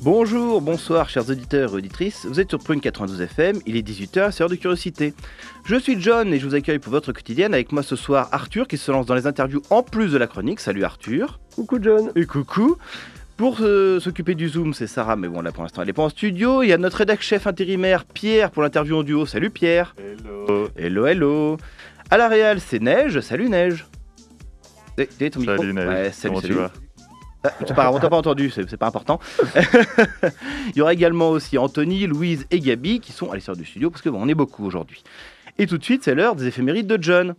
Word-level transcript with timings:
Bonjour, 0.00 0.60
bonsoir 0.60 1.10
chers 1.10 1.28
auditeurs 1.28 1.72
et 1.72 1.74
auditrices, 1.74 2.24
vous 2.24 2.38
êtes 2.38 2.48
sur 2.50 2.60
Prune 2.60 2.80
92 2.80 3.20
FM, 3.20 3.58
il 3.66 3.76
est 3.76 3.86
18h, 3.86 4.30
c'est 4.30 4.40
l'heure 4.40 4.48
de 4.48 4.54
curiosité. 4.54 5.12
Je 5.64 5.74
suis 5.76 6.00
John 6.00 6.32
et 6.32 6.38
je 6.38 6.46
vous 6.46 6.54
accueille 6.54 6.78
pour 6.78 6.92
votre 6.92 7.12
quotidienne 7.12 7.52
avec 7.52 7.72
moi 7.72 7.82
ce 7.82 7.96
soir 7.96 8.28
Arthur 8.30 8.68
qui 8.68 8.78
se 8.78 8.92
lance 8.92 9.06
dans 9.06 9.16
les 9.16 9.26
interviews 9.26 9.60
en 9.70 9.82
plus 9.82 10.12
de 10.12 10.18
la 10.18 10.28
chronique. 10.28 10.60
Salut 10.60 10.84
Arthur. 10.84 11.40
Coucou 11.56 11.78
John. 11.82 12.12
Et 12.14 12.26
coucou. 12.26 12.76
Pour 13.36 13.58
euh, 13.60 13.98
s'occuper 14.00 14.34
du 14.34 14.48
Zoom, 14.48 14.72
c'est 14.72 14.86
Sarah, 14.86 15.16
mais 15.16 15.28
bon 15.28 15.40
là 15.42 15.50
pour 15.52 15.62
l'instant 15.64 15.82
elle 15.82 15.88
n'est 15.88 15.92
pas 15.92 16.02
en 16.04 16.08
studio. 16.08 16.62
Il 16.62 16.68
y 16.68 16.72
a 16.72 16.78
notre 16.78 16.98
rédac 16.98 17.20
chef 17.20 17.46
intérimaire 17.48 18.04
Pierre 18.04 18.50
pour 18.52 18.62
l'interview 18.62 18.96
en 18.98 19.02
duo. 19.02 19.26
Salut 19.26 19.50
Pierre. 19.50 19.96
Hello. 19.98 20.68
Hello, 20.76 21.06
hello. 21.06 21.56
À 22.10 22.18
la 22.18 22.28
Réal, 22.28 22.60
c'est 22.60 22.80
Neige. 22.80 23.20
Salut 23.20 23.48
Neige. 23.48 23.84
Eh, 24.96 25.08
Salut 25.18 25.72
Neige. 25.72 25.88
Ouais, 25.88 26.12
salut, 26.12 26.34
Comment 26.34 26.40
salut. 26.40 26.54
tu 26.54 26.60
vas? 26.60 26.72
Ah, 27.44 27.52
c'est 27.60 27.74
pas 27.74 27.82
grave, 27.82 27.94
on 27.94 28.00
t'a 28.00 28.10
pas 28.10 28.16
entendu, 28.16 28.50
c'est 28.50 28.76
pas 28.76 28.88
important. 28.88 29.20
Il 30.68 30.76
y 30.76 30.80
aura 30.80 30.92
également 30.92 31.30
aussi 31.30 31.56
Anthony, 31.56 32.06
Louise 32.06 32.46
et 32.50 32.58
Gabi 32.58 32.98
qui 33.00 33.12
sont 33.12 33.30
à 33.30 33.34
l'extérieur 33.34 33.58
du 33.58 33.64
studio 33.64 33.90
parce 33.90 34.02
que 34.02 34.08
bon, 34.08 34.20
on 34.20 34.28
est 34.28 34.34
beaucoup 34.34 34.66
aujourd'hui. 34.66 35.04
Et 35.56 35.66
tout 35.66 35.78
de 35.78 35.84
suite, 35.84 36.02
c'est 36.04 36.14
l'heure 36.14 36.34
des 36.34 36.46
éphémérides 36.46 36.86
de 36.88 36.98
John. 37.00 37.34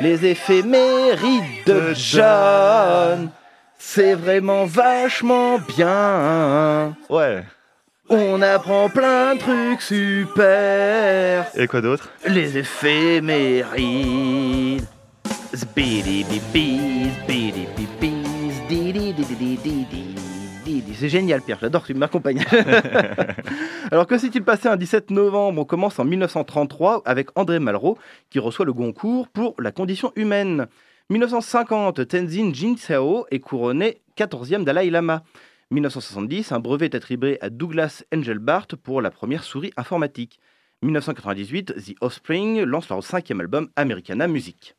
Les 0.00 0.26
éphémérides 0.26 1.64
de 1.66 1.92
John, 1.94 3.30
c'est 3.78 4.14
vraiment 4.14 4.64
vachement 4.64 5.58
bien. 5.76 6.96
Ouais. 7.10 7.44
On 8.10 8.40
apprend 8.40 8.88
plein 8.88 9.34
de 9.34 9.40
trucs 9.40 9.82
super. 9.82 11.46
Et 11.54 11.66
quoi 11.66 11.82
d'autre? 11.82 12.10
Les 12.26 12.56
éphémérides. 12.56 13.68
Zbidi-bibi, 15.54 17.10
zbidi-bibi, 19.68 20.20
zdidi-didi-didi-didi. 20.62 20.94
C'est 20.94 21.08
génial, 21.08 21.42
Pierre, 21.42 21.58
j'adore 21.60 21.82
que 21.82 21.88
tu 21.88 21.94
m'accompagnes. 21.94 22.44
Alors, 23.90 24.06
que 24.06 24.18
s'est-il 24.18 24.42
passé 24.42 24.68
un 24.68 24.76
17 24.76 25.10
novembre? 25.10 25.60
On 25.60 25.64
commence 25.64 25.98
en 25.98 26.04
1933 26.04 27.02
avec 27.04 27.28
André 27.36 27.58
Malraux 27.58 27.98
qui 28.30 28.38
reçoit 28.38 28.64
le 28.64 28.72
Goncourt 28.72 29.28
pour 29.28 29.54
la 29.58 29.72
condition 29.72 30.12
humaine. 30.16 30.66
1950, 31.10 32.06
Tenzin 32.06 32.52
Jinsao 32.52 33.26
est 33.30 33.40
couronné 33.40 34.02
14e 34.16 34.64
Dalai 34.64 34.90
Lama. 34.90 35.22
1970, 35.70 36.52
un 36.52 36.60
brevet 36.60 36.86
est 36.86 36.94
attribué 36.94 37.38
à 37.42 37.50
Douglas 37.50 38.02
Engelbart 38.14 38.68
pour 38.82 39.02
la 39.02 39.10
première 39.10 39.44
souris 39.44 39.72
informatique. 39.76 40.40
1998, 40.82 41.74
The 41.74 41.94
Offspring 42.00 42.62
lance 42.62 42.88
leur 42.88 43.02
cinquième 43.02 43.40
album 43.40 43.68
Americana 43.76 44.28
Music. 44.28 44.76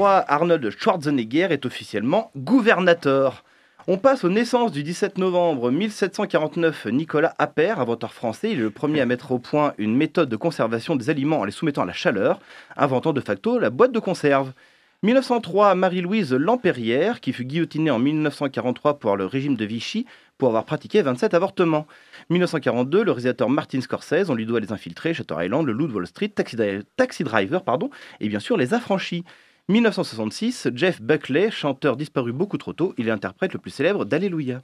2003, 0.00 0.24
Arnold 0.28 0.70
Schwarzenegger 0.70 1.48
est 1.50 1.66
officiellement 1.66 2.30
gouvernateur. 2.34 3.44
On 3.86 3.98
passe 3.98 4.24
aux 4.24 4.30
naissances 4.30 4.72
du 4.72 4.82
17 4.82 5.18
novembre 5.18 5.70
1749. 5.70 6.86
Nicolas 6.86 7.34
Appert, 7.36 7.80
inventeur 7.80 8.14
français, 8.14 8.52
il 8.52 8.60
est 8.60 8.62
le 8.62 8.70
premier 8.70 9.02
à 9.02 9.04
mettre 9.04 9.30
au 9.30 9.38
point 9.38 9.74
une 9.76 9.94
méthode 9.94 10.30
de 10.30 10.36
conservation 10.36 10.96
des 10.96 11.10
aliments 11.10 11.40
en 11.40 11.44
les 11.44 11.52
soumettant 11.52 11.82
à 11.82 11.84
la 11.84 11.92
chaleur, 11.92 12.40
inventant 12.78 13.12
de 13.12 13.20
facto 13.20 13.58
la 13.58 13.68
boîte 13.68 13.92
de 13.92 13.98
conserve. 13.98 14.54
1903, 15.02 15.74
Marie-Louise 15.74 16.32
Lampérière, 16.32 17.20
qui 17.20 17.34
fut 17.34 17.44
guillotinée 17.44 17.90
en 17.90 17.98
1943 17.98 18.98
pour 18.98 19.18
le 19.18 19.26
régime 19.26 19.56
de 19.56 19.66
Vichy 19.66 20.06
pour 20.38 20.48
avoir 20.48 20.64
pratiqué 20.64 21.02
27 21.02 21.34
avortements. 21.34 21.86
1942, 22.30 23.04
le 23.04 23.10
réalisateur 23.10 23.50
Martin 23.50 23.82
Scorsese, 23.82 24.30
on 24.30 24.34
lui 24.34 24.46
doit 24.46 24.60
Les 24.60 24.72
Infiltrés, 24.72 25.12
Shutter 25.12 25.34
Island, 25.38 25.66
Le 25.66 25.74
Loup 25.74 25.88
de 25.88 25.92
Wall 25.92 26.06
Street, 26.06 26.28
Taxi, 26.28 26.56
Taxi 26.96 27.22
Driver, 27.22 27.62
pardon, 27.62 27.90
et 28.20 28.30
bien 28.30 28.40
sûr 28.40 28.56
Les 28.56 28.72
Affranchis. 28.72 29.24
1966, 29.68 30.68
Jeff 30.74 31.00
Buckley, 31.00 31.50
chanteur 31.50 31.96
disparu 31.96 32.32
beaucoup 32.32 32.58
trop 32.58 32.72
tôt, 32.72 32.94
il 32.98 33.10
interprète 33.10 33.52
le 33.52 33.58
plus 33.58 33.70
célèbre 33.70 34.04
d'Alléluia. 34.04 34.62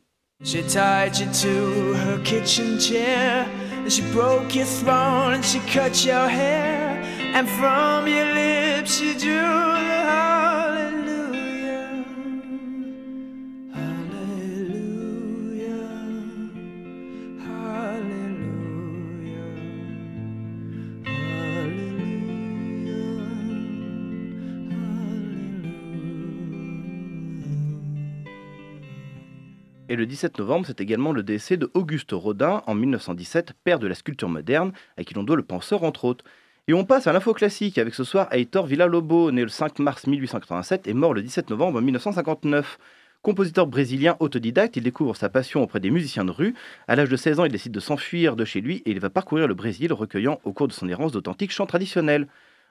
Et 29.88 29.94
le 29.94 30.04
17 30.04 30.38
novembre, 30.40 30.66
c'est 30.66 30.80
également 30.80 31.12
le 31.12 31.22
décès 31.22 31.56
de 31.56 31.70
Auguste 31.74 32.10
Rodin 32.10 32.62
en 32.66 32.74
1917, 32.74 33.52
père 33.62 33.78
de 33.78 33.86
la 33.86 33.94
sculpture 33.94 34.28
moderne, 34.28 34.72
à 34.96 35.04
qui 35.04 35.14
l'on 35.14 35.22
doit 35.22 35.36
le 35.36 35.44
penseur 35.44 35.84
entre 35.84 36.06
autres. 36.06 36.24
Et 36.66 36.74
on 36.74 36.84
passe 36.84 37.06
à 37.06 37.12
l'info 37.12 37.32
classique 37.32 37.78
avec 37.78 37.94
ce 37.94 38.02
soir 38.02 38.26
Heitor 38.32 38.66
Villa-Lobos, 38.66 39.30
né 39.30 39.42
le 39.42 39.48
5 39.48 39.78
mars 39.78 40.08
1887 40.08 40.88
et 40.88 40.94
mort 40.94 41.14
le 41.14 41.22
17 41.22 41.50
novembre 41.50 41.80
1959. 41.80 42.78
Compositeur 43.22 43.68
brésilien 43.68 44.16
autodidacte, 44.18 44.76
il 44.76 44.82
découvre 44.82 45.14
sa 45.14 45.28
passion 45.28 45.62
auprès 45.62 45.78
des 45.78 45.90
musiciens 45.90 46.24
de 46.24 46.32
rue. 46.32 46.54
À 46.88 46.96
l'âge 46.96 47.08
de 47.08 47.16
16 47.16 47.38
ans, 47.38 47.44
il 47.44 47.52
décide 47.52 47.72
de 47.72 47.80
s'enfuir 47.80 48.34
de 48.34 48.44
chez 48.44 48.60
lui 48.60 48.82
et 48.86 48.90
il 48.90 48.98
va 48.98 49.10
parcourir 49.10 49.46
le 49.46 49.54
Brésil, 49.54 49.92
recueillant 49.92 50.40
au 50.42 50.52
cours 50.52 50.66
de 50.66 50.72
son 50.72 50.88
errance 50.88 51.12
d'authentiques 51.12 51.52
chants 51.52 51.66
traditionnels. 51.66 52.26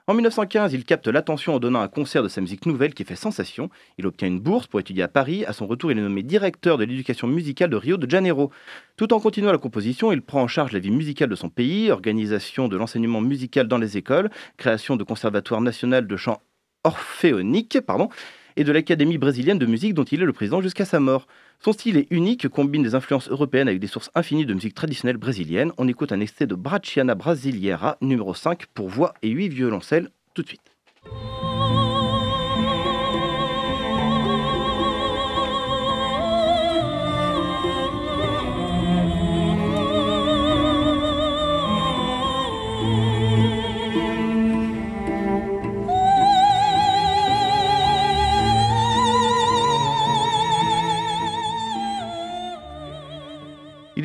En 0.08 0.14
1915, 0.14 0.72
il 0.72 0.84
capte 0.84 1.08
l'attention 1.08 1.56
en 1.56 1.58
donnant 1.58 1.80
un 1.80 1.88
concert 1.88 2.22
de 2.22 2.28
sa 2.28 2.40
musique 2.40 2.64
nouvelle 2.64 2.94
qui 2.94 3.02
fait 3.02 3.16
sensation. 3.16 3.70
Il 3.98 4.06
obtient 4.06 4.28
une 4.28 4.38
bourse 4.38 4.68
pour 4.68 4.78
étudier 4.78 5.02
à 5.02 5.08
Paris. 5.08 5.44
À 5.44 5.52
son 5.52 5.66
retour, 5.66 5.90
il 5.90 5.98
est 5.98 6.02
nommé 6.02 6.22
directeur 6.22 6.78
de 6.78 6.84
l'éducation 6.84 7.26
musicale 7.26 7.70
de 7.70 7.76
Rio 7.76 7.96
de 7.96 8.08
Janeiro. 8.08 8.52
Tout 8.96 9.12
en 9.12 9.18
continuant 9.18 9.50
la 9.50 9.58
composition, 9.58 10.12
il 10.12 10.22
prend 10.22 10.42
en 10.42 10.46
charge 10.46 10.70
la 10.70 10.78
vie 10.78 10.92
musicale 10.92 11.28
de 11.28 11.34
son 11.34 11.48
pays, 11.48 11.90
organisation 11.90 12.68
de 12.68 12.76
l'enseignement 12.76 13.20
musical 13.20 13.66
dans 13.66 13.78
les 13.78 13.96
écoles, 13.96 14.30
création 14.58 14.94
de 14.94 15.02
conservatoire 15.02 15.60
national 15.60 16.06
de 16.06 16.16
chant 16.16 16.40
orphéonique, 16.84 17.80
pardon, 17.80 18.08
et 18.56 18.64
de 18.64 18.72
l'Académie 18.72 19.18
brésilienne 19.18 19.58
de 19.58 19.66
musique 19.66 19.94
dont 19.94 20.04
il 20.04 20.22
est 20.22 20.26
le 20.26 20.32
président 20.32 20.60
jusqu'à 20.60 20.84
sa 20.84 21.00
mort. 21.00 21.26
Son 21.60 21.72
style 21.72 21.96
est 21.96 22.06
unique, 22.10 22.48
combine 22.48 22.82
des 22.82 22.94
influences 22.94 23.28
européennes 23.28 23.68
avec 23.68 23.80
des 23.80 23.86
sources 23.86 24.10
infinies 24.14 24.46
de 24.46 24.54
musique 24.54 24.74
traditionnelle 24.74 25.16
brésilienne. 25.16 25.72
On 25.78 25.88
écoute 25.88 26.12
un 26.12 26.20
extrait 26.20 26.46
de 26.46 26.54
Bracciana 26.54 27.14
Brasiliera, 27.14 27.98
numéro 28.00 28.34
5, 28.34 28.66
pour 28.66 28.88
voix 28.88 29.14
et 29.22 29.28
8 29.28 29.48
violoncelles, 29.48 30.10
tout 30.34 30.42
de 30.42 30.48
suite. 30.48 30.76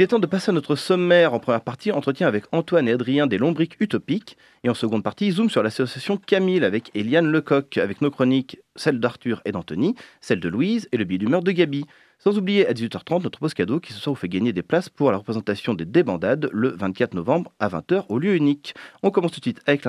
Il 0.01 0.06
est 0.06 0.07
temps 0.07 0.18
de 0.18 0.25
passer 0.25 0.50
à 0.50 0.51
notre 0.51 0.75
sommaire. 0.75 1.36
En 1.36 1.39
première 1.39 1.62
partie, 1.62 1.92
entretien 1.92 2.27
avec 2.27 2.45
Antoine 2.51 2.88
et 2.88 2.94
Adrien 2.94 3.27
des 3.27 3.38
Lombriques 3.38 3.80
Utopiques. 3.80 4.36
Et 4.63 4.69
en 4.69 4.74
seconde 4.74 5.03
partie, 5.03 5.30
zoom 5.30 5.48
sur 5.48 5.62
l'association 5.62 6.18
Camille 6.18 6.65
avec 6.65 6.89
Eliane 6.95 7.27
Lecoq, 7.27 7.77
avec 7.77 8.01
nos 8.01 8.09
chroniques, 8.09 8.57
celle 8.75 9.00
d'Arthur 9.00 9.44
et 9.45 9.51
d'Anthony, 9.51 9.94
celle 10.19 10.39
de 10.39 10.50
Louise 10.50 10.89
et 10.92 10.98
le 10.98 11.03
billet 11.03 11.19
d'humeur 11.19 11.44
de 11.44 11.51
Gabi. 11.51 11.86
Sans 12.18 12.36
oublier 12.36 12.68
à 12.68 12.74
18h30 12.74 13.21
notre 13.21 13.38
pause 13.38 13.53
cadeau 13.53 13.80
qui 13.80 13.94
ce 13.94 14.00
soir 14.00 14.15
vous 14.15 14.19
fait 14.19 14.27
gagner 14.27 14.53
des 14.53 14.63
places 14.63 14.89
pour 14.89 15.12
la 15.12 15.19
représentation 15.19 15.75
des 15.75 15.86
débandades 15.86 16.50
le 16.51 16.69
24 16.69 17.13
novembre 17.13 17.51
à 17.59 17.68
20h 17.68 18.06
au 18.09 18.18
lieu 18.18 18.33
unique. 18.33 18.74
On 19.03 19.12
commence 19.12 19.33
tout 19.33 19.39
de 19.39 19.45
suite 19.45 19.62
avec 19.68 19.86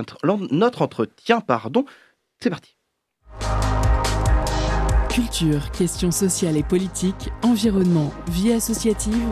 notre 0.51 0.83
entretien. 0.83 1.41
Pardon. 1.41 1.87
C'est 2.39 2.51
parti. 2.51 2.77
Culture, 5.09 5.71
questions 5.71 6.11
sociales 6.11 6.59
et 6.59 6.63
politiques, 6.63 7.31
environnement, 7.43 8.13
vie 8.29 8.53
associative. 8.53 9.31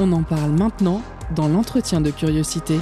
On 0.00 0.12
en 0.12 0.22
parle 0.22 0.52
maintenant 0.52 1.02
dans 1.34 1.48
l'entretien 1.48 2.00
de 2.00 2.12
curiosité. 2.12 2.78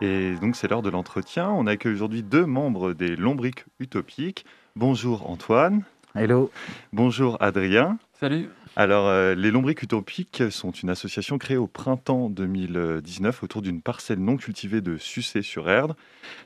Et 0.00 0.34
donc 0.40 0.56
c'est 0.56 0.66
l'heure 0.66 0.82
de 0.82 0.90
l'entretien. 0.90 1.48
On 1.48 1.68
accueille 1.68 1.92
aujourd'hui 1.92 2.24
deux 2.24 2.44
membres 2.44 2.92
des 2.92 3.14
Lombriques 3.14 3.64
Utopiques. 3.78 4.44
Bonjour 4.74 5.30
Antoine. 5.30 5.84
Hello. 6.16 6.50
Bonjour 6.92 7.36
Adrien. 7.38 7.98
Salut. 8.18 8.48
Alors, 8.74 9.06
euh, 9.06 9.34
les 9.34 9.50
Lombriques 9.50 9.82
Utopiques 9.82 10.44
sont 10.50 10.70
une 10.70 10.88
association 10.88 11.36
créée 11.36 11.58
au 11.58 11.66
printemps 11.66 12.30
2019 12.30 13.42
autour 13.42 13.60
d'une 13.60 13.82
parcelle 13.82 14.18
non 14.18 14.38
cultivée 14.38 14.80
de 14.80 14.96
Sucé-sur-Erdre. 14.96 15.94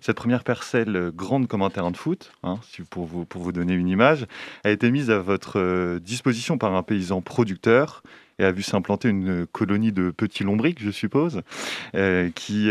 Cette 0.00 0.16
première 0.16 0.42
parcelle, 0.42 0.96
euh, 0.96 1.12
grande 1.12 1.46
comme 1.46 1.62
un 1.62 1.70
terrain 1.70 1.92
de 1.92 1.96
foot, 1.96 2.32
hein, 2.42 2.58
pour, 2.90 3.06
vous, 3.06 3.52
donner 3.52 3.74
une 3.74 3.86
image, 3.86 4.26
a 4.64 4.70
été 4.70 4.90
mise 4.90 5.08
à 5.08 5.20
votre 5.20 5.60
euh, 5.60 6.00
disposition 6.00 6.58
par 6.58 6.74
un 6.74 6.82
paysan 6.82 7.20
producteur 7.20 8.02
et 8.40 8.44
a 8.44 8.50
vu 8.50 8.62
s'implanter 8.62 9.08
une 9.08 9.46
colonie 9.46 9.92
de 9.92 10.10
petits 10.10 10.42
lombriques, 10.42 10.82
je 10.82 10.90
suppose, 10.90 11.42
qui, 12.34 12.70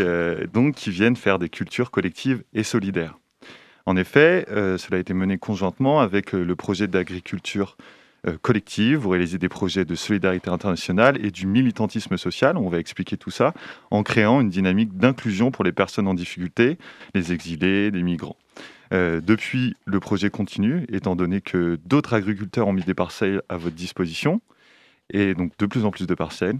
qui 0.76 0.90
viennent 0.90 1.16
faire 1.16 1.40
des 1.40 1.48
cultures 1.48 1.90
collectives 1.90 2.44
et 2.54 2.62
solidaires. 2.62 3.18
En 3.84 3.96
effet, 3.96 4.46
cela 4.48 4.98
a 4.98 5.00
été 5.00 5.12
mené 5.12 5.38
conjointement 5.38 5.98
avec 5.98 6.30
le 6.30 6.54
projet 6.54 6.86
d'agriculture 6.86 7.76
collective, 8.42 8.98
vous 8.98 9.10
réalisez 9.10 9.38
des 9.38 9.48
projets 9.48 9.84
de 9.84 9.94
solidarité 9.94 10.50
internationale 10.50 11.24
et 11.24 11.30
du 11.30 11.46
militantisme 11.46 12.16
social, 12.16 12.56
on 12.56 12.68
va 12.68 12.78
expliquer 12.78 13.16
tout 13.16 13.30
ça, 13.30 13.54
en 13.90 14.02
créant 14.02 14.40
une 14.40 14.50
dynamique 14.50 14.96
d'inclusion 14.96 15.50
pour 15.50 15.64
les 15.64 15.72
personnes 15.72 16.08
en 16.08 16.14
difficulté, 16.14 16.78
les 17.14 17.32
exilés, 17.32 17.90
les 17.90 18.02
migrants. 18.02 18.36
Euh, 18.92 19.20
depuis, 19.20 19.74
le 19.84 20.00
projet 20.00 20.30
continue, 20.30 20.86
étant 20.92 21.16
donné 21.16 21.40
que 21.40 21.78
d'autres 21.86 22.14
agriculteurs 22.14 22.68
ont 22.68 22.72
mis 22.72 22.84
des 22.84 22.94
parcelles 22.94 23.42
à 23.48 23.56
votre 23.56 23.74
disposition, 23.74 24.40
et 25.12 25.34
donc 25.34 25.52
de 25.58 25.66
plus 25.66 25.84
en 25.84 25.90
plus 25.90 26.06
de 26.06 26.14
parcelles. 26.14 26.58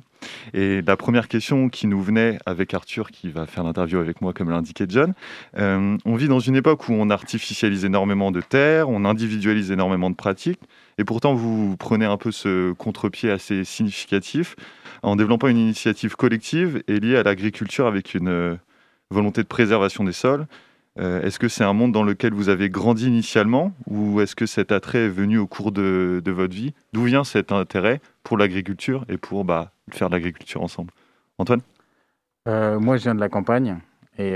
Et 0.55 0.83
la 0.83 0.97
première 0.97 1.29
question 1.29 1.69
qui 1.69 1.87
nous 1.87 2.01
venait 2.01 2.39
avec 2.47 2.75
Arthur, 2.75 3.11
qui 3.11 3.31
va 3.31 3.47
faire 3.47 3.65
l'interview 3.65 3.99
avec 3.99 4.21
moi, 4.21 4.33
comme 4.33 4.51
l'indiquait 4.51 4.87
John, 4.89 5.15
euh, 5.59 5.97
on 6.05 6.15
vit 6.15 6.29
dans 6.29 6.41
une 6.41 6.57
époque 6.57 6.89
où 6.89 6.93
on 6.93 7.11
artificialise 7.11 7.85
énormément 7.85 8.31
de 8.31 8.41
terres, 8.41 8.89
on 8.89 9.05
individualise 9.05 9.71
énormément 9.71 10.11
de 10.11 10.17
pratiques, 10.17 10.61
et 10.99 11.05
pourtant, 11.05 11.35
vous 11.35 11.77
prenez 11.77 12.07
un 12.07 12.17
peu 12.17 12.31
ce 12.31 12.73
contre-pied 12.73 13.31
assez 13.31 13.65
significatif 13.65 14.57
en 15.03 15.17
développant 15.17 15.49
une 15.49 15.59
initiative 15.59 16.17
collective 16.17 16.83
et 16.89 17.01
liée 17.01 17.17
à 17.17 17.23
l'agriculture 17.23 17.87
avec 17.87 18.15
une 18.15 18.29
euh, 18.29 18.57
volonté 19.11 19.43
de 19.43 19.47
préservation 19.47 20.05
des 20.05 20.13
sols. 20.13 20.47
Euh, 20.99 21.21
est-ce 21.23 21.39
que 21.39 21.49
c'est 21.49 21.65
un 21.65 21.73
monde 21.73 21.93
dans 21.93 22.03
lequel 22.03 22.33
vous 22.33 22.49
avez 22.49 22.71
grandi 22.71 23.07
initialement 23.07 23.73
ou 23.87 24.21
est-ce 24.21 24.35
que 24.35 24.47
cet 24.47 24.73
attrait 24.73 25.05
est 25.05 25.09
venu 25.09 25.39
au 25.39 25.47
cours 25.47 25.73
de, 25.73 26.23
votre 26.27 26.55
vie? 26.55 26.73
D'où 26.93 27.05
vient 27.05 27.25
cet 27.25 27.53
intérêt 27.53 28.01
pour 28.23 28.39
l'agriculture 28.39 29.05
et 29.09 29.19
pour 29.19 29.45
bah, 29.45 29.73
faire 29.91 30.09
de 30.09 30.15
l'agriculture 30.15 30.63
ensemble? 30.63 30.93
Antoine? 31.39 31.61
Euh, 32.49 32.79
Moi, 32.81 32.97
je 32.97 33.03
viens 33.03 33.15
de 33.15 33.21
la 33.21 33.29
campagne 33.29 33.79
et 34.19 34.33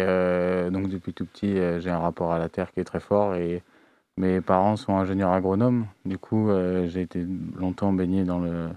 donc 0.71 0.89
depuis 0.89 1.15
tout 1.15 1.25
petit, 1.25 1.55
j'ai 1.79 1.89
un 1.89 1.99
rapport 1.99 2.33
à 2.33 2.39
la 2.39 2.51
terre 2.51 2.71
qui 2.71 2.81
est 2.81 2.85
très 2.85 3.01
fort 3.01 3.35
et 3.35 3.63
mes 4.21 4.41
parents 4.43 4.77
sont 4.77 4.97
ingénieurs 4.97 5.33
agronomes. 5.33 5.87
Du 6.05 6.19
coup, 6.19 6.51
euh, 6.51 6.87
j'ai 6.89 7.01
été 7.01 7.27
longtemps 7.57 7.93
baigné 7.93 8.25
dans 8.25 8.39
le, 8.39 8.69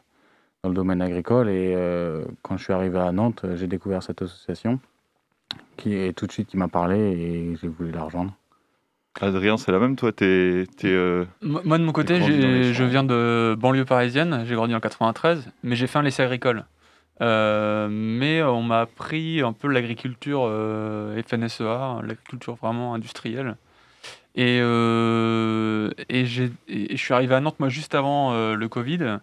dans 0.64 0.70
le 0.70 0.76
domaine 0.76 1.02
agricole. 1.02 1.50
Et 1.50 1.74
euh, 1.76 2.24
quand 2.42 2.56
je 2.56 2.64
suis 2.64 2.74
arrivé 2.74 2.98
à 3.00 3.12
Nantes, 3.12 3.46
j'ai 3.56 3.68
découvert 3.68 4.02
cette 4.02 4.22
association 4.22 4.80
qui 5.78 5.96
est 5.96 6.14
tout 6.14 6.28
de 6.28 6.32
suite 6.32 6.48
qui 6.50 6.58
m'a 6.58 6.68
parlé 6.68 6.98
et 6.98 7.56
j'ai 7.62 7.68
voulu 7.68 7.92
la 7.92 8.04
rejoindre. 8.04 8.34
Adrien, 9.22 9.58
c'est 9.58 9.72
la 9.72 9.80
même, 9.80 9.96
toi 9.96 10.12
es, 10.22 10.66
euh, 10.86 11.26
Moi, 11.42 11.78
de 11.78 11.84
mon 11.84 11.92
côté, 11.92 12.20
je 12.22 12.84
viens 12.84 13.04
de 13.04 13.56
banlieue 13.58 13.86
parisienne, 13.86 14.44
j'ai 14.48 14.56
grandi 14.56 14.74
en 14.74 14.80
93, 14.80 15.52
mais 15.62 15.76
j'ai 15.76 15.86
fait 15.88 16.00
un 16.00 16.04
lycée 16.04 16.24
agricole. 16.24 16.66
mais 17.20 18.42
on 18.42 18.64
m'a 18.64 18.82
appris 18.82 19.42
un 19.42 19.54
peu 19.54 19.68
l'agriculture 19.68 20.50
FNSEA, 21.28 22.02
l'agriculture 22.02 22.56
vraiment 22.56 22.96
industrielle. 22.96 23.56
Et, 24.36 24.60
euh, 24.62 25.92
et, 26.10 26.26
je 26.26 26.50
suis 26.96 27.14
arrivé 27.14 27.36
à 27.36 27.40
Nantes, 27.40 27.60
moi, 27.60 27.70
juste 27.70 27.94
avant 27.96 28.34
euh, 28.34 28.56
le 28.56 28.68
Covid. 28.68 29.20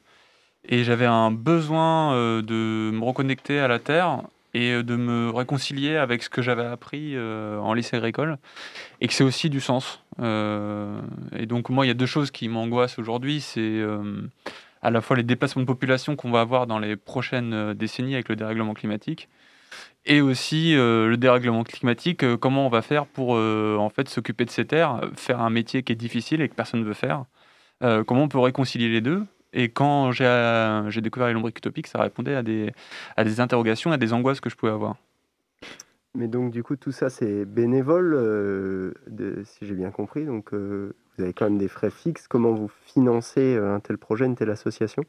Et 0.69 0.85
j'avais 0.85 1.07
un 1.07 1.31
besoin 1.31 2.15
euh, 2.15 2.43
de 2.43 2.91
me 2.95 3.05
reconnecter 3.05 3.59
à 3.59 3.69
la 3.69 3.79
terre 3.79 4.23
et 4.55 4.83
de 4.83 4.97
me 4.97 5.31
réconcilier 5.31 5.97
avec 5.97 6.23
ce 6.23 6.31
que 6.31 6.43
j'avais 6.43 6.65
appris 6.65 7.17
en 7.19 7.73
lycée 7.73 7.97
agricole. 7.97 8.39
Et 9.01 9.09
que 9.09 9.15
c'est 9.15 9.25
aussi 9.25 9.51
du 9.51 9.61
sens. 9.61 10.03
et 10.19 11.47
donc, 11.47 11.69
moi, 11.71 11.85
il 11.85 11.89
y 11.89 11.93
a 11.93 11.95
deux 11.95 12.07
choses 12.07 12.31
qui 12.31 12.49
m'angoissent 12.49 12.99
aujourd'hui. 12.99 13.41
C'est 13.41 13.81
à 14.83 14.91
la 14.91 15.01
fois 15.01 15.17
les 15.17 15.23
déplacements 15.23 15.63
de 15.63 15.67
population 15.67 16.17
qu'on 16.17 16.31
va 16.31 16.41
avoir 16.41 16.67
dans 16.67 16.79
les 16.79 16.97
prochaines 16.97 17.75
décennies 17.75 18.15
avec 18.15 18.29
le 18.29 18.37
dérèglement 18.37 18.75
climatique 18.75 19.29
et 20.07 20.21
aussi 20.21 20.77
euh, 20.77 21.09
le 21.09 21.17
dérèglement 21.17 21.65
climatique, 21.65 22.23
euh, 22.23 22.37
comment 22.37 22.67
on 22.67 22.71
va 22.71 22.83
faire 22.83 23.07
pour 23.07 23.37
euh, 23.37 23.77
en 23.79 23.91
fait 23.91 24.09
s'occuper 24.09 24.45
de 24.45 24.51
ces 24.51 24.67
terres, 24.67 25.01
faire 25.15 25.41
un 25.41 25.51
métier 25.51 25.83
qui 25.83 25.93
est 25.93 25.97
difficile 25.97 26.41
et 26.41 26.49
que 26.49 26.55
personne 26.55 26.81
ne 26.81 26.85
veut 26.85 26.95
faire. 26.95 27.25
comment 28.07 28.25
on 28.25 28.29
peut 28.29 28.39
réconcilier 28.39 28.89
les 28.89 29.01
deux 29.01 29.25
Et 29.53 29.69
quand 29.69 30.13
j'ai 30.13 31.01
découvert 31.01 31.29
les 31.29 31.35
lombriques 31.35 31.59
utopiques, 31.59 31.87
ça 31.87 32.01
répondait 32.01 32.35
à 32.35 32.43
des, 32.43 32.73
à 33.17 33.25
des 33.25 33.41
interrogations, 33.41 33.93
à 33.93 33.97
des 33.97 34.13
angoisses 34.13 34.41
que 34.41 34.51
je 34.51 34.57
pouvais 34.57 34.73
avoir. 34.73 34.97
Mais 36.15 36.27
donc 36.27 36.51
du 36.51 36.65
coup 36.65 36.75
tout 36.75 36.91
ça 36.91 37.09
c'est 37.09 37.45
bénévole, 37.45 38.13
de, 39.07 39.43
si 39.45 39.67
j'ai 39.67 39.75
bien 39.75 39.91
compris. 39.91 40.25
Donc 40.25 40.53
vous 40.53 40.93
avez 41.23 41.33
quand 41.33 41.45
même 41.45 41.59
des 41.59 41.69
frais 41.69 41.91
fixes. 41.91 42.29
Comment 42.29 42.53
vous 42.53 42.71
financez 42.87 43.57
un 43.57 43.81
tel 43.81 43.99
projet, 43.99 44.27
une 44.27 44.37
telle 44.37 44.51
association? 44.51 45.05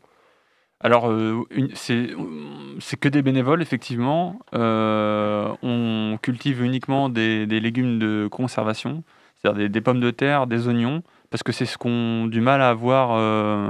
Alors, 0.84 1.10
euh, 1.12 1.44
c'est 1.76 3.00
que 3.00 3.08
des 3.08 3.22
bénévoles, 3.22 3.62
effectivement. 3.62 4.40
Euh, 4.56 5.54
on 5.62 6.18
cultive 6.22 6.64
uniquement 6.64 7.08
des, 7.10 7.46
légumes 7.46 8.00
de 8.00 8.28
conservation, 8.32 9.04
c'est-à-dire 9.36 9.70
des, 9.70 9.82
pommes 9.82 10.00
de 10.00 10.10
terre, 10.10 10.48
des 10.48 10.68
oignons, 10.68 11.04
parce 11.30 11.44
que 11.44 11.52
c'est 11.52 11.66
ce 11.66 11.78
qu'ont 11.78 12.26
du 12.26 12.42
mal 12.42 12.62
à 12.62 12.70
avoir 12.70 13.12
euh, 13.14 13.70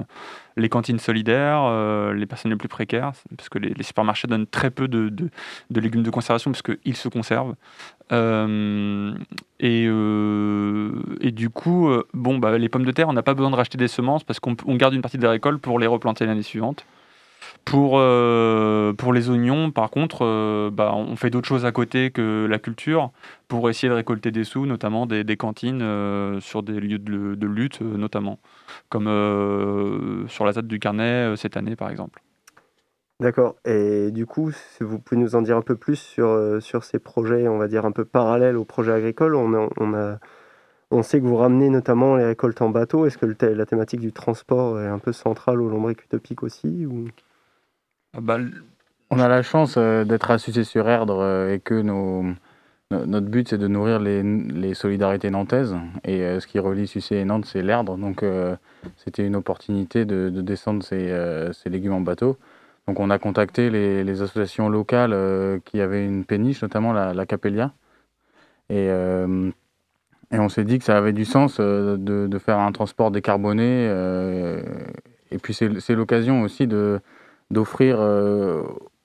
les 0.58 0.70
cantines 0.70 1.00
solidaires, 1.00 2.14
les 2.14 2.26
personnes 2.26 2.52
les 2.52 2.58
plus 2.58 2.68
précaires, 2.68 3.12
parce 3.36 3.50
que 3.50 3.60
les, 3.60 3.84
supermarchés 3.84 4.28
donnent 4.28 4.48
très 4.48 4.72
peu 4.72 4.88
de, 4.88 5.12
légumes 5.70 6.04
de 6.04 6.10
conservation, 6.10 6.52
parce 6.52 6.62
qu'ils 6.62 6.96
se 6.96 7.10
conservent. 7.10 7.56
Et, 9.60 9.84
et, 11.22 11.32
du 11.32 11.50
coup, 11.50 11.90
bon, 12.14 12.38
bah, 12.38 12.58
les 12.58 12.70
pommes 12.70 12.86
de 12.86 12.92
terre, 12.92 13.10
on 13.10 13.14
n'a 13.14 13.24
pas 13.24 13.34
besoin 13.34 13.52
de 13.52 13.56
racheter 13.56 13.78
des 13.78 13.88
semences, 13.88 14.24
parce 14.24 14.40
qu'on 14.40 14.76
garde 14.76 14.94
une 14.94 15.02
partie 15.02 15.18
des 15.18 15.28
récoltes 15.28 15.62
pour 15.62 15.80
les 15.80 15.88
replanter 15.88 16.26
l'année 16.26 16.44
suivante. 16.44 16.86
Pour, 17.66 18.00
euh, 18.00 18.92
pour 18.94 19.14
les 19.14 19.30
oignons, 19.30 19.72
par 19.72 19.92
contre, 19.92 20.26
euh, 20.26 20.70
bah, 20.72 20.94
on 20.96 21.16
fait 21.16 21.30
d'autres 21.30 21.48
choses 21.48 21.66
à 21.66 21.72
côté 21.72 22.12
que 22.12 22.48
la 22.50 22.60
culture 22.60 23.12
pour 23.48 23.70
essayer 23.70 23.88
de 23.88 23.94
récolter 23.94 24.32
des 24.32 24.44
sous, 24.44 24.66
notamment 24.66 25.06
des, 25.06 25.38
cantines 25.38 25.82
euh, 25.82 26.40
sur 26.40 26.64
des 26.64 26.80
lieux 26.80 26.98
de, 26.98 27.48
lutte, 27.48 27.82
notamment, 27.82 28.40
comme 28.90 29.06
sur 30.28 30.46
la 30.46 30.54
ZAD 30.54 30.68
du 30.68 30.80
Carnet 30.80 31.36
cette 31.38 31.56
année, 31.56 31.76
par 31.76 31.90
exemple. 31.90 32.22
D'accord. 33.20 33.56
Et 33.66 34.10
du 34.12 34.26
coup, 34.26 34.52
si 34.52 34.84
vous 34.84 34.98
pouvez 34.98 35.22
nous 35.22 35.36
en 35.36 35.44
dire 35.44 35.56
un 35.56 35.62
peu 35.62 35.76
plus 35.76 35.98
sur, 35.98 36.84
ces 36.84 37.00
projets, 37.00 37.48
on 37.48 37.60
va 37.60 37.68
dire 37.68 37.86
un 37.86 37.92
peu 37.92 38.06
parallèles 38.06 38.58
aux 38.58 38.66
projets 38.66 38.94
agricoles. 38.94 39.36
On, 39.36 39.54
a, 39.94 40.20
on 40.90 41.04
sait 41.04 41.20
que 41.22 41.26
vous 41.26 41.38
ramenez 41.38 41.70
notamment 41.70 42.16
les 42.16 42.26
récoltes 42.26 42.62
en 42.62 42.70
bateau. 42.70 43.06
Est-ce 43.06 43.20
que 43.20 43.28
la 43.46 43.66
thématique 43.68 44.00
du 44.00 44.12
transport 44.12 44.80
est 44.80 44.88
un 44.88 45.00
peu 45.00 45.14
centrale 45.14 45.62
au 45.62 45.70
lombric 45.70 46.04
utopique 46.04 46.42
aussi 46.42 46.88
ou... 46.88 47.06
Ah 48.14 48.20
bah, 48.20 48.38
on 49.10 49.20
a 49.20 49.28
la 49.30 49.42
chance 49.42 49.76
euh, 49.78 50.04
d'être 50.04 50.32
à 50.32 50.38
sur 50.38 50.90
erdre 50.90 51.20
euh, 51.22 51.54
et 51.54 51.60
que 51.60 51.82
notre 52.92 53.28
but 53.28 53.50
c'est 53.50 53.58
de 53.58 53.68
nourrir 53.68 54.00
les, 54.00 54.74
solidarités 54.74 55.30
nantaises. 55.30 55.76
Et 56.04 56.22
euh, 56.22 56.40
ce 56.42 56.48
qui 56.48 56.60
relie 56.60 56.88
Sucé 56.88 57.16
et 57.16 57.26
Nantes, 57.26 57.46
c'est 57.46 57.62
l'Erdre. 57.62 57.98
Donc 57.98 58.24
c'était 58.98 59.26
une 59.26 59.36
opportunité 59.36 60.06
de, 60.06 60.30
descendre 60.30 60.84
ces, 60.84 61.70
légumes 61.70 61.94
en 61.94 62.02
bateau. 62.02 62.38
Donc 62.88 63.00
on 63.00 63.10
a 63.10 63.20
contacté 63.20 63.70
les, 63.70 64.22
associations 64.22 64.68
locales 64.68 65.16
qui 65.66 65.80
avaient 65.80 66.06
une 66.06 66.26
péniche, 66.26 66.62
notamment 66.62 66.92
la, 66.94 67.14
la 67.14 67.26
Capellia. 67.26 67.72
Et, 68.70 68.90
on 70.34 70.48
s'est 70.50 70.64
dit 70.64 70.80
que 70.80 70.86
ça 70.86 70.98
avait 70.98 71.14
du 71.14 71.26
sens 71.26 71.60
de 71.60 72.40
faire 72.40 72.60
un 72.60 72.72
transport 72.72 73.12
décarboné. 73.12 73.86
et 75.32 75.38
puis 75.38 75.54
c'est 75.54 75.96
l'occasion 75.96 76.42
aussi 76.42 76.68
de 76.68 77.02
d'offrir 77.52 77.98
euh, 78.00 78.64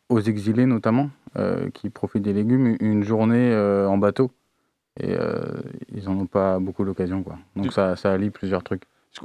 aux 0.09 0.21
exilés 0.21 0.67
notamment, 0.67 1.11
euh, 1.37 1.69
qui 1.71 1.91
profitent 1.91 2.23
des 2.23 2.33
légumes, 2.33 2.77
une 2.81 3.03
journée 3.03 3.51
euh, 3.53 3.89
en 3.89 3.99
bateau. 3.99 4.31
et 5.01 5.15
ils 5.95 6.05
n'en 6.05 6.21
ont 6.21 6.27
pas 6.27 6.59
beaucoup 6.59 6.85
l'occasion. 6.85 7.23
Quoi. 7.23 7.39
Donc 7.55 7.73
ça, 7.73 7.97
ça 7.97 8.13
allie 8.13 8.31
plusieurs 8.31 8.63
trucs. 8.63 8.85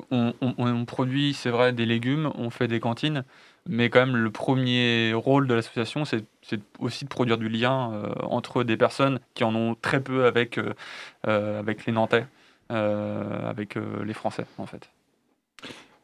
On, 0.10 0.34
on, 0.42 0.86
produit, 0.86 1.34
c'est 1.34 1.50
vrai, 1.50 1.74
des 1.74 1.86
légumes, 1.86 2.32
on 2.36 2.50
fait 2.50 2.70
des 2.70 2.80
cantines, 2.80 3.26
mais 3.68 3.90
quand 3.90 4.06
même 4.06 4.16
le 4.16 4.32
premier 4.32 5.12
rôle 5.14 5.48
de 5.48 5.54
l'association, 5.54 6.06
c'est 6.06 6.24
aussi 6.80 7.04
de 7.04 7.10
produire 7.10 7.38
du 7.38 7.50
lien 7.50 8.04
entre 8.24 8.64
des 8.64 8.78
personnes 8.78 9.20
qui 9.34 9.44
en 9.44 9.54
ont 9.54 9.76
très 9.76 10.00
peu 10.00 10.26
avec, 10.26 10.58
avec 11.26 11.86
les 11.86 11.92
Nantais, 11.92 12.26
avec 12.70 13.76
les 13.76 14.14
Français 14.14 14.46
en 14.58 14.66
fait. 14.66 14.90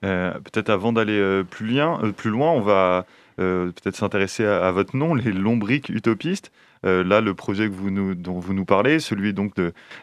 Peut-être 0.02 0.70
avant 0.70 0.94
d'aller 0.94 1.44
plus, 1.50 1.80
plus, 2.16 2.30
loin, 2.30 2.52
on 2.52 2.62
va 2.62 3.06
peut-être 3.38 3.96
s'intéresser 3.96 4.46
à, 4.46 4.72
votre 4.72 4.96
nom, 4.96 5.16
les 5.16 5.32
lombriques 5.32 5.90
utopistes. 5.90 6.52
Euh, 6.86 7.04
là, 7.04 7.22
le 7.22 7.34
projet 7.34 7.70
dont 7.70 8.40
vous 8.40 8.54
nous 8.54 8.66
parlez, 8.66 9.00
celui 9.00 9.34
donc 9.34 9.54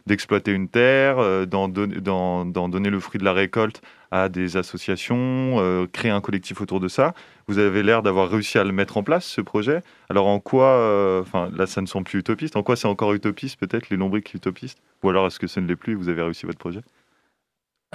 d'exploiter 0.07 0.53
une 0.53 0.69
terre, 0.69 1.19
euh, 1.19 1.47
d'en 1.47 1.69
donner 1.69 2.91
le 2.91 3.01
fruit 3.01 3.19
de 3.19 3.25
la 3.25 3.33
récolte 3.33 3.83
à 4.11 4.29
des 4.29 4.57
associations, 4.57 5.57
euh, 5.59 5.87
créer 5.91 6.11
un 6.11 6.21
collectif 6.21 6.61
autour 6.61 6.81
de 6.81 6.89
ça. 6.89 7.15
Vous 7.47 7.59
avez 7.59 7.83
l'air 7.83 8.03
d'avoir 8.03 8.29
réussi 8.31 8.59
à 8.59 8.65
le 8.65 8.73
mettre 8.73 8.97
en 8.97 9.03
place, 9.03 9.25
ce 9.25 9.41
projet. 9.41 9.83
Alors 10.09 10.27
en 10.27 10.41
quoi, 10.41 11.21
enfin 11.21 11.51
là, 11.55 11.67
ça 11.67 11.81
ne 11.81 11.87
sont 11.87 12.03
plus 12.03 12.21
utopistes. 12.21 12.57
En 12.57 12.63
quoi 12.63 12.77
c'est 12.77 12.89
encore 12.89 13.13
utopiste 13.13 13.59
peut-être, 13.59 13.91
les 13.91 13.97
lombriques 13.97 14.33
utopistes? 14.35 14.79
Ou 15.03 15.11
alors 15.11 15.27
est-ce 15.27 15.39
que 15.39 15.47
ce 15.47 15.61
ne 15.61 15.67
l'est 15.67 15.77
plus 15.77 15.93
et 15.93 15.97
vous 15.97 16.09
avez 16.09 16.23
réussi 16.23 16.47
votre 16.47 16.59
projet? 16.59 16.81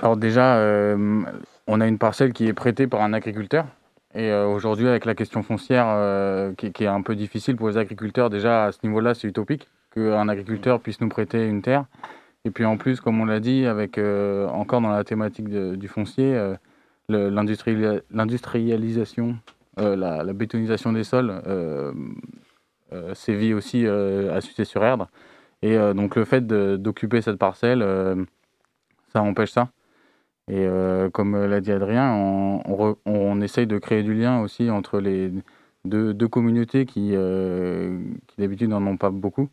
Alors 0.01 0.17
déjà, 0.17 0.59
on 1.67 1.81
a 1.81 1.87
une 1.87 1.97
parcelle 1.97 2.33
qui 2.33 2.47
est 2.47 2.53
prêtée 2.53 2.87
par 2.87 3.01
un 3.01 3.13
agriculteur 3.13 3.65
et 4.15 4.31
euh, 4.31 4.47
aujourd'hui, 4.47 4.87
avec 4.87 5.05
la 5.05 5.13
question 5.13 5.43
foncière 5.43 5.85
euh, 5.87 6.55
qui, 6.55 6.83
est 6.83 6.87
un 6.87 7.03
peu 7.03 7.15
difficile 7.15 7.55
pour 7.55 7.69
les 7.69 7.77
agriculteurs, 7.77 8.31
déjà 8.31 8.65
à 8.65 8.71
ce 8.71 8.79
niveau-là, 8.83 9.13
c'est 9.13 9.27
utopique 9.27 9.67
qu'un 9.93 10.27
agriculteur 10.29 10.79
puisse 10.81 10.99
nous 10.99 11.09
prêter 11.09 11.47
une 11.47 11.61
terre. 11.61 11.85
Et 12.45 12.51
puis 12.51 12.65
en 12.65 12.77
plus, 12.77 13.01
comme 13.01 13.21
on 13.21 13.25
l'a 13.25 13.39
dit, 13.39 13.65
avec 13.65 13.99
euh, 13.99 14.47
encore 14.47 14.81
dans 14.81 14.89
la 14.89 15.03
thématique 15.03 15.49
du 15.49 15.87
foncier, 15.87 16.55
l'industrialisation, 17.09 19.37
la, 19.77 20.23
la, 20.23 20.33
bétonisation 20.33 20.91
des 20.93 21.03
sols 21.03 21.33
sévit 23.13 23.53
aussi 23.53 23.85
à 23.87 24.41
Sucé-sur-Erdre. 24.41 25.07
Et 25.61 25.77
donc 25.93 26.15
le 26.15 26.25
fait 26.25 26.47
d'occuper 26.47 27.21
cette 27.21 27.37
parcelle, 27.37 27.85
ça 29.11 29.21
empêche 29.21 29.51
ça. 29.51 29.69
Et 30.49 30.65
euh, 30.65 31.11
comme 31.11 31.45
l'a 31.45 31.61
dit 31.61 31.71
Adrien, 31.71 32.11
on, 32.11 32.97
on, 33.05 33.41
essaye 33.41 33.67
de 33.67 33.77
créer 33.77 34.01
du 34.01 34.15
lien 34.15 34.41
aussi 34.41 34.71
entre 34.71 34.99
les 34.99 35.31
deux, 35.85 36.13
deux 36.15 36.27
communautés 36.27 36.87
qui, 36.87 37.11
euh, 37.13 37.99
qui 38.27 38.41
d'habitude 38.41 38.69
n'en 38.69 38.85
ont 38.87 38.97
pas 38.97 39.11
beaucoup. 39.11 39.49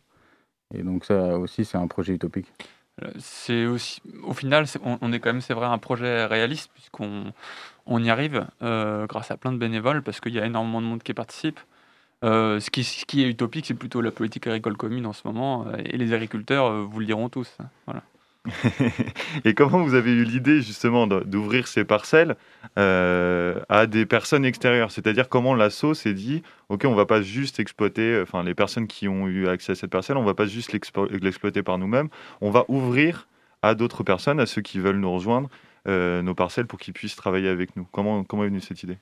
Et 0.73 0.81
donc 0.81 1.05
ça 1.05 1.37
aussi, 1.37 1.65
c'est 1.65 1.77
un 1.77 1.87
projet 1.87 2.13
utopique. 2.13 2.51
Euh, 3.03 3.11
c'est 3.19 3.67
aussi, 3.67 4.01
au 4.23 4.33
final, 4.33 4.65
on, 4.83 5.13
est 5.13 5.19
quand 5.19 5.31
même, 5.31 5.41
c'est 5.41 5.53
vrai, 5.53 5.67
un 5.67 5.77
projet 5.77 6.25
réaliste 6.25 6.71
puisqu'on 6.73 7.31
on 7.85 8.03
y 8.03 8.09
arrive 8.09 8.47
grâce 8.59 9.29
à 9.29 9.37
plein 9.37 9.51
de 9.51 9.57
bénévoles 9.57 10.01
parce 10.01 10.19
qu'il 10.19 10.33
y 10.33 10.39
a 10.39 10.45
énormément 10.47 10.81
de 10.81 10.87
monde 10.87 11.03
qui 11.03 11.13
participe. 11.13 11.59
ce, 12.23 12.69
qui, 12.71 12.83
ce 12.83 13.05
qui 13.05 13.23
est 13.23 13.29
utopique, 13.29 13.67
c'est 13.67 13.75
plutôt 13.75 14.01
la 14.01 14.11
politique 14.11 14.47
agricole 14.47 14.77
commune 14.77 15.05
en 15.05 15.13
ce 15.13 15.21
moment 15.27 15.71
et 15.77 15.95
les 15.95 16.11
agriculteurs 16.11 16.87
vous 16.87 16.99
le 16.99 17.05
diront 17.05 17.29
tous. 17.29 17.55
Voilà. 17.85 18.01
Et 19.45 19.53
comment 19.53 19.83
vous 19.83 19.93
avez 19.93 20.11
eu 20.11 20.23
l'idée 20.23 20.61
justement 20.61 21.07
d'ouvrir 21.07 21.67
ces 21.67 21.83
parcelles 21.83 22.35
euh, 22.77 23.59
à 23.69 23.87
des 23.87 24.05
personnes 24.05 24.45
extérieures? 24.45 24.91
C'est-à-dire 24.91 25.29
comment 25.29 25.55
l'assaut 25.55 25.93
s'est 25.93 26.13
dit, 26.13 26.43
ok, 26.69 26.85
on 26.85 26.95
va 26.95 27.05
pas 27.05 27.21
juste 27.21 27.59
exploiter, 27.59 28.19
enfin 28.21 28.43
les 28.43 28.55
personnes 28.55 28.87
qui 28.87 29.07
ont 29.07 29.27
eu 29.27 29.47
accès 29.47 29.73
à 29.73 29.75
cette 29.75 29.91
parcelle, 29.91 30.17
on 30.17 30.23
va 30.23 30.33
pas 30.33 30.45
juste 30.45 30.71
l'exploiter 30.73 31.63
par 31.63 31.77
nous-mêmes, 31.77 32.09
on 32.41 32.51
va 32.51 32.65
ouvrir 32.67 33.27
à 33.61 33.75
d'autres 33.75 34.03
personnes, 34.03 34.39
à 34.39 34.45
ceux 34.45 34.61
qui 34.61 34.79
veulent 34.79 34.99
nous 34.99 35.11
rejoindre, 35.11 35.49
euh, 35.87 36.21
nos 36.21 36.35
parcelles 36.35 36.67
pour 36.67 36.79
qu'ils 36.79 36.93
puissent 36.93 37.15
travailler 37.15 37.49
avec 37.49 37.75
nous. 37.75 37.87
Comment, 37.91 38.23
comment 38.23 38.43
est 38.43 38.47
venue 38.47 38.61
cette 38.61 38.83
idée? 38.83 38.97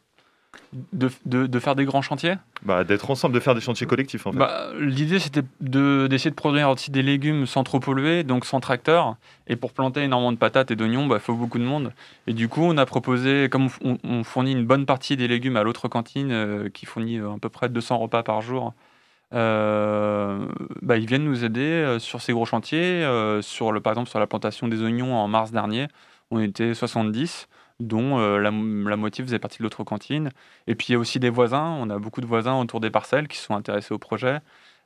De, 0.93 1.09
de, 1.25 1.59
faire 1.59 1.75
des 1.75 1.85
grands 1.85 2.01
chantiers 2.01 2.35
bah, 2.63 2.83
D'être 2.83 3.09
ensemble, 3.09 3.33
de 3.33 3.39
faire 3.39 3.55
des 3.55 3.61
chantiers 3.61 3.87
collectifs 3.87 4.25
en 4.27 4.31
fait. 4.31 4.37
Bah, 4.37 4.69
L'idée 4.79 5.19
c'était 5.19 5.43
d'essayer 5.61 6.31
de, 6.31 6.35
produire 6.35 6.69
aussi 6.69 6.91
des 6.91 7.01
légumes 7.01 7.45
sans 7.45 7.63
trop 7.63 7.79
polluer, 7.79 8.23
donc 8.23 8.45
sans 8.45 8.59
tracteur. 8.59 9.15
Et 9.47 9.55
pour 9.55 9.73
planter 9.73 10.01
énormément 10.03 10.31
de 10.31 10.37
patates 10.37 10.71
et 10.71 10.75
d'oignons, 10.75 11.03
il 11.03 11.09
bah, 11.09 11.19
faut 11.19 11.35
beaucoup 11.35 11.59
de 11.59 11.63
monde. 11.63 11.93
Et 12.27 12.33
du 12.33 12.49
coup, 12.49 12.61
on 12.63 12.77
a 12.77 12.85
proposé, 12.85 13.47
comme 13.49 13.69
on, 13.83 14.23
fournit 14.23 14.51
une 14.51 14.65
bonne 14.65 14.85
partie 14.85 15.15
des 15.15 15.27
légumes 15.27 15.57
à 15.57 15.63
l'autre 15.63 15.87
cantine 15.87 16.31
euh, 16.31 16.69
qui 16.69 16.85
fournit 16.85 17.19
euh, 17.19 17.33
à 17.33 17.37
peu 17.39 17.49
près 17.49 17.69
200 17.69 17.97
repas 17.97 18.23
par 18.23 18.41
jour, 18.41 18.73
euh, 19.33 20.47
bah, 20.81 20.97
ils 20.97 21.05
viennent 21.07 21.25
nous 21.25 21.43
aider 21.43 21.97
sur 21.99 22.21
ces 22.21 22.33
gros 22.33 22.45
chantiers. 22.45 23.07
sur 23.41 23.71
le, 23.71 23.79
par 23.81 23.93
exemple, 23.93 24.09
sur 24.09 24.19
la 24.19 24.27
plantation 24.27 24.67
des 24.67 24.81
oignons 24.81 25.15
en 25.15 25.27
mars 25.27 25.51
dernier, 25.51 25.87
on 26.31 26.39
était 26.39 26.73
70 26.73 27.47
dont 27.79 28.19
euh, 28.19 28.39
la, 28.39 28.51
moitié 28.51 29.23
faisait 29.23 29.39
partie 29.39 29.59
de 29.59 29.63
l'autre 29.63 29.83
cantine. 29.83 30.29
Et 30.67 30.75
puis 30.75 30.87
il 30.89 30.91
y 30.93 30.95
a 30.95 30.99
aussi 30.99 31.19
des 31.19 31.29
voisins, 31.29 31.75
on 31.79 31.89
a 31.89 31.99
beaucoup 31.99 32.21
de 32.21 32.25
voisins 32.25 32.59
autour 32.59 32.79
des 32.79 32.89
parcelles 32.89 33.27
qui 33.27 33.37
sont 33.37 33.55
intéressés 33.55 33.93
au 33.93 33.99
projet. 33.99 34.39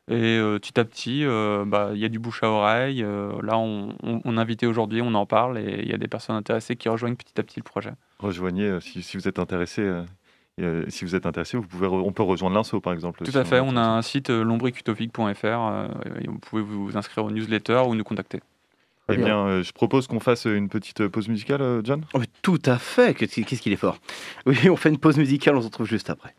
Et 0.07 0.37
euh, 0.37 0.57
petit 0.57 0.79
à 0.79 0.85
petit, 0.85 1.23
euh, 1.23 1.65
bah, 1.67 1.91
il 1.93 1.99
y 1.99 2.05
a 2.05 2.09
du 2.09 2.17
bouche 2.17 2.41
à 2.41 2.49
oreille. 2.49 3.01
là, 3.01 3.57
on, 3.57 3.95
on, 4.01 4.37
invité 4.37 4.65
aujourd'hui, 4.65 5.01
on 5.03 5.13
en 5.13 5.27
parle, 5.27 5.59
et 5.59 5.81
il 5.83 5.89
y 5.89 5.93
a 5.93 5.97
des 5.97 6.07
personnes 6.07 6.35
intéressées 6.35 6.75
qui 6.75 6.89
rejoignent 6.89 7.15
petit 7.15 7.39
à 7.39 7.43
petit 7.43 7.59
le 7.59 7.63
projet. 7.63 7.91
Rejoignez, 8.17 8.79
si, 8.81 9.17
vous 9.17 9.27
êtes 9.27 9.37
intéressé, 9.37 9.87
si 10.87 11.05
vous 11.05 11.15
êtes 11.15 11.27
intéressé, 11.27 11.57
vous 11.57 11.67
pouvez, 11.67 11.85
on 11.85 12.11
peut 12.11 12.23
rejoindre 12.23 12.55
l'INSO 12.55 12.81
par 12.81 12.93
exemple. 12.93 13.23
Tout 13.23 13.37
à 13.37 13.45
fait, 13.45 13.59
on 13.59 13.77
a 13.77 13.81
un 13.81 14.01
site 14.01 14.31
lombricutopic.fr, 14.31 15.89
vous 16.27 16.39
pouvez 16.39 16.63
vous 16.63 16.97
inscrire 16.97 17.25
au 17.25 17.29
newsletter 17.29 17.83
ou 17.85 17.93
nous 17.93 18.03
contacter. 18.03 18.39
Eh 19.11 19.17
bien, 19.17 19.47
euh, 19.47 19.63
je 19.63 19.71
propose 19.71 20.07
qu'on 20.07 20.19
fasse 20.19 20.45
une 20.45 20.69
petite 20.69 21.07
pause 21.07 21.27
musicale, 21.27 21.61
euh, 21.61 21.81
John? 21.83 22.03
Oh, 22.13 22.21
tout 22.41 22.61
à 22.65 22.77
fait. 22.77 23.13
Qu'est-ce 23.13 23.61
qu'il 23.61 23.73
est 23.73 23.77
fort. 23.77 23.97
Oui, 24.45 24.57
on 24.69 24.75
fait 24.75 24.89
une 24.89 24.99
pause 24.99 25.17
musicale, 25.17 25.55
on 25.55 25.61
se 25.61 25.67
retrouve 25.67 25.87
juste 25.87 26.09
après. 26.09 26.35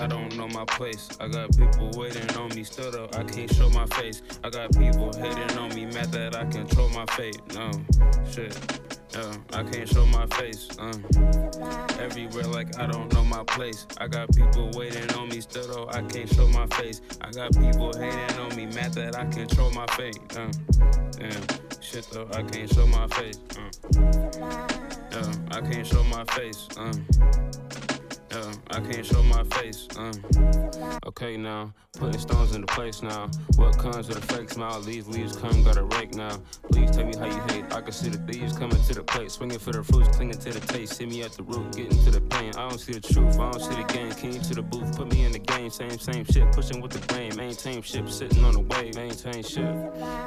I 0.00 0.06
don't 0.06 0.34
know 0.38 0.48
my 0.48 0.64
place. 0.64 1.10
I 1.20 1.28
got 1.28 1.54
people 1.58 1.90
waiting 1.94 2.34
on 2.38 2.48
me, 2.56 2.64
still 2.64 2.90
though 2.90 3.10
I 3.12 3.22
can't 3.22 3.54
show 3.54 3.68
my 3.68 3.84
face. 3.84 4.22
I 4.42 4.48
got 4.48 4.72
people 4.72 5.12
hating 5.12 5.58
on 5.58 5.74
me, 5.74 5.84
mad 5.84 6.10
that 6.12 6.34
I 6.34 6.46
control 6.46 6.88
my 6.88 7.04
fate. 7.06 7.38
No, 7.54 7.70
shit. 8.30 8.56
Yeah, 9.12 9.36
I 9.52 9.62
can't 9.64 9.88
show 9.88 10.06
my 10.06 10.26
face. 10.26 10.68
Uh. 10.78 10.94
Everywhere 11.98 12.44
like 12.44 12.78
I 12.78 12.86
don't 12.86 13.12
know 13.12 13.24
my 13.24 13.42
place. 13.44 13.86
I 13.98 14.06
got 14.06 14.34
people 14.34 14.70
waiting 14.74 15.10
on 15.14 15.28
me 15.28 15.40
still 15.40 15.66
though 15.66 15.88
I 15.88 16.02
can't 16.02 16.32
show 16.32 16.46
my 16.48 16.66
face. 16.68 17.00
I 17.20 17.30
got 17.30 17.52
people 17.52 17.92
hating 17.92 18.38
on 18.38 18.54
me, 18.56 18.66
mad 18.66 18.94
that 18.94 19.16
I 19.18 19.24
control 19.26 19.70
my 19.72 19.86
fate. 19.96 20.18
Uh. 20.36 20.50
Damn, 21.12 21.42
shit 21.80 22.06
though 22.12 22.28
I 22.32 22.42
can't 22.42 22.72
show 22.72 22.86
my 22.86 23.06
face. 23.08 23.38
Uh. 25.12 25.34
I 25.50 25.60
can't 25.60 25.86
show 25.86 26.04
my 26.04 26.24
face. 26.26 26.68
Uh. 26.76 27.89
Yeah, 28.30 28.52
I 28.70 28.80
can't 28.80 29.04
show 29.04 29.22
my 29.24 29.42
face. 29.44 29.88
Uh. 29.96 30.12
Okay, 31.06 31.36
now, 31.36 31.72
putting 31.94 32.20
stones 32.20 32.54
into 32.54 32.68
place 32.68 33.02
now. 33.02 33.28
What 33.56 33.76
comes 33.76 34.08
with 34.08 34.18
a 34.18 34.34
fake 34.34 34.50
smile? 34.50 34.80
These 34.80 35.08
leaves 35.08 35.34
come, 35.36 35.64
got 35.64 35.76
a 35.76 35.82
rake 35.82 36.14
now. 36.14 36.38
Please 36.70 36.92
tell 36.92 37.04
me 37.04 37.16
how 37.16 37.26
you 37.26 37.40
hate. 37.52 37.64
I 37.72 37.80
can 37.80 37.92
see 37.92 38.08
the 38.08 38.18
thieves 38.18 38.56
coming 38.56 38.80
to 38.84 38.94
the 38.94 39.02
plate, 39.02 39.32
swinging 39.32 39.58
for 39.58 39.72
the 39.72 39.82
fruits, 39.82 40.16
clinging 40.16 40.38
to 40.38 40.52
the 40.52 40.60
taste. 40.60 40.94
See 40.96 41.06
me 41.06 41.22
at 41.22 41.32
the 41.32 41.42
root, 41.42 41.74
getting 41.74 41.98
to 42.04 42.10
the 42.12 42.20
pain. 42.20 42.52
I 42.56 42.68
don't 42.68 42.78
see 42.78 42.92
the 42.92 43.00
truth, 43.00 43.36
I 43.38 43.50
don't 43.50 43.60
see 43.60 43.74
the 43.74 43.92
game. 43.92 44.12
Came 44.12 44.40
to 44.40 44.54
the 44.54 44.62
booth, 44.62 44.96
put 44.96 45.12
me 45.12 45.24
in 45.24 45.32
the 45.32 45.40
game. 45.40 45.70
Same, 45.70 45.98
same 45.98 46.24
shit, 46.24 46.52
pushing 46.52 46.80
with 46.80 46.92
the 46.92 47.12
grain. 47.12 47.34
Maintain 47.36 47.82
ship, 47.82 48.08
sitting 48.08 48.44
on 48.44 48.52
the 48.52 48.60
wave. 48.60 48.94
Maintain 48.94 49.42
shit. 49.42 49.74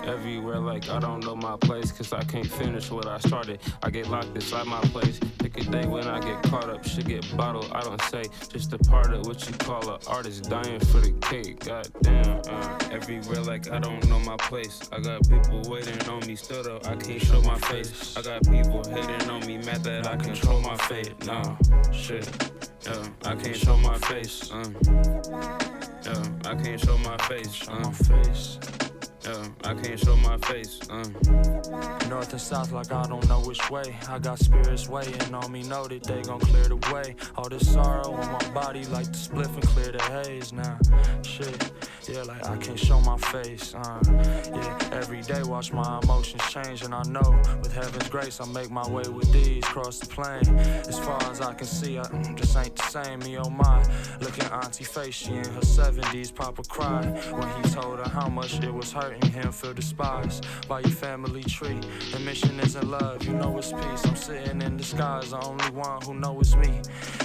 Everywhere, 0.05 0.59
like 0.59 0.89
I 0.89 0.99
don't 0.99 1.23
know 1.23 1.35
my 1.37 1.55
place, 1.55 1.93
cause 1.93 2.11
I 2.11 2.23
can't 2.25 2.47
finish 2.47 2.91
what 2.91 3.07
I 3.07 3.19
started. 3.19 3.61
I 3.81 3.89
get 3.89 4.09
locked 4.09 4.35
inside 4.35 4.67
my 4.67 4.81
place. 4.91 5.19
Pick 5.39 5.57
a 5.57 5.63
day 5.71 5.87
when 5.87 6.07
I 6.07 6.19
get 6.19 6.43
caught 6.43 6.69
up, 6.69 6.83
shit 6.85 7.07
get 7.07 7.37
bottled. 7.37 7.71
I 7.71 7.81
don't 7.81 7.92
say. 8.09 8.23
Just 8.49 8.73
a 8.73 8.77
part 8.77 9.13
of 9.13 9.25
what 9.25 9.45
you 9.47 9.53
call 9.57 9.89
an 9.89 9.99
artist 10.07 10.49
dying 10.49 10.79
for 10.79 10.99
the 10.99 11.11
cake. 11.21 11.59
Goddamn, 11.65 12.41
uh, 12.49 12.79
everywhere 12.91 13.41
like 13.41 13.71
I 13.71 13.79
don't 13.79 14.07
know 14.07 14.19
my 14.19 14.37
place. 14.37 14.89
I 14.91 14.99
got 14.99 15.27
people 15.29 15.61
waiting 15.67 15.99
on 16.09 16.25
me, 16.27 16.35
still 16.35 16.63
though 16.63 16.81
I 16.85 16.95
can't 16.95 17.21
show 17.21 17.41
my 17.41 17.57
face. 17.59 18.15
I 18.17 18.21
got 18.21 18.43
people 18.43 18.83
hating 18.89 19.29
on 19.29 19.45
me, 19.45 19.57
mad 19.57 19.83
that 19.83 20.07
I 20.07 20.15
control 20.17 20.61
my 20.61 20.77
fate. 20.77 21.13
Nah, 21.25 21.55
shit, 21.91 22.27
yeah, 22.85 23.07
I 23.25 23.35
can't 23.35 23.55
show 23.55 23.77
my 23.77 23.97
face. 23.97 24.51
Uh, 24.51 24.69
yeah, 26.05 26.51
I 26.51 26.55
can't 26.55 26.79
show 26.79 26.97
my 26.97 27.17
face. 27.17 27.67
Uh, 27.67 27.91
face. 27.91 28.59
Yeah, 29.25 29.47
I 29.63 29.73
can't 29.73 29.99
show 29.99 30.15
my 30.17 30.37
face. 30.37 30.79
Uh. 30.89 32.02
North 32.13 32.31
and 32.31 32.41
south, 32.41 32.71
like 32.71 32.91
I 32.91 33.07
don't 33.07 33.27
know 33.27 33.39
which 33.39 33.71
way. 33.71 33.95
I 34.07 34.19
got 34.19 34.37
spirits 34.37 34.87
waiting 34.87 35.33
on 35.33 35.51
me, 35.51 35.63
know 35.63 35.87
that 35.87 36.03
they 36.03 36.21
gon' 36.21 36.39
clear 36.39 36.65
the 36.65 36.75
way. 36.93 37.15
All 37.35 37.49
this 37.49 37.73
sorrow 37.73 38.13
on 38.13 38.31
my 38.31 38.49
body, 38.53 38.85
like 38.85 39.07
the 39.07 39.17
spliff 39.17 39.51
and 39.51 39.63
clear 39.63 39.91
the 39.91 40.03
haze 40.03 40.53
now. 40.53 40.77
Shit. 41.23 41.71
Yeah, 42.07 42.23
like 42.23 42.45
I 42.45 42.57
can't 42.57 42.77
show 42.77 42.99
my 42.99 43.17
face. 43.17 43.73
Uh, 43.73 43.99
yeah, 44.11 44.89
every 44.91 45.21
day 45.21 45.41
watch 45.43 45.71
my 45.71 45.99
emotions 46.03 46.43
change, 46.49 46.83
and 46.83 46.93
I 46.93 47.01
know 47.03 47.41
with 47.61 47.73
heaven's 47.73 48.09
grace 48.09 48.41
I 48.41 48.45
make 48.45 48.69
my 48.69 48.87
way 48.89 49.03
with 49.07 49.31
these 49.31 49.63
cross 49.63 49.99
the 49.99 50.07
plain. 50.07 50.59
As 50.87 50.99
far 50.99 51.21
as 51.31 51.39
I 51.39 51.53
can 51.53 51.65
see, 51.65 51.97
I 51.97 52.03
mm, 52.03 52.35
just 52.35 52.57
ain't 52.57 52.75
the 52.75 52.83
same. 52.83 53.19
Me 53.19 53.37
oh 53.37 53.49
my, 53.49 53.79
look 54.19 54.37
at 54.37 54.51
Auntie 54.51 54.83
face, 54.83 55.15
she 55.15 55.31
in 55.31 55.45
her 55.45 55.61
70s. 55.61 56.35
Papa 56.35 56.63
cried 56.67 57.05
when 57.31 57.63
he 57.63 57.69
told 57.69 57.99
her 57.99 58.09
how 58.09 58.27
much 58.27 58.61
it 58.61 58.73
was 58.73 58.91
hurting 58.91 59.31
him. 59.31 59.51
Feel 59.51 59.73
despised 59.73 60.45
by 60.67 60.81
your 60.81 60.91
family 60.91 61.43
tree. 61.43 61.79
The 62.11 62.19
mission 62.19 62.59
isn't 62.59 62.89
love, 62.89 63.23
you 63.23 63.33
know 63.33 63.57
it's 63.57 63.71
peace. 63.71 64.05
I'm 64.05 64.15
sitting 64.15 64.61
in 64.61 64.77
skies, 64.83 65.31
the 65.31 65.39
only 65.39 65.71
one 65.71 66.01
who 66.03 66.13
knows 66.13 66.55
me. 66.55 66.81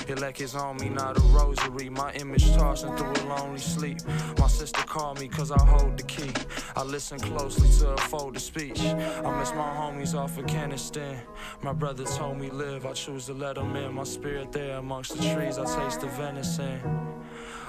Elect 0.08 0.40
is 0.40 0.54
on 0.54 0.76
me, 0.78 0.88
not 0.88 1.18
a 1.18 1.20
rosary. 1.20 1.90
My 1.90 2.12
image 2.12 2.46
tossing 2.54 2.96
through 2.96 3.12
a 3.12 3.24
lonely 3.28 3.58
sleep. 3.58 3.98
My 4.38 4.46
sister 4.46 4.82
called 4.82 5.20
me 5.20 5.28
cause 5.28 5.50
I 5.50 5.62
hold 5.62 5.98
the 5.98 6.04
key. 6.04 6.32
I 6.76 6.82
listen 6.82 7.18
closely 7.18 7.68
to 7.80 7.90
her 7.90 7.96
folded 8.08 8.40
speech. 8.40 8.80
I 8.80 9.38
miss 9.38 9.52
my 9.52 9.70
homies 9.78 10.14
off 10.14 10.38
Afghanistan. 10.38 11.20
My 11.62 11.72
brother 11.72 12.04
told 12.04 12.38
me 12.38 12.48
live, 12.50 12.86
I 12.86 12.92
choose 12.92 13.26
to 13.26 13.34
let 13.34 13.56
them 13.56 13.76
in. 13.76 13.94
My 13.94 14.04
spirit 14.04 14.52
there 14.52 14.78
amongst 14.78 15.16
the 15.16 15.34
trees, 15.34 15.58
I 15.58 15.64
taste 15.64 16.00
the 16.00 16.08
venison. 16.08 16.80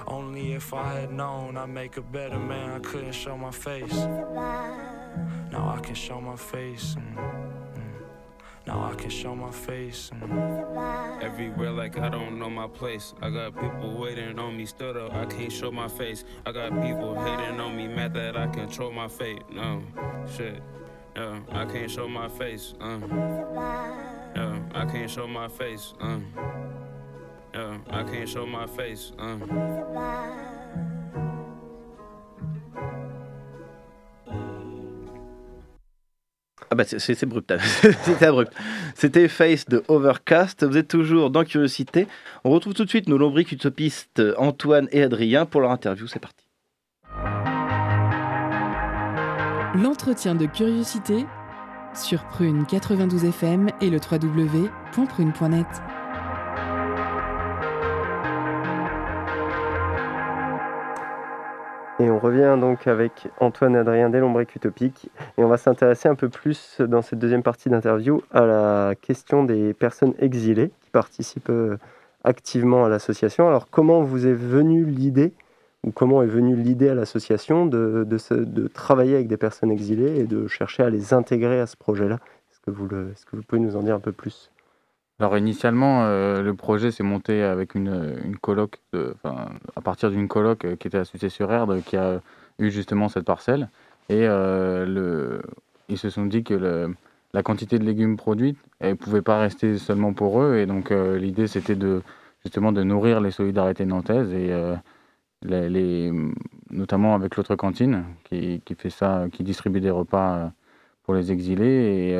Only 0.06 0.54
if 0.54 0.72
I 0.72 1.00
had 1.00 1.12
known 1.12 1.56
I'd 1.56 1.68
make 1.68 1.96
a 1.96 2.02
better 2.02 2.38
man, 2.38 2.70
I 2.70 2.78
couldn't 2.78 3.12
show 3.12 3.36
my 3.36 3.50
face. 3.50 4.06
Now 5.50 5.74
I 5.76 5.80
can 5.80 5.94
show 5.94 6.20
my 6.20 6.36
face. 6.36 6.96
And... 6.96 7.18
Now 8.66 8.88
I 8.90 8.94
can 8.94 9.10
show 9.10 9.34
my 9.34 9.50
face. 9.50 10.10
Everywhere 11.20 11.72
like 11.72 11.98
I 11.98 12.08
don't 12.08 12.38
know 12.38 12.50
my 12.50 12.68
place. 12.68 13.14
I 13.20 13.30
got 13.30 13.54
people 13.54 13.98
waiting 13.98 14.38
on 14.38 14.56
me, 14.56 14.66
stood 14.66 14.96
up. 14.96 15.12
I 15.12 15.26
can't 15.26 15.50
show 15.50 15.72
my 15.72 15.88
face. 15.88 16.24
I 16.46 16.52
got 16.52 16.70
people 16.80 17.14
hating 17.14 17.58
on 17.58 17.76
me, 17.76 17.88
mad 17.88 18.14
that 18.14 18.36
I 18.36 18.46
control 18.46 18.92
my 18.92 19.08
fate. 19.08 19.42
No, 19.50 19.82
shit. 20.36 20.62
No, 21.16 21.42
I 21.50 21.64
can't 21.64 21.90
show 21.90 22.06
my 22.06 22.28
face. 22.28 22.74
Uh. 22.80 22.98
No, 24.36 24.64
I 24.72 24.84
can't 24.84 25.10
show 25.10 25.26
my 25.26 25.48
face. 25.48 25.94
Uh. 26.00 26.20
No, 27.52 27.80
I 27.90 28.04
can't 28.04 28.28
show 28.28 28.46
my 28.46 28.66
face. 28.66 29.12
Uh. 29.18 30.59
Ah 36.72 36.76
bah 36.76 36.84
c'est 36.84 37.22
abrupt. 37.24 37.52
C'était 38.04 38.26
abrupt. 38.26 38.52
C'était 38.94 39.26
Face 39.26 39.66
de 39.66 39.82
Overcast. 39.88 40.64
Vous 40.64 40.76
êtes 40.76 40.86
toujours 40.86 41.30
dans 41.30 41.44
Curiosité. 41.44 42.06
On 42.44 42.50
retrouve 42.50 42.74
tout 42.74 42.84
de 42.84 42.88
suite 42.88 43.08
nos 43.08 43.18
lombriques 43.18 43.50
utopistes 43.50 44.22
Antoine 44.38 44.88
et 44.92 45.02
Adrien 45.02 45.46
pour 45.46 45.60
leur 45.60 45.72
interview. 45.72 46.06
C'est 46.06 46.20
parti. 46.20 46.46
L'entretien 49.74 50.36
de 50.36 50.46
Curiosité 50.46 51.26
sur 51.94 52.24
Prune 52.28 52.64
92 52.66 53.24
FM 53.24 53.68
et 53.80 53.90
le 53.90 53.98
www.prune.net. 53.98 55.66
Et 62.00 62.10
on 62.10 62.18
revient 62.18 62.56
donc 62.58 62.86
avec 62.86 63.28
Antoine 63.40 63.76
Adrien 63.76 64.08
Delombrec 64.08 64.56
Utopique 64.56 65.10
et 65.36 65.44
on 65.44 65.48
va 65.48 65.58
s'intéresser 65.58 66.08
un 66.08 66.14
peu 66.14 66.30
plus 66.30 66.80
dans 66.80 67.02
cette 67.02 67.18
deuxième 67.18 67.42
partie 67.42 67.68
d'interview 67.68 68.22
à 68.32 68.46
la 68.46 68.94
question 68.98 69.44
des 69.44 69.74
personnes 69.74 70.14
exilées 70.18 70.70
qui 70.80 70.90
participent 70.90 71.50
euh, 71.50 71.76
activement 72.24 72.86
à 72.86 72.88
l'association. 72.88 73.48
Alors 73.48 73.68
comment 73.68 74.02
vous 74.02 74.26
est 74.26 74.32
venue 74.32 74.86
l'idée 74.86 75.34
ou 75.84 75.90
comment 75.90 76.22
est 76.22 76.26
venue 76.26 76.56
l'idée 76.56 76.88
à 76.88 76.94
l'association 76.94 77.66
de, 77.66 78.06
de, 78.08 78.68
travailler 78.68 79.16
avec 79.16 79.28
des 79.28 79.36
personnes 79.36 79.70
exilées 79.70 80.20
et 80.20 80.24
de 80.24 80.46
chercher 80.46 80.82
à 80.82 80.88
les 80.88 81.12
intégrer 81.12 81.60
à 81.60 81.66
ce 81.66 81.76
projet-là? 81.76 82.18
Est-ce 82.50 82.60
que, 82.60 82.70
est 82.70 83.24
que 83.26 83.36
vous 83.36 83.42
pouvez 83.42 83.60
nous 83.60 83.76
en 83.76 83.82
dire 83.82 83.94
un 83.94 84.00
peu 84.00 84.12
plus? 84.12 84.49
Alors 85.20 85.36
initialement, 85.36 86.04
euh, 86.04 86.40
le 86.40 86.54
projet 86.54 86.90
s'est 86.90 87.02
monté 87.02 87.42
avec 87.42 87.74
une, 87.74 88.16
une 88.24 88.38
coloc, 88.38 88.80
à 88.94 89.80
partir 89.82 90.10
d'une 90.10 90.28
coloc 90.28 90.64
euh, 90.64 90.76
qui 90.76 90.88
était 90.88 90.96
à 90.96 91.04
sur 91.04 91.52
erdre 91.52 91.78
qui 91.80 91.98
a 91.98 92.22
eu 92.58 92.70
justement 92.70 93.10
cette 93.10 93.26
parcelle. 93.26 93.68
Et 94.08 94.26
euh, 94.26 94.86
le, 94.86 95.42
ils 95.90 95.98
se 95.98 96.08
sont 96.08 96.24
dit 96.24 96.42
que 96.42 96.88
la 97.34 97.42
quantité 97.42 97.78
de 97.78 97.84
légumes 97.84 98.16
produites, 98.16 98.58
elle 98.78 98.96
pouvait 98.96 99.20
pas 99.20 99.38
rester 99.38 99.76
seulement 99.76 100.14
pour 100.14 100.40
eux. 100.40 100.56
Et 100.56 100.64
donc 100.64 100.90
l'idée, 100.90 101.46
c'était 101.46 101.76
de 101.76 102.02
justement 102.42 102.72
de 102.72 102.82
nourrir 102.82 103.20
les 103.20 103.30
solidarités 103.30 103.84
nantaises 103.84 104.32
et 104.32 104.50
les, 105.42 106.12
notamment 106.70 107.14
avec 107.14 107.36
l'autre 107.36 107.56
cantine 107.56 108.04
qui, 108.24 108.62
qui, 108.64 108.74
fait 108.74 108.90
ça, 108.90 109.26
qui 109.30 109.44
distribue 109.44 109.80
des 109.80 109.90
repas 109.90 110.50
pour 111.04 111.14
les 111.14 111.30
exilés. 111.30 112.10
Et 112.10 112.16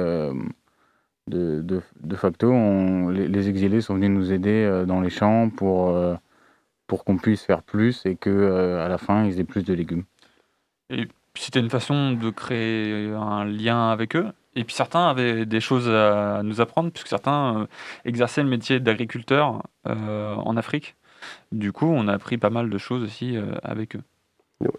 de, 1.31 1.83
de, 2.01 2.17
facto, 2.17 2.53
les, 3.11 3.49
exilés 3.49 3.81
sont 3.81 3.95
venus 3.95 4.11
nous 4.11 4.33
aider 4.33 4.65
euh, 4.65 4.85
dans 4.85 5.01
les 5.01 5.11
champs 5.11 5.49
pour, 5.51 5.91
euh, 5.91 6.15
pour 6.87 7.05
qu'on 7.05 7.17
puisse 7.17 7.43
faire 7.43 7.63
plus 7.63 8.05
et 8.05 8.17
qu'à 8.17 8.31
euh, 8.31 8.85
à 8.85 8.89
la 8.89 8.99
fin, 8.99 9.25
ils 9.25 9.39
aient 9.41 9.45
plus 9.45 9.65
de 9.65 9.73
légumes. 9.75 10.05
Et 10.91 11.07
puis 11.33 11.45
c'était 11.45 11.61
une 11.61 11.71
façon 11.71 12.13
de 12.13 12.31
créer 12.31 13.13
un 13.13 13.45
lien 13.45 13.91
avec 13.91 14.17
eux. 14.17 14.27
Et 14.57 14.65
puis 14.65 14.75
certains 14.75 15.09
avaient 15.09 15.47
des 15.47 15.61
choses 15.61 15.89
à 15.89 16.43
nous 16.43 16.61
apprendre, 16.61 16.91
puisque 16.91 17.07
certains 17.07 17.69
exerçaient 18.05 18.43
le 18.43 18.49
métier 18.49 18.81
d'agriculteur 18.81 19.63
en 19.85 20.57
Afrique. 20.57 20.97
Du 21.53 21.71
coup, 21.71 21.87
on 21.87 22.09
a 22.09 22.15
appris 22.15 22.37
pas 22.37 22.51
mal 22.51 22.69
de 22.69 22.77
choses 22.77 23.05
aussi 23.05 23.37
avec 23.63 23.95
eux. 23.95 24.03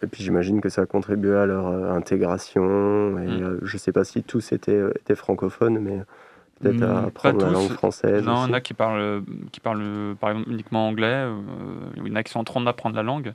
Et 0.03 0.07
puis 0.07 0.23
j'imagine 0.23 0.59
que 0.59 0.67
ça 0.67 0.81
a 0.81 0.85
contribué 0.85 1.37
à 1.37 1.45
leur 1.45 1.67
intégration. 1.67 3.17
Et 3.19 3.27
mm. 3.27 3.59
je 3.61 3.73
ne 3.73 3.79
sais 3.79 3.93
pas 3.93 4.03
si 4.03 4.23
tous 4.23 4.51
étaient, 4.51 4.81
étaient 4.99 5.15
francophones, 5.15 5.79
mais 5.79 6.01
peut-être 6.61 6.83
à 6.83 7.01
hmm, 7.01 7.05
apprendre 7.05 7.45
la 7.45 7.51
langue 7.51 7.69
française 7.69 8.25
Non, 8.25 8.45
il 8.45 8.49
y 8.49 8.51
en 8.51 8.53
a 8.53 8.61
qui 8.61 8.73
parlent, 8.73 9.23
qui 9.51 9.59
parlent 9.59 10.15
par 10.19 10.31
exemple 10.31 10.49
uniquement 10.51 10.87
anglais, 10.87 11.07
euh, 11.07 11.39
il 11.97 12.07
y 12.07 12.11
en 12.11 12.15
a 12.15 12.23
qui 12.23 12.31
sont 12.31 12.39
en 12.39 12.43
train 12.43 12.61
d'apprendre 12.61 12.95
la 12.95 13.03
langue. 13.03 13.33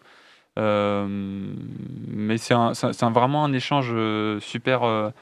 Euh, 0.58 1.06
mais 1.08 2.38
c'est 2.38 2.54
vraiment 2.54 3.44
un 3.44 3.52
échange 3.52 3.90
euh, 3.92 4.40
super, 4.40 5.12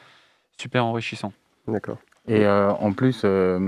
super 0.57 0.85
enrichissant. 0.85 1.33
D'accord. 1.67 1.99
Et 2.27 2.47
en 2.47 2.93
plus, 2.93 3.27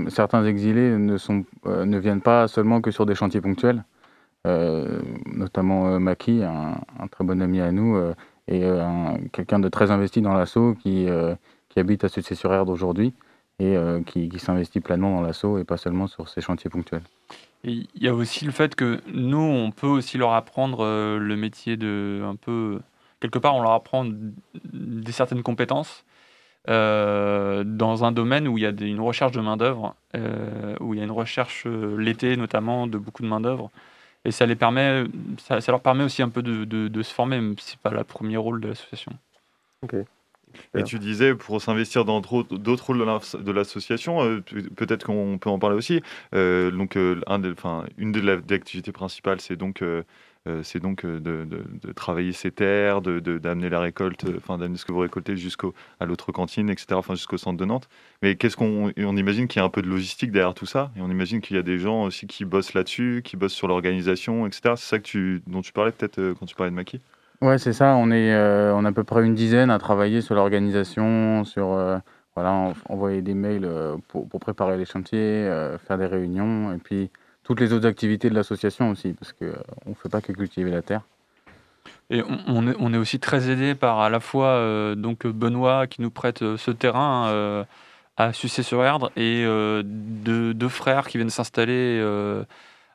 certains 0.09 0.45
exilés 0.45 0.97
ne, 0.97 1.17
sont, 1.17 1.45
ne 1.65 1.97
viennent 1.97 2.21
pas 2.21 2.47
seulement 2.47 2.81
que 2.81 2.91
sur 2.91 3.05
des 3.05 3.15
chantiers 3.15 3.41
ponctuels. 3.41 3.83
notamment 4.45 5.99
Maki, 5.99 6.43
un, 6.43 6.77
un, 6.99 7.07
très 7.07 7.23
bon 7.23 7.41
ami 7.41 7.59
à 7.61 7.71
nous, 7.71 8.01
et 8.47 8.63
quelqu'un 9.31 9.59
de 9.59 9.69
très 9.69 9.91
investi 9.91 10.21
dans 10.21 10.33
l'assaut 10.33 10.75
qui, 10.81 11.07
qui 11.69 11.79
habite 11.79 12.03
à 12.03 12.09
Sucé-sur-Erdre 12.09 12.71
aujourd'hui 12.71 13.13
et 13.59 13.75
euh, 13.75 14.01
qui, 14.03 14.29
s'investit 14.39 14.81
pleinement 14.81 15.15
dans 15.15 15.21
l'assaut 15.21 15.57
et 15.57 15.63
pas 15.63 15.77
seulement 15.77 16.07
sur 16.07 16.29
ces 16.29 16.41
chantiers 16.41 16.69
ponctuels. 16.69 17.01
Il 17.63 17.87
y 17.95 18.07
a 18.07 18.13
aussi 18.13 18.45
le 18.45 18.51
fait 18.51 18.75
que 18.75 19.01
nous, 19.11 19.39
on 19.39 19.71
peut 19.71 19.87
aussi 19.87 20.17
leur 20.17 20.33
apprendre 20.33 20.85
euh, 20.85 21.17
le 21.17 21.35
métier 21.35 21.75
de 21.75 22.21
un 22.23 22.35
peu 22.35 22.79
quelque 23.19 23.39
part, 23.39 23.55
on 23.55 23.61
leur 23.61 23.71
apprend 23.71 24.05
des 24.63 25.11
certaines 25.11 25.41
compétences 25.41 26.05
euh, 26.69 27.63
dans 27.63 28.03
un 28.03 28.11
domaine 28.11 28.47
où 28.47 28.59
il 28.59 28.63
y 28.63 28.67
a 28.67 28.69
une 28.69 29.01
recherche 29.01 29.31
de 29.31 29.41
main 29.41 29.57
d'œuvre, 29.57 29.95
où 30.79 30.93
il 30.93 30.99
y 30.99 31.01
a 31.01 31.03
une 31.03 31.11
recherche 31.11 31.65
l'été 31.65 32.37
notamment 32.37 32.85
de 32.85 32.99
beaucoup 32.99 33.23
de 33.23 33.27
main 33.27 33.41
d'œuvre, 33.41 33.71
et 34.23 34.31
ça 34.31 34.45
les 34.45 34.55
permet, 34.55 35.05
ça, 35.39 35.59
leur 35.69 35.81
permet 35.81 36.03
aussi 36.03 36.21
un 36.21 36.29
peu 36.29 36.43
de, 36.43 36.65
de 36.65 37.01
se 37.01 37.13
former, 37.13 37.37
même 37.37 37.57
si 37.57 37.71
c'est 37.71 37.79
pas 37.79 37.89
le 37.89 38.03
premier 38.03 38.37
rôle 38.37 38.61
de 38.61 38.67
l'association. 38.67 39.13
Ok. 39.81 39.95
Et 40.75 40.83
tu 40.83 40.99
disais, 40.99 41.35
pour 41.35 41.61
s'investir 41.61 42.05
dans 42.05 42.21
d'autres 42.21 42.85
rôles 42.85 42.99
de 42.99 43.51
l'association, 43.51 44.23
euh, 44.23 44.41
peut-être 44.75 45.03
qu'on 45.03 45.37
peut 45.37 45.49
en 45.49 45.59
parler 45.59 45.75
aussi. 45.75 46.01
Euh, 46.35 46.71
donc, 46.71 46.95
euh, 46.95 47.19
un 47.27 47.41
une 47.97 48.11
des 48.11 48.53
activités 48.53 48.91
principales, 48.91 49.41
c'est 49.41 49.55
donc, 49.55 49.83
c'est 50.63 50.79
donc 50.79 51.05
de, 51.05 51.47
travailler 51.95 52.31
ses 52.31 52.51
terres, 52.51 53.01
d'amener 53.01 53.69
la 53.69 53.79
récolte, 53.79 54.25
enfin 54.37 54.57
d'amener 54.57 54.77
ce 54.77 54.85
que 54.85 54.91
vous 54.91 54.99
récoltez 54.99 55.35
jusqu'à 55.35 55.67
l'autre 56.01 56.31
cantine, 56.31 56.69
etc., 56.69 56.87
enfin 56.93 57.15
jusqu'au 57.15 57.37
centre 57.37 57.57
de 57.57 57.65
Nantes. 57.65 57.89
Mais 58.21 58.35
qu'est-ce 58.35 58.55
qu'on 58.55 58.91
on 58.97 59.17
imagine 59.17 59.47
qu'il 59.47 59.59
y 59.59 59.63
a 59.63 59.65
un 59.65 59.69
peu 59.69 59.81
de 59.81 59.89
logistique 59.89 60.31
derrière 60.31 60.53
tout 60.53 60.65
ça, 60.65 60.91
et 60.95 61.01
on 61.01 61.09
imagine 61.09 61.41
qu'il 61.41 61.55
y 61.55 61.59
a 61.59 61.63
des 61.63 61.79
gens 61.79 62.03
aussi 62.03 62.27
qui 62.27 62.45
bossent 62.45 62.73
là-dessus, 62.73 63.21
qui 63.23 63.35
bossent 63.37 63.53
sur 63.53 63.67
l'organisation, 63.67 64.47
etc. 64.47 64.75
C'est 64.77 64.89
ça 64.89 64.99
que 64.99 65.03
tu, 65.03 65.41
dont 65.47 65.61
tu 65.61 65.73
parlais 65.73 65.91
peut-être 65.91 66.33
quand 66.39 66.45
tu 66.45 66.55
parlais 66.55 66.71
de 66.71 66.75
Maki? 66.75 67.01
Ouais, 67.41 67.59
c'est 67.59 67.73
ça. 67.73 67.95
On 67.95 68.09
est, 68.09 68.33
euh, 68.33 68.73
on 68.73 68.83
a 68.83 68.89
à 68.89 68.91
peu 68.91 69.03
près 69.03 69.23
une 69.23 69.35
dizaine 69.35 69.69
à 69.69 69.77
travailler 69.77 70.21
sur 70.21 70.33
l'organisation, 70.33 71.43
sur 71.45 71.73
euh, 71.73 71.97
voilà, 72.35 72.73
envoyer 72.89 73.21
des 73.21 73.35
mails 73.35 73.65
euh, 73.65 73.95
pour, 74.07 74.27
préparer 74.39 74.77
les 74.77 74.85
chantiers, 74.85 75.49
faire 75.87 75.97
des 75.97 76.07
réunions, 76.07 76.73
et 76.73 76.77
puis 76.77 77.11
toutes 77.43 77.59
les 77.59 77.73
autres 77.73 77.87
activités 77.87 78.29
de 78.29 78.35
l'association 78.35 78.89
aussi, 78.89 79.13
parce 79.13 79.33
qu'on 79.33 79.89
ne 79.89 79.95
fait 79.95 80.09
pas 80.09 80.21
que 80.21 80.33
cultiver 80.33 80.71
la 80.71 80.81
terre. 80.81 81.01
Et 82.09 82.23
on, 82.47 82.67
est, 82.67 82.75
on 82.79 82.93
est 82.93 82.97
aussi 82.97 83.19
très 83.19 83.49
aidé 83.49 83.75
par 83.75 83.99
à 83.99 84.09
la 84.09 84.19
fois 84.19 84.95
donc 84.95 85.27
Benoît 85.27 85.87
qui 85.87 86.01
nous 86.01 86.09
prête 86.09 86.39
ce 86.39 86.71
terrain 86.71 87.65
à 88.17 88.33
Sucé-sur-Erdre 88.33 89.11
et 89.17 89.45
deux 89.83 90.69
frères 90.69 91.07
qui 91.07 91.17
viennent 91.17 91.29
s'installer 91.29 92.01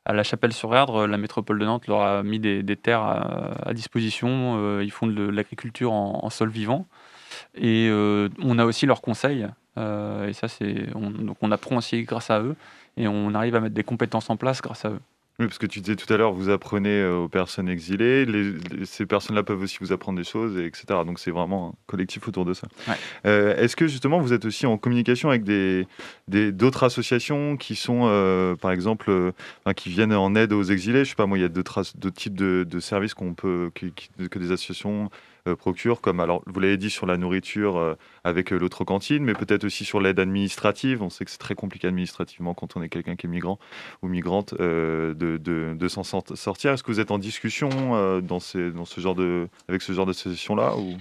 à 0.05 0.13
la 0.13 0.23
Chapelle-sur-Erdre, 0.23 1.07
la 1.07 1.17
métropole 1.17 1.59
de 1.59 1.65
Nantes 1.65 1.87
leur 1.87 2.03
a 2.03 2.23
mis 2.23 2.39
des, 2.41 2.77
terres 2.77 3.03
à, 3.03 3.73
disposition. 3.73 4.81
ils 4.81 4.91
font 4.91 5.07
de, 5.07 5.23
l'agriculture 5.23 5.93
en, 5.93 6.29
sol 6.31 6.51
vivant. 6.51 6.87
Et 7.55 7.89
on 7.91 8.59
a 8.59 8.65
aussi 8.65 8.87
leurs 8.87 9.01
conseils. 9.01 9.47
et 9.77 10.33
ça, 10.33 10.49
c'est 10.49 10.91
donc 10.93 11.37
on 11.41 11.53
apprend 11.53 11.77
aussi 11.77 12.03
grâce 12.03 12.31
à 12.31 12.41
eux. 12.41 12.57
Et 12.97 13.07
on 13.07 13.33
arrive 13.35 13.55
à 13.55 13.61
mettre 13.61 13.75
des 13.75 13.85
compétences 13.85 14.29
en 14.29 14.37
place 14.37 14.61
grâce 14.61 14.85
à 14.85 14.91
eux. 14.91 15.01
Oui, 15.43 15.49
parce 15.49 15.59
que 15.59 15.67
tu 15.67 15.81
disais 15.81 15.97
tout 15.97 16.11
à 16.15 16.17
l'heure, 16.17 16.33
vous 16.33 16.51
apprenez 16.51 17.01
euh, 17.01 17.17
aux 17.17 17.29
personnes 17.29 17.69
exilées, 17.69 18.25
ces 18.85 19.07
personnes-là 19.07 19.43
peuvent 19.43 19.61
aussi 19.61 19.79
vous 19.81 19.93
apprendre 19.93 20.17
des 20.17 20.25
choses, 20.25 20.57
etc. 20.57 20.85
Donc 21.05 21.19
c'est 21.19 21.33
vraiment 21.33 21.71
un 21.71 21.75
collectif 21.89 22.29
autour 22.29 22.45
de 22.45 22.55
ça. 22.55 22.69
Euh, 23.27 23.57
est-ce 23.57 23.75
que 23.75 23.89
justement 23.89 24.21
vous 24.21 24.33
êtes 24.33 24.45
aussi 24.45 24.67
en 24.67 24.79
communication 24.79 25.31
avec 25.31 25.43
des, 25.43 25.89
d'autres 26.29 26.85
associations 26.85 27.57
qui 27.57 27.75
sont, 27.75 28.03
euh, 28.05 28.55
par 28.55 28.71
exemple, 28.71 29.33
qui 29.75 29.89
viennent 29.89 30.15
en 30.15 30.33
aide 30.37 30.53
aux 30.53 30.63
exilés? 30.63 31.05
Je 31.05 31.11
sais 31.11 31.17
pas, 31.17 31.27
moi, 31.27 31.39
il 31.39 31.41
y 31.41 31.45
a 31.45 31.49
d'autres, 31.49 31.83
types 32.15 32.37
de, 32.37 32.79
services 32.79 33.15
qu'on 33.15 33.35
peut, 33.35 33.73
que 33.75 34.39
des 34.39 34.53
associations 34.53 35.11
procure, 35.57 36.01
comme 36.01 36.21
alors 36.21 36.43
vous 36.47 36.61
l'avez 36.61 36.77
dit 36.77 36.91
sur 36.91 37.07
la 37.07 37.17
nourriture 37.17 37.77
euh, 37.77 37.95
avec 38.25 38.53
euh, 38.53 38.59
l'autre 38.59 38.85
cantine, 38.85 39.25
mais 39.25 39.35
peut-être 39.35 39.65
aussi 39.65 39.85
sur 39.85 40.01
l'aide 40.01 40.21
administrative. 40.21 41.03
On 41.03 41.11
sait 41.11 41.25
que 41.25 41.31
c'est 41.31 41.39
très 41.39 41.55
compliqué 41.55 41.89
administrativement 41.89 42.55
quand 42.55 42.77
on 42.77 42.83
est 42.83 42.89
quelqu'un 42.89 43.17
qui 43.17 43.27
est 43.27 43.31
migrant 43.31 43.59
ou 44.03 44.09
migrante 44.09 44.55
de, 44.55 45.15
de, 45.15 45.89
s'en 45.89 46.03
sortir. 46.05 46.73
Est-ce 46.73 46.83
que 46.83 46.93
vous 46.93 47.01
êtes 47.01 47.11
en 47.11 47.19
discussion 47.19 48.21
dans, 48.21 48.41
ces, 48.41 48.71
dans 48.71 48.85
ce 48.85 49.01
genre 49.01 49.15
de, 49.15 49.49
avec 49.69 49.83
ce 49.83 49.93
genre 49.93 50.07
d'association-là 50.07 50.77
ou... 50.77 50.95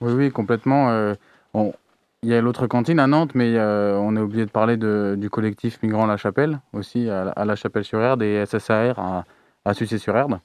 Oui, 0.00 0.12
oui, 0.12 0.30
complètement. 0.30 1.14
Il 1.54 2.28
y 2.28 2.34
a 2.34 2.40
l'autre 2.40 2.66
cantine 2.66 2.98
à 2.98 3.06
Nantes, 3.06 3.34
mais 3.34 3.58
on 3.58 4.16
a 4.16 4.22
oublié 4.22 4.46
de 4.46 4.50
parler 4.50 4.76
de, 4.76 5.16
du 5.18 5.30
collectif 5.30 5.82
Migrants 5.82 6.06
La 6.06 6.16
Chapelle, 6.16 6.60
aussi 6.72 7.10
à, 7.10 7.44
La 7.44 7.56
Chapelle-sur-Erde, 7.56 8.22
et 8.22 8.44
SSAR 8.46 8.98
à, 8.98 9.24
à 9.64 9.74
Sucé-sur-Erde. 9.74 10.38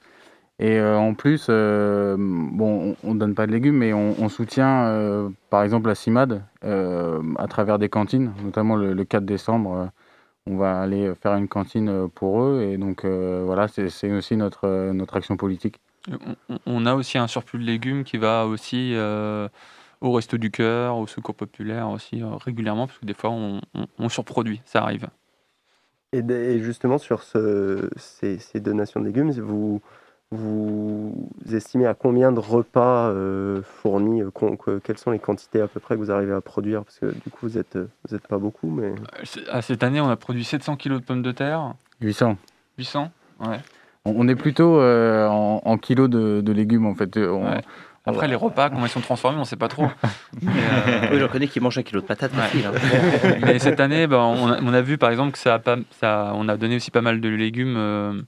Et 0.59 0.77
euh, 0.77 0.97
en 0.97 1.13
plus, 1.13 1.47
euh, 1.49 2.17
bon, 2.19 2.95
on 3.03 3.13
ne 3.13 3.19
donne 3.19 3.33
pas 3.33 3.47
de 3.47 3.51
légumes, 3.53 3.77
mais 3.77 3.93
on, 3.93 4.27
soutient 4.27 4.87
euh, 4.87 5.29
par 5.49 5.63
exemple 5.63 5.87
la 5.87 5.95
CIMAD 5.95 6.43
à 6.61 7.47
travers 7.47 7.79
des 7.79 7.87
cantines, 7.87 8.33
notamment 8.43 8.75
le, 8.75 9.03
4 9.05 9.23
décembre. 9.23 9.89
on 10.45 10.57
va 10.57 10.81
aller 10.81 11.13
faire 11.15 11.35
une 11.35 11.47
cantine 11.47 12.09
pour 12.13 12.43
eux, 12.43 12.67
et 12.69 12.77
donc 12.77 13.05
voilà, 13.05 13.69
c'est 13.69 14.11
aussi 14.11 14.35
notre, 14.35 14.91
notre 14.91 15.15
action 15.15 15.37
politique. 15.37 15.79
On, 16.65 16.85
a 16.85 16.93
aussi 16.93 17.17
un 17.17 17.27
surplus 17.27 17.59
de 17.59 17.65
légumes 17.65 18.03
qui 18.03 18.17
va 18.17 18.45
aussi 18.45 18.95
au 20.01 20.11
Resto 20.11 20.37
du 20.37 20.51
Cœur, 20.51 20.97
au 20.97 21.07
Secours 21.07 21.35
Populaire 21.35 21.89
aussi 21.89 22.21
régulièrement, 22.43 22.87
parce 22.87 22.99
que 22.99 23.05
des 23.05 23.13
fois 23.13 23.29
on, 23.29 23.61
on 23.97 24.09
surproduit, 24.09 24.61
ça 24.65 24.83
arrive. 24.83 25.07
Et, 26.11 26.59
justement, 26.59 26.97
sur 26.97 27.21
ce, 27.21 27.87
ces, 27.95 28.39
ces, 28.39 28.59
donations 28.59 28.99
de 28.99 29.05
légumes, 29.05 29.29
vous, 29.29 29.79
vous 30.31 31.31
estimez 31.51 31.87
à 31.87 31.95
combien 31.95 32.31
de 32.31 32.39
repas 32.39 33.09
euh, 33.09 33.61
fournis 33.63 34.21
euh, 34.21 34.79
Quelles 34.83 34.97
sont 34.99 35.09
les 35.09 35.17
quantités 35.17 35.59
à 35.59 35.67
peu 35.67 35.79
près 35.79 35.95
que 35.95 35.99
vous 35.99 36.11
arrivez 36.11 36.33
à 36.33 36.41
produire? 36.41 36.83
Parce 36.83 36.99
que 36.99 37.07
du 37.07 37.31
coup, 37.31 37.47
vous 37.47 37.57
n'êtes 37.57 37.77
vous 38.07 38.15
êtes 38.15 38.27
pas 38.27 38.37
beaucoup. 38.37 38.69
mais... 38.69 38.89
Euh, 38.89 39.41
à 39.51 39.61
cette 39.61 39.83
année, 39.83 39.99
on 39.99 40.09
a 40.09 40.15
produit 40.15 40.43
700 40.43 40.75
kg 40.75 40.93
de 40.93 40.99
pommes 40.99 41.23
de 41.23 41.31
terre. 41.31 41.73
800. 42.01 42.37
800 42.77 43.11
Ouais. 43.39 43.57
On 44.05 44.27
est 44.27 44.35
plutôt 44.35 44.81
en, 44.81 45.77
kilos 45.77 46.09
de, 46.09 46.51
légumes 46.51 46.85
en 46.85 46.95
fait. 46.95 47.19
Après, 48.05 48.27
les 48.27 48.35
repas, 48.35 48.69
comment 48.69 48.85
ils 48.85 48.89
sont 48.89 49.01
transformés, 49.01 49.37
on 49.37 49.41
ne 49.41 49.45
sait 49.45 49.55
pas 49.55 49.67
trop. 49.67 49.87
mais, 50.41 50.51
Oui, 51.11 51.19
j'en 51.19 51.27
connais 51.27 51.47
qui 51.47 51.59
mangent 51.59 51.77
un 51.77 51.83
kilo 51.83 52.01
de 52.01 52.05
patates 52.05 52.31
facile. 52.31 52.65
Hein. 52.65 53.35
mais 53.41 53.59
cette 53.59 53.79
année, 53.79 54.07
bah, 54.07 54.19
on, 54.19 54.47
a, 54.47 54.61
on, 54.61 54.73
a, 54.73 54.81
vu 54.81 54.97
par 54.97 55.11
exemple 55.11 55.33
que 55.33 55.37
ça 55.37 55.55
a, 55.55 55.59
pas, 55.59 55.77
ça, 55.99 56.31
on 56.35 56.47
a 56.49 56.57
donné 56.57 56.77
aussi 56.77 56.91
pas 56.91 57.01
mal 57.01 57.21
de 57.21 57.29
légumes 57.29 58.25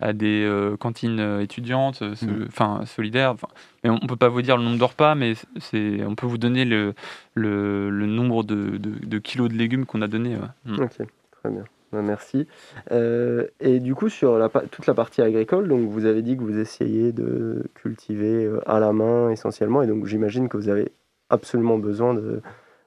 à 0.00 0.12
des 0.12 0.44
euh, 0.44 0.76
cantines 0.76 1.20
euh, 1.20 1.40
étudiantes, 1.40 2.02
euh, 2.02 2.14
mmh. 2.20 2.46
enfin 2.48 2.82
solidaires. 2.84 3.34
Mais 3.82 3.90
on 3.90 3.94
ne 3.94 4.06
peut 4.06 4.16
pas 4.16 4.28
vous 4.28 4.42
dire 4.42 4.56
le 4.56 4.64
nombre 4.64 4.78
de 4.78 4.84
repas, 4.84 5.14
mais 5.14 5.34
c'est, 5.58 6.04
on 6.04 6.14
peut 6.14 6.26
vous 6.26 6.38
donner 6.38 6.64
le, 6.64 6.94
le, 7.34 7.88
le 7.90 8.06
nombre 8.06 8.44
de, 8.44 8.76
de, 8.78 9.18
kilos 9.18 9.48
de 9.48 9.54
légumes 9.54 9.86
qu'on 9.86 10.02
a 10.02 10.08
donné. 10.08 10.36
Mmh. 10.64 10.80
Ok, 10.80 10.96
très 11.30 11.50
bien. 11.50 11.64
Bah, 11.92 12.02
merci. 12.02 12.46
et 12.90 13.80
du 13.80 13.94
coup, 13.94 14.08
sur 14.08 14.38
la, 14.38 14.48
toute 14.48 14.86
la 14.86 14.94
partie 14.94 15.22
agricole, 15.22 15.68
donc 15.68 15.88
vous 15.88 16.04
avez 16.04 16.20
dit 16.20 16.36
que 16.36 16.42
vous 16.42 16.58
essayez 16.58 17.12
de 17.12 17.64
cultiver 17.74 18.50
à 18.66 18.80
la 18.80 18.92
main 18.92 19.30
essentiellement, 19.30 19.82
et 19.82 19.86
donc 19.86 20.04
j'imagine 20.06 20.48
que 20.48 20.56
vous 20.56 20.68
avez 20.68 20.92
absolument 21.30 21.78
besoin 21.78 22.12
de, 22.12 22.42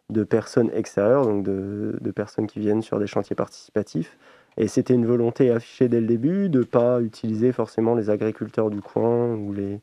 de 0.09 0.23
personnes 0.23 0.69
extérieures, 0.73 1.25
donc 1.25 1.43
de, 1.43 1.97
de, 1.99 2.11
personnes 2.11 2.47
qui 2.47 2.59
viennent 2.59 2.81
sur 2.81 2.99
des 2.99 3.07
chantiers 3.07 3.35
participatifs. 3.35 4.17
Et 4.59 4.67
c'était 4.67 4.93
une 4.93 5.05
volonté 5.05 5.49
affichée 5.51 5.87
dès 5.87 6.01
le 6.01 6.05
début 6.05 6.49
de 6.49 6.59
ne 6.59 6.63
pas 6.65 7.01
utiliser 7.01 7.53
forcément 7.53 7.95
les 7.95 8.09
agriculteurs 8.09 8.69
du 8.69 8.81
coin 8.81 9.33
ou 9.33 9.53
les, 9.53 9.79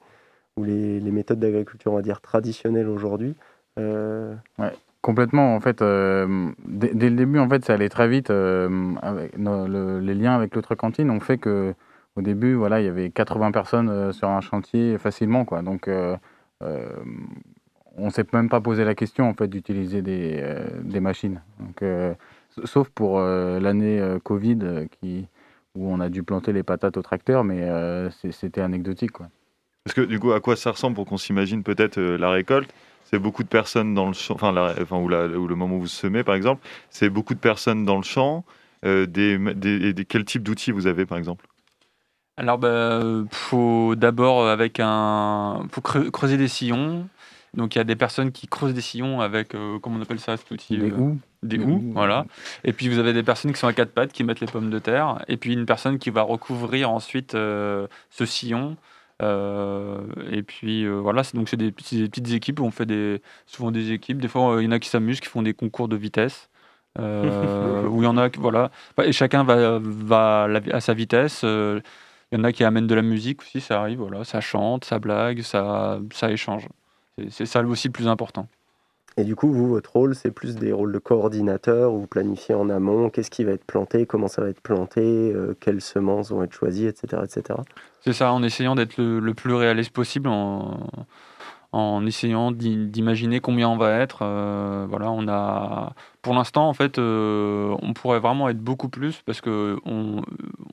ou 0.59 0.65
les, 0.65 1.01
méthodes 1.01 1.41
d'agriculture, 1.41 1.93
on 1.93 1.97
va 1.97 2.03
dire, 2.03 2.21
traditionnelles 2.21 2.89
aujourd'hui. 2.89 3.35
Euh... 3.79 4.35
Ouais, 4.59 4.73
complètement. 5.01 5.57
En 5.57 5.61
fait, 5.61 5.81
euh, 5.81 6.51
dès, 6.67 7.09
le 7.09 7.17
début, 7.17 7.39
en 7.39 7.49
fait, 7.49 7.65
ça 7.65 7.73
allait 7.73 7.89
très 7.89 8.07
vite. 8.07 8.29
Euh, 8.29 8.95
avec 9.01 9.33
les 9.39 10.15
liens 10.15 10.35
avec 10.35 10.55
l'autre 10.55 10.75
cantine 10.75 11.11
ont 11.11 11.21
fait 11.21 11.39
que 11.39 11.75
au 12.17 12.21
début, 12.21 12.53
voilà, 12.53 12.81
il 12.81 12.85
y 12.85 12.89
avait 12.89 13.09
80 13.09 13.53
personnes 13.53 13.89
euh, 13.89 14.13
sur 14.13 14.29
un 14.29 14.43
chantier 14.43 14.99
facilement. 14.99 15.47
Quoi. 15.47 15.63
Donc, 15.63 15.89
on 17.99 18.05
ne 18.05 18.11
s'est 18.11 18.27
même 18.35 18.51
pas 18.51 18.61
posé 18.61 18.85
la 18.85 18.95
question 18.95 19.27
en 19.27 19.33
fait, 19.33 19.49
d'utiliser 19.49 20.03
des, 20.03 20.45
des 20.83 21.01
machines. 21.01 21.41
Sauf 22.65 22.89
pour 22.91 23.19
euh, 23.19 23.61
l'année 23.61 24.01
euh, 24.01 24.19
Covid 24.19 24.59
euh, 24.63 24.87
qui, 24.87 25.27
où 25.75 25.91
on 25.91 26.01
a 26.01 26.09
dû 26.09 26.23
planter 26.23 26.53
les 26.53 26.63
patates 26.63 26.97
au 26.97 27.03
tracteur, 27.03 27.45
mais 27.45 27.69
c'était 28.33 28.63
anecdotique. 28.63 29.13
Quoi. 29.13 29.29
Parce 29.85 29.95
que 29.95 30.01
du 30.01 30.19
coup, 30.19 30.33
à 30.33 30.41
quoi 30.41 30.57
ça 30.57 30.71
ressemble 30.71 30.97
pour 30.97 31.07
qu'on 31.07 31.19
s'imagine 31.19 31.63
peut-être 31.63 32.01
la 32.01 32.31
récolte? 32.31 32.73
C'est 33.05 33.19
beaucoup 33.21 33.45
de 33.45 33.49
personnes 33.49 33.95
dans 33.95 34.07
le 34.07 34.15
champ, 34.15 34.35
enfin, 34.35 34.55
enfin 34.81 34.97
ou, 34.97 35.09
le 35.09 35.55
moment 35.55 35.77
où 35.77 35.81
vous 35.81 35.87
semez 35.87 36.25
par 36.25 36.35
exemple, 36.35 36.67
c'est 36.91 37.11
beaucoup 37.11 37.35
de 37.35 37.39
personnes 37.39 37.85
dans 37.85 37.97
le 37.97 38.03
champ. 38.03 38.45
des, 38.83 39.07
des, 39.07 40.05
quel 40.09 40.25
type 40.25 40.43
d'outils 40.43 40.73
vous 40.73 40.87
avez 40.87 41.05
par 41.05 41.19
exemple? 41.19 41.47
Alors, 42.39 42.57
il 42.57 42.63
bah, 42.63 43.03
faut 43.31 43.95
d'abord 43.97 44.49
avec 44.49 44.81
un, 44.81 45.67
faut 45.71 45.83
creuser 45.83 46.39
des 46.39 46.49
sillons. 46.49 47.07
Donc 47.55 47.75
il 47.75 47.79
y 47.79 47.81
a 47.81 47.85
des 47.85 47.97
personnes 47.97 48.33
qui 48.33 48.47
creusent 48.49 48.75
des 48.75 48.81
sillons 48.81 49.21
avec, 49.21 49.55
comment 49.83 49.99
on 49.99 50.03
appelle 50.03 50.21
ça 50.21 50.37
cet 50.39 50.51
outil 50.51 50.79
Des 50.79 50.91
houes? 50.91 51.19
Des 51.43 51.59
houes, 51.59 51.93
voilà. 51.93 52.27
Et 52.65 52.73
puis 52.73 52.89
vous 52.89 52.99
avez 52.99 53.13
des 53.13 53.23
personnes 53.23 53.53
qui 53.53 53.59
sont 53.59 53.67
à 53.67 53.73
quatre 53.73 53.93
pattes 53.93 54.13
qui 54.13 54.25
mettent 54.25 54.41
les 54.41 54.47
pommes 54.47 54.71
de 54.71 54.79
terre, 54.79 55.25
et 55.29 55.37
puis 55.37 55.53
une 55.53 55.67
personne 55.67 55.99
qui 55.99 56.11
va 56.11 56.23
recouvrir 56.23 56.91
ensuite 56.91 57.35
euh, 57.35 57.87
ce 58.11 58.27
sillon. 58.27 58.77
Euh, 59.23 60.03
et 60.31 60.43
puis 60.43 60.85
euh, 60.85 60.99
voilà, 61.01 61.23
donc 61.33 61.49
c'est 61.49 61.57
des, 61.57 61.73
petites 61.73 62.33
équipes 62.33 62.61
où 62.61 62.65
on 62.65 62.71
fait 62.71 62.87
des, 62.87 63.23
souvent 63.47 63.71
des 63.71 63.93
équipes. 63.93 64.19
Des 64.19 64.29
fois, 64.29 64.57
il 64.61 64.65
y 64.65 64.69
en 64.69 64.73
a 64.73 64.79
qui 64.79 64.89
s'amusent, 64.89 65.21
qui 65.21 65.29
font 65.29 65.43
des 65.43 65.55
concours 65.55 65.89
de 65.89 65.97
vitesse. 65.97 66.51
où 66.99 67.03
il 67.03 68.05
y 68.05 68.07
en 68.07 68.17
a, 68.17 68.31
voilà, 68.39 68.71
et 69.05 69.13
chacun 69.13 69.45
va, 69.45 69.79
va 69.83 70.49
à 70.73 70.81
sa 70.81 70.95
vitesse. 70.95 71.43
Il 71.43 71.83
y 72.33 72.41
en 72.41 72.45
a 72.45 72.53
qui 72.53 72.65
amènent 72.65 72.87
de 72.87 72.95
la 72.95 73.03
musique 73.03 73.43
aussi, 73.43 73.61
ça 73.61 73.83
arrive, 73.83 73.99
voilà, 73.99 74.25
ça 74.25 74.41
chante, 74.41 74.87
ça 74.87 74.99
blague, 74.99 75.43
ça, 75.43 76.01
ça 76.15 76.31
échange. 76.31 76.69
C'est 77.29 77.45
ça 77.45 77.63
aussi 77.63 77.89
le 77.89 77.93
plus 77.93 78.09
important. 78.09 78.49
Et 79.19 79.25
du 79.25 79.35
coup, 79.35 79.51
vous, 79.51 79.69
votre 79.69 79.93
rôle, 79.93 80.15
c'est 80.15 80.31
plus 80.31 80.57
des 80.57 80.73
rôles 80.73 80.93
de 80.93 80.99
coordinateur, 80.99 81.93
où 81.93 82.01
vous 82.01 82.07
planifiez 82.07 82.55
en 82.55 82.69
amont 82.69 83.09
qu'est-ce 83.09 83.31
qui 83.31 83.45
va 83.45 83.53
être 83.53 83.65
planté, 83.65 84.05
comment 84.05 84.29
ça 84.29 84.43
va 84.43 84.51
être 84.51 84.61
planté, 84.61 85.01
euh, 85.01 85.57
quelles 85.59 85.81
semences 85.81 86.31
vont 86.31 86.43
être 86.43 86.53
choisies, 86.53 86.87
etc. 86.87 87.23
etc. 87.25 87.61
C'est 88.03 88.13
ça, 88.13 88.31
en 88.33 88.43
essayant 88.43 88.75
d'être 88.75 88.99
le, 88.99 89.33
plus 89.33 89.55
réaliste 89.55 89.93
possible, 89.93 90.29
en, 90.29 92.07
essayant 92.07 92.53
d'imaginer 92.53 93.41
combien 93.41 93.71
on 93.71 93.79
va 93.79 93.99
être. 94.01 94.19
Euh, 94.21 94.87
voilà, 94.89 95.11
on 95.11 95.27
a, 95.29 95.95
pour 96.21 96.35
l'instant, 96.35 96.69
en 96.69 96.75
fait, 96.75 96.99
euh, 96.99 97.75
on 97.81 97.95
pourrait 97.95 98.21
vraiment 98.21 98.51
être 98.51 98.61
beaucoup 98.61 98.91
plus 98.91 99.23
parce 99.25 99.41
qu'on 99.41 100.23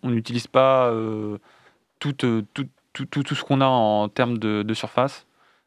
n'utilise 0.04 0.48
pas 0.48 0.94
tout, 2.00 2.12
tout, 2.14 3.36
ce 3.36 3.44
qu'on 3.44 3.62
a 3.62 3.66
en 3.66 4.10
termes 4.10 4.38
de 4.38 4.74
surface. 4.74 5.26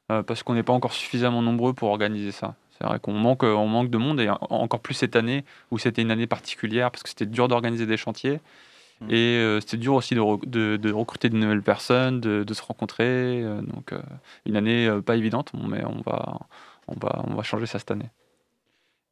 parce 0.08 0.42
qu'on 0.42 0.54
n'est 0.54 0.62
pas 0.62 0.74
encore 0.74 0.92
suffisamment 0.92 1.40
nombreux 1.40 1.72
pour 1.72 1.88
organiser 1.88 2.32
ça. 2.32 2.54
C'est 2.78 2.86
vrai 2.86 2.98
qu'on 3.00 3.12
manque, 3.12 3.44
euh, 3.44 3.54
on 3.54 3.68
manque 3.68 3.90
de 3.90 3.98
monde 3.98 4.20
et 4.20 4.28
encore 4.28 4.80
plus 4.80 4.94
cette 4.94 5.16
année 5.16 5.44
où 5.70 5.78
c'était 5.78 6.02
une 6.02 6.10
année 6.10 6.26
particulière 6.26 6.90
parce 6.90 7.02
que 7.02 7.08
c'était 7.08 7.26
dur 7.26 7.48
d'organiser 7.48 7.86
des 7.86 7.96
chantiers. 7.96 8.40
Mmh. 9.00 9.10
Et 9.10 9.36
euh, 9.36 9.60
c'était 9.60 9.76
dur 9.76 9.94
aussi 9.94 10.14
de, 10.14 10.76
de, 10.76 10.92
recruter 10.92 11.28
de 11.28 11.36
nouvelles 11.36 11.62
personnes, 11.62 12.20
de, 12.20 12.54
se 12.54 12.62
rencontrer. 12.62 13.42
Euh, 13.42 13.60
donc, 13.62 13.92
une 14.46 14.56
année 14.56 14.90
pas 15.04 15.16
évidente, 15.16 15.52
mais 15.54 15.84
on 15.84 16.00
va, 16.02 16.38
on, 16.88 16.94
va, 16.98 17.24
on 17.26 17.34
va 17.34 17.42
changer 17.42 17.66
ça 17.66 17.78
cette 17.78 17.90
année. 17.90 18.10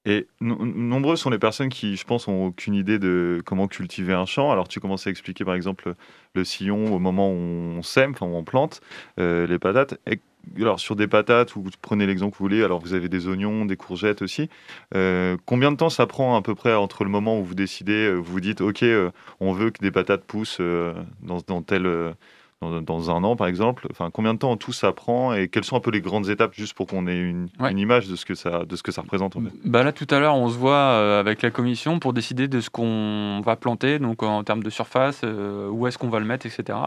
Et 0.07 0.27
nombreux 0.43 1.17
sont 1.17 1.31
les 1.31 1.39
personnes 1.39 1.71
qui, 1.71 1.97
je 1.97 2.05
pense, 2.05 2.29
ont 2.29 2.45
aucune 2.45 2.75
idée 2.75 2.99
de 2.99 3.41
comment 3.47 3.69
cultiver 3.69 4.13
un 4.13 4.27
champ. 4.27 4.53
Alors, 4.53 4.69
tu 4.69 4.79
commences 4.79 5.07
à 5.07 5.11
expliquer, 5.11 5.47
par 5.47 5.55
exemple, 5.55 5.95
le 6.35 6.45
sillon 6.45 6.95
au 6.95 6.99
moment 6.99 7.31
où 7.31 7.33
on 7.33 7.83
sème, 7.83 8.11
enfin, 8.11 8.27
où 8.27 8.37
on 8.37 8.45
plante 8.45 8.83
les 9.17 9.59
patates. 9.59 9.99
Et 10.07 10.21
alors 10.59 10.81
sur 10.81 10.97
des 10.97 11.07
patates, 11.07 11.57
ou 11.57 11.63
vous 11.63 11.71
prenez 11.81 12.07
l'exemple 12.07 12.33
que 12.33 12.39
vous 12.39 12.45
voulez, 12.45 12.63
alors 12.63 12.81
vous 12.81 12.95
avez 12.95 13.09
des 13.09 13.29
oignons, 13.29 13.65
des 13.65 13.77
courgettes 13.77 14.23
aussi. 14.23 14.49
Euh, 14.95 15.37
combien 15.47 15.73
de 15.73 15.77
temps 15.77 15.91
ça 15.91 16.07
prend 16.07 16.37
à 16.37 16.43
peu 16.43 16.55
près 16.55 16.75
entre 16.75 17.05
le 17.05 17.11
moment 17.11 17.39
où 17.39 17.45
vous 17.45 17.55
décidez, 17.55 18.13
vous 18.15 18.23
vous 18.23 18.41
dites, 18.41 18.61
OK, 18.61 18.85
on 19.41 19.53
veut 19.53 19.71
que 19.71 19.81
des 19.81 19.91
patates 19.91 20.25
poussent 20.25 20.61
dans, 21.23 21.39
dans 21.47 21.63
tel 21.63 22.15
dans, 22.83 23.11
un 23.11 23.25
an, 23.25 23.37
par 23.37 23.47
exemple 23.47 23.87
enfin, 23.91 24.11
Combien 24.13 24.35
de 24.35 24.39
temps 24.39 24.53
en 24.53 24.57
tout 24.57 24.73
ça 24.73 24.93
prend 24.93 25.35
et 25.35 25.49
quelles 25.49 25.65
sont 25.65 25.77
un 25.77 25.81
peu 25.81 25.91
les 25.91 26.01
grandes 26.01 26.29
étapes, 26.29 26.55
juste 26.55 26.75
pour 26.75 26.87
qu'on 26.87 27.07
ait 27.07 27.19
une, 27.19 27.49
image 27.77 28.09
de 28.09 28.17
ce, 28.17 28.25
que 28.25 28.35
ça, 28.35 28.65
de 28.65 28.77
ce 28.77 28.83
que 28.83 28.93
ça 28.93 29.03
représente 29.03 29.37
en 29.37 29.41
fait? 29.41 29.51
bah 29.65 29.83
Là, 29.83 29.93
tout 29.93 30.07
à 30.11 30.19
l'heure, 30.19 30.37
on 30.37 30.49
se 30.49 30.57
voit 30.57 30.73
euh, 30.73 31.21
avec 31.21 31.43
la 31.43 31.51
commission 31.51 31.99
pour 31.99 32.13
décider 32.13 32.49
de 32.49 32.61
ce 32.61 32.71
qu'on 32.71 33.41
va 33.45 33.57
planter, 33.57 33.99
donc 33.99 34.23
en 34.23 34.43
termes 34.45 34.63
de 34.63 34.71
surface, 34.71 35.21
euh, 35.25 35.69
où 35.69 35.87
est-ce 35.87 35.99
qu'on 35.99 36.09
va 36.09 36.21
le 36.21 36.27
mettre, 36.27 36.47
etc. 36.47 36.79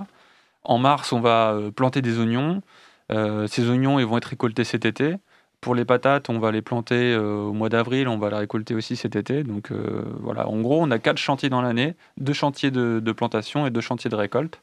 En 0.64 0.78
mars, 0.78 1.14
on 1.14 1.20
va 1.20 1.54
euh, 1.54 1.72
planter 1.72 2.02
des 2.02 2.20
oignons. 2.20 2.62
Ces 3.10 3.70
oignons 3.70 4.00
ils 4.00 4.06
vont 4.06 4.18
être 4.18 4.26
récoltés 4.26 4.64
cet 4.64 4.86
été. 4.86 5.16
Pour 5.60 5.74
les 5.74 5.86
patates, 5.86 6.30
on 6.30 6.40
va 6.40 6.52
les 6.52 6.62
planter 6.62 7.16
au 7.16 7.52
mois 7.52 7.70
d'avril, 7.70 8.08
on 8.08 8.18
va 8.18 8.30
les 8.30 8.38
récolter 8.38 8.76
aussi 8.76 8.96
cet 8.96 9.16
été. 9.16 9.44
Donc 9.44 9.72
voilà, 10.20 10.48
en 10.48 10.60
gros, 10.62 10.82
on 10.82 10.92
a 10.92 11.00
quatre 11.00 11.18
chantiers 11.18 11.50
dans 11.50 11.62
l'année, 11.62 11.96
deux 12.18 12.34
chantiers 12.34 12.72
de, 12.72 13.00
de 13.04 13.12
plantation 13.12 13.66
et 13.66 13.72
deux 13.72 13.82
chantiers 13.82 14.10
de 14.10 14.16
récolte. 14.16 14.62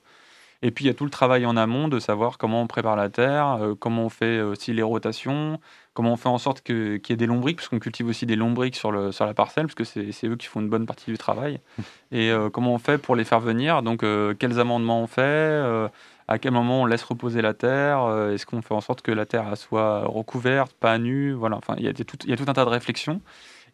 Et 0.62 0.70
puis 0.70 0.86
il 0.86 0.88
y 0.88 0.90
a 0.90 0.94
tout 0.94 1.04
le 1.04 1.10
travail 1.10 1.44
en 1.44 1.58
amont 1.58 1.88
de 1.88 1.98
savoir 1.98 2.38
comment 2.38 2.62
on 2.62 2.66
prépare 2.66 2.96
la 2.96 3.10
terre, 3.10 3.58
euh, 3.60 3.74
comment 3.74 4.04
on 4.04 4.08
fait 4.08 4.40
aussi 4.40 4.72
les 4.72 4.82
rotations, 4.82 5.60
comment 5.92 6.12
on 6.12 6.16
fait 6.16 6.30
en 6.30 6.38
sorte 6.38 6.62
qu'il 6.62 7.02
y 7.06 7.12
ait 7.12 7.16
des 7.16 7.26
lombriques, 7.26 7.56
parce 7.56 7.68
qu'on 7.68 7.80
cultive 7.80 8.06
aussi 8.06 8.24
des 8.24 8.36
lombriques 8.36 8.76
sur, 8.76 8.90
le, 8.90 9.12
sur 9.12 9.26
la 9.26 9.34
parcelle, 9.34 9.66
parce 9.66 9.74
que 9.74 9.84
c'est 9.84 10.26
eux 10.26 10.36
qui 10.36 10.46
font 10.46 10.60
une 10.60 10.70
bonne 10.70 10.86
partie 10.86 11.10
du 11.10 11.18
travail. 11.18 11.60
Et 12.12 12.30
euh, 12.30 12.48
comment 12.48 12.72
on 12.72 12.78
fait 12.78 12.96
pour 12.96 13.14
les 13.14 13.24
faire 13.24 13.40
venir, 13.40 13.82
donc 13.82 14.04
euh, 14.04 14.32
quels 14.38 14.58
amendements 14.58 15.02
on 15.02 15.06
fait, 15.06 15.90
à 16.28 16.38
quel 16.38 16.52
moment 16.52 16.82
on 16.82 16.86
laisse 16.86 17.02
reposer 17.02 17.42
la 17.42 17.54
terre, 17.54 18.30
est-ce 18.32 18.46
qu'on 18.46 18.62
fait 18.62 18.74
en 18.74 18.80
sorte 18.80 19.02
que 19.02 19.12
la 19.12 19.26
terre 19.26 19.56
soit 19.56 20.04
recouverte, 20.06 20.72
pas 20.72 20.98
nue, 20.98 21.32
voilà, 21.32 21.56
enfin 21.56 21.74
il 21.78 21.84
y, 21.84 21.88
a 21.88 21.92
tout, 21.92 22.16
un 22.26 22.52
tas 22.52 22.64
de 22.64 22.70
réflexions 22.70 23.20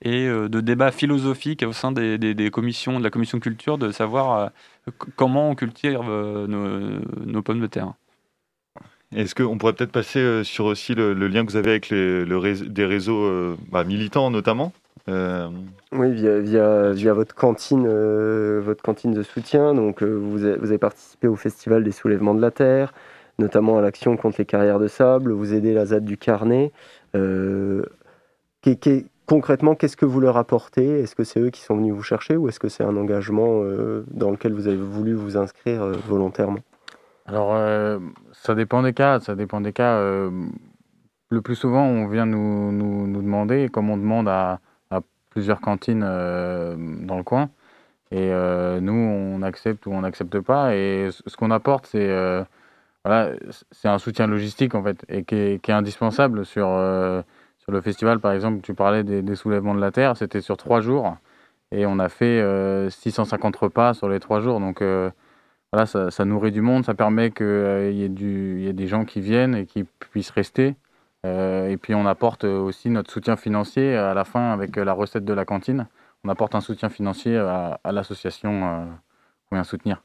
et 0.03 0.27
de 0.27 0.61
débats 0.61 0.93
philosophiques 0.93 1.63
au 1.63 1.73
sein 1.73 1.93
des, 1.93 2.19
des, 2.19 2.51
commissions, 2.51 2.99
de 2.99 3.05
la 3.05 3.11
commission 3.11 3.39
culture, 3.39 3.79
de 3.79 3.93
savoir 3.93 4.51
comment 5.17 5.51
on 5.51 5.55
cultive 5.55 6.01
euh, 6.09 6.47
nos, 6.47 7.43
pommes 7.43 7.61
de 7.61 7.67
terre. 7.67 7.95
Est-ce 9.15 9.35
qu'on 9.35 9.59
pourrait 9.59 9.73
peut-être 9.73 9.93
passer 9.93 10.21
euh, 10.21 10.45
sur 10.45 10.67
aussi 10.67 10.95
le, 10.95 11.13
lien 11.15 11.45
que 11.45 11.51
vous 11.51 11.57
avez 11.57 11.71
avec 11.71 11.89
les, 11.89 12.25
le 12.25 12.69
des 12.69 12.85
réseaux 12.85 13.25
euh, 13.25 13.57
bah, 13.71 13.85
militants 13.85 14.31
notamment? 14.31 14.73
Oui, 15.09 16.13
via, 16.13 16.39
via, 16.39 16.91
via, 16.93 17.13
votre, 17.13 17.35
cantine, 17.35 17.89
votre 18.61 18.83
cantine 18.83 19.13
de 19.13 19.23
soutien. 19.23 19.75
Donc, 19.75 20.03
vous, 20.03 20.45
avez, 20.45 20.57
vous, 20.57 20.69
avez, 20.69 20.79
participé 20.79 21.29
au 21.29 21.37
Festival 21.37 21.83
des 21.83 21.93
soulèvements 21.93 22.35
de 22.35 22.41
la 22.41 22.51
Terre, 22.51 22.93
notamment 23.39 23.79
à 23.79 23.81
l'action 23.81 24.17
contre 24.17 24.37
les 24.39 24.47
carrières 24.47 24.79
de 24.79 24.89
sable. 24.89 25.33
Vous 25.33 25.53
aidez 25.55 25.75
la 25.75 25.87
ZAD 25.87 26.05
du 26.05 26.17
Carnet. 26.17 26.73
Qu'est, 28.63 29.07
concrètement, 29.31 29.75
qu'est-ce 29.75 29.97
que 29.97 30.05
vous 30.05 30.21
leur 30.21 30.37
apportez? 30.37 31.01
Est-ce 31.01 31.15
que 31.15 31.25
c'est 31.25 31.41
eux 31.41 31.51
qui 31.51 31.61
sont 31.63 31.77
venus 31.77 31.95
vous 31.95 32.03
chercher 32.03 32.37
ou 32.37 32.49
est-ce 32.49 32.59
que 32.59 32.69
c'est 32.69 32.83
un 32.85 32.97
engagement 32.97 33.63
euh, 33.63 34.05
dans 34.11 34.31
lequel 34.31 34.53
vous 34.53 34.67
avez 34.67 34.77
voulu 34.77 35.15
vous 35.15 35.37
inscrire 35.37 35.83
euh, 35.83 35.93
volontairement? 36.07 36.59
Alors, 37.27 37.55
euh, 37.55 37.99
ça 38.33 38.55
dépend 38.55 38.83
des 38.83 38.93
cas. 38.93 39.21
Ça 39.21 39.37
dépend 39.37 39.61
des 39.61 39.73
cas. 39.73 40.01
le 40.01 41.43
plus 41.43 41.55
souvent, 41.55 41.85
on 41.85 42.09
vient 42.09 42.27
nous, 42.27 42.73
nous, 42.73 43.23
demander, 43.23 43.69
comme 43.69 43.89
on 43.89 43.97
demande 43.97 44.29
à, 44.29 44.59
plusieurs 45.31 45.61
cantines 45.61 46.01
dans 46.01 47.17
le 47.17 47.23
coin, 47.23 47.51
et 48.11 48.31
nous, 48.81 48.93
on 48.93 49.43
accepte 49.43 49.87
ou 49.87 49.93
on 49.93 50.01
n'accepte 50.03 50.41
pas. 50.41 50.75
Et 50.75 51.11
ce 51.11 51.37
qu'on 51.37 51.51
apporte, 51.51 51.87
c'est 51.87 52.09
voilà, 53.05 53.33
c'est 53.71 53.89
un 53.89 53.99
soutien 53.99 54.27
logistique 54.27 54.75
en 54.75 54.83
fait, 54.83 55.05
et 55.09 55.25
qui 55.25 55.35
est, 55.37 55.71
indispensable 55.71 56.45
sur 56.45 56.67
sur 57.61 57.73
le 57.73 57.81
festival, 57.83 58.21
par 58.21 58.33
exemple, 58.33 58.63
tu 58.63 58.75
parlais 58.75 59.05
des, 59.05 59.37
soulèvements 59.37 59.75
de 59.75 59.81
la 59.81 59.93
Terre, 59.93 60.17
c'était 60.17 60.41
sur 60.41 60.57
trois 60.57 60.81
jours. 60.81 61.17
Et 61.73 61.87
on 61.87 61.99
a 61.99 62.09
fait 62.09 62.43
650 62.91 63.55
euh, 63.55 63.59
repas 63.61 63.95
sur 63.95 64.09
les 64.09 64.19
trois 64.19 64.41
jours. 64.41 64.61
Donc 64.61 64.83
euh, 64.83 65.11
voilà, 65.73 65.87
ça, 65.87 66.25
nourrit 66.25 66.53
du 66.53 66.63
monde, 66.63 66.85
ça 66.85 66.95
permet 66.95 67.31
qu'il 67.31 67.47
euh, 67.47 67.91
y, 67.93 68.03
ait 68.03 68.69
ait 68.69 68.73
des 68.73 68.87
gens 68.89 69.05
qui 69.05 69.21
viennent 69.21 69.55
et 69.55 69.67
qui 69.67 69.85
puissent 69.85 70.31
rester. 70.31 70.75
Et 71.25 71.77
puis 71.77 71.95
on 71.95 72.07
apporte 72.07 72.45
aussi 72.45 72.89
notre 72.89 73.11
soutien 73.11 73.37
financier 73.37 73.97
à 73.97 74.15
la 74.15 74.25
fin 74.25 74.53
avec 74.53 74.77
la 74.77 74.93
recette 74.93 75.25
de 75.25 75.33
la 75.33 75.45
cantine. 75.45 75.87
On 76.25 76.29
apporte 76.29 76.55
un 76.55 76.61
soutien 76.61 76.89
financier 76.89 77.37
à, 77.37 77.79
l'association 77.93 78.89
qu'on 79.49 79.57
vient 79.57 79.65
soutenir. 79.65 80.03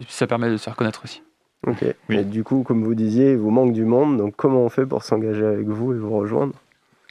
Et 0.00 0.04
puis 0.04 0.12
ça 0.12 0.26
permet 0.26 0.50
de 0.50 0.56
se 0.56 0.70
reconnaître 0.70 1.02
aussi. 1.04 1.22
Ok. 1.66 1.84
Et 2.10 2.24
du 2.24 2.44
coup, 2.44 2.62
comme 2.62 2.84
vous 2.84 2.94
disiez, 2.94 3.32
il 3.32 3.38
vous 3.38 3.50
manque 3.50 3.72
du 3.72 3.84
monde. 3.84 4.16
Donc 4.16 4.36
comment 4.36 4.60
on 4.60 4.68
fait 4.68 4.86
pour 4.86 5.02
s'engager 5.02 5.44
avec 5.44 5.66
vous 5.66 5.92
et 5.92 5.96
vous 5.96 6.16
rejoindre? 6.16 6.54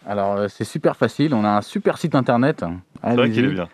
Alors, 0.05 0.33
euh, 0.33 0.47
c'est 0.47 0.65
super 0.65 0.95
facile. 0.97 1.33
On 1.33 1.43
a 1.43 1.49
un 1.49 1.61
super 1.61 1.97
site 1.97 2.13
internet. 2.15 2.63
C'est 3.03 3.15
vrai 3.15 3.31
qu'il 3.31 3.45
est 3.45 3.49
bien. 3.49 3.67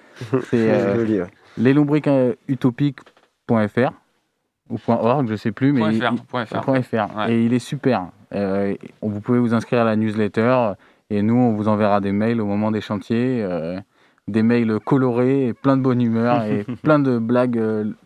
C'est 0.49 0.53
euh, 0.71 1.25
leslombriqueutopiques.fr 1.57 3.91
ou 4.69 4.77
.org, 4.87 5.27
je 5.27 5.35
sais 5.35 5.51
plus, 5.51 5.73
mais 5.73 5.99
.fr, 5.99 7.29
et 7.29 7.43
il 7.45 7.53
est 7.53 7.59
super. 7.59 8.07
Euh, 8.33 8.75
vous 9.01 9.21
pouvez 9.21 9.39
vous 9.39 9.53
inscrire 9.53 9.81
à 9.81 9.85
la 9.85 9.95
newsletter 9.95 10.73
et 11.09 11.21
nous 11.23 11.35
on 11.35 11.53
vous 11.53 11.67
enverra 11.67 11.99
des 12.01 12.11
mails 12.11 12.39
au 12.39 12.45
moment 12.45 12.71
des 12.71 12.81
chantiers, 12.81 13.41
euh, 13.43 13.79
des 14.27 14.43
mails 14.43 14.79
colorés, 14.85 15.53
plein 15.61 15.77
de 15.77 15.81
bonne 15.81 16.01
humeur 16.01 16.43
et 16.43 16.63
plein 16.83 16.99
de 16.99 17.17
blagues 17.17 17.59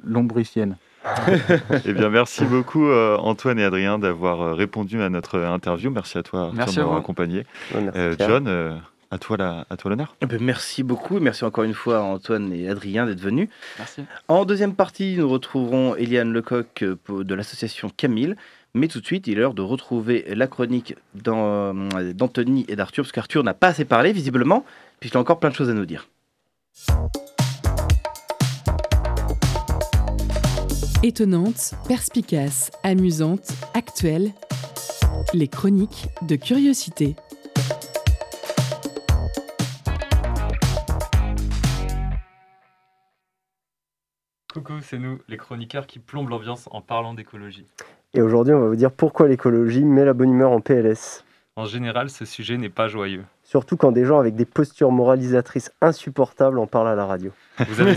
lombriciennes. 0.04 0.78
eh 1.86 1.94
bien, 1.94 2.10
merci 2.10 2.46
beaucoup 2.46 2.88
euh, 2.88 3.18
Antoine 3.18 3.60
et 3.60 3.64
Adrien 3.64 4.00
d'avoir 4.00 4.42
euh, 4.42 4.54
répondu 4.54 5.02
à 5.02 5.10
notre 5.10 5.40
interview. 5.40 5.92
Merci 5.92 6.18
à 6.18 6.24
toi 6.24 6.52
merci 6.54 6.76
de 6.76 6.82
m'avoir 6.82 7.00
accompagné. 7.00 7.46
Euh, 7.76 8.16
John, 8.18 8.82
à 9.14 9.20
toi 9.20 9.38
la, 9.38 9.68
à 9.70 9.78
toi 9.78 9.92
l'honneur. 9.92 10.16
Eh 10.22 10.26
ben, 10.26 10.42
merci 10.42 10.82
beaucoup, 10.82 11.20
merci 11.20 11.46
encore 11.46 11.64
une 11.64 11.76
fois 11.76 12.00
à 12.00 12.02
Antoine 12.02 12.52
et 12.52 12.68
Adrien 12.68 13.06
d'être 13.06 13.20
venus. 13.20 13.48
Merci. 13.78 14.02
En 14.28 14.44
deuxième 14.44 14.74
partie, 14.74 15.18
nous 15.18 15.30
retrouverons 15.30 15.96
Eliane 15.96 16.34
Lecoq 16.34 16.84
de 16.84 17.36
l'association 17.36 17.92
Camille. 17.96 18.36
Mais 18.74 18.88
tout 18.88 19.00
de 19.00 19.06
suite, 19.06 19.28
il 19.28 19.34
est 19.34 19.36
l'heure 19.36 19.54
de 19.54 19.62
retrouver 19.62 20.26
la 20.30 20.48
chronique 20.48 20.96
d'Anthony 21.14 22.66
et 22.68 22.76
d'Arthur, 22.76 23.04
parce 23.04 23.12
qu'Arthur 23.12 23.44
n'a 23.44 23.54
pas 23.54 23.68
assez 23.68 23.86
parlé, 23.86 24.14
visiblement, 24.14 24.66
puisqu'il 25.00 25.18
a 25.18 25.22
encore 25.22 25.40
plein 25.40 25.52
de 25.52 25.56
choses 25.56 25.70
à 25.70 25.74
nous 25.74 25.86
dire. 25.86 26.08
Étonnante, 31.04 31.76
perspicace, 31.88 32.72
amusante, 32.82 33.52
actuelle, 33.76 34.32
les 35.36 35.48
chroniques 35.48 36.08
de 36.24 36.36
curiosité. 36.36 37.16
Coucou, 44.54 44.74
c'est 44.84 45.00
nous, 45.00 45.20
les 45.28 45.38
chroniqueurs 45.38 45.88
qui 45.88 45.98
plombent 45.98 46.30
l'ambiance 46.30 46.70
en 46.70 46.80
parlant 46.80 47.16
d'écologie. 47.16 47.66
Et 48.14 48.22
aujourd'hui, 48.22 48.54
on 48.54 48.60
va 48.60 48.68
vous 48.68 48.76
dire 48.76 48.92
pourquoi 48.92 49.28
l'écologie 49.28 49.84
met 49.84 50.06
la 50.06 50.14
bonne 50.14 50.30
humeur 50.30 50.52
en 50.52 50.62
PLS. 50.62 51.26
En 51.56 51.66
général, 51.66 52.12
ce 52.12 52.24
sujet 52.24 52.58
n'est 52.58 52.70
pas 52.70 52.88
joyeux. 52.88 53.24
Surtout 53.42 53.78
quand 53.78 53.92
des 53.92 54.06
gens 54.06 54.20
avec 54.20 54.36
des 54.36 54.46
postures 54.46 54.92
moralisatrices 54.92 55.72
insupportables 55.82 56.60
en 56.60 56.68
parlent 56.68 56.90
à 56.90 56.94
la 56.94 57.08
radio. 57.08 57.32
Vous 57.68 57.82
avez, 57.82 57.96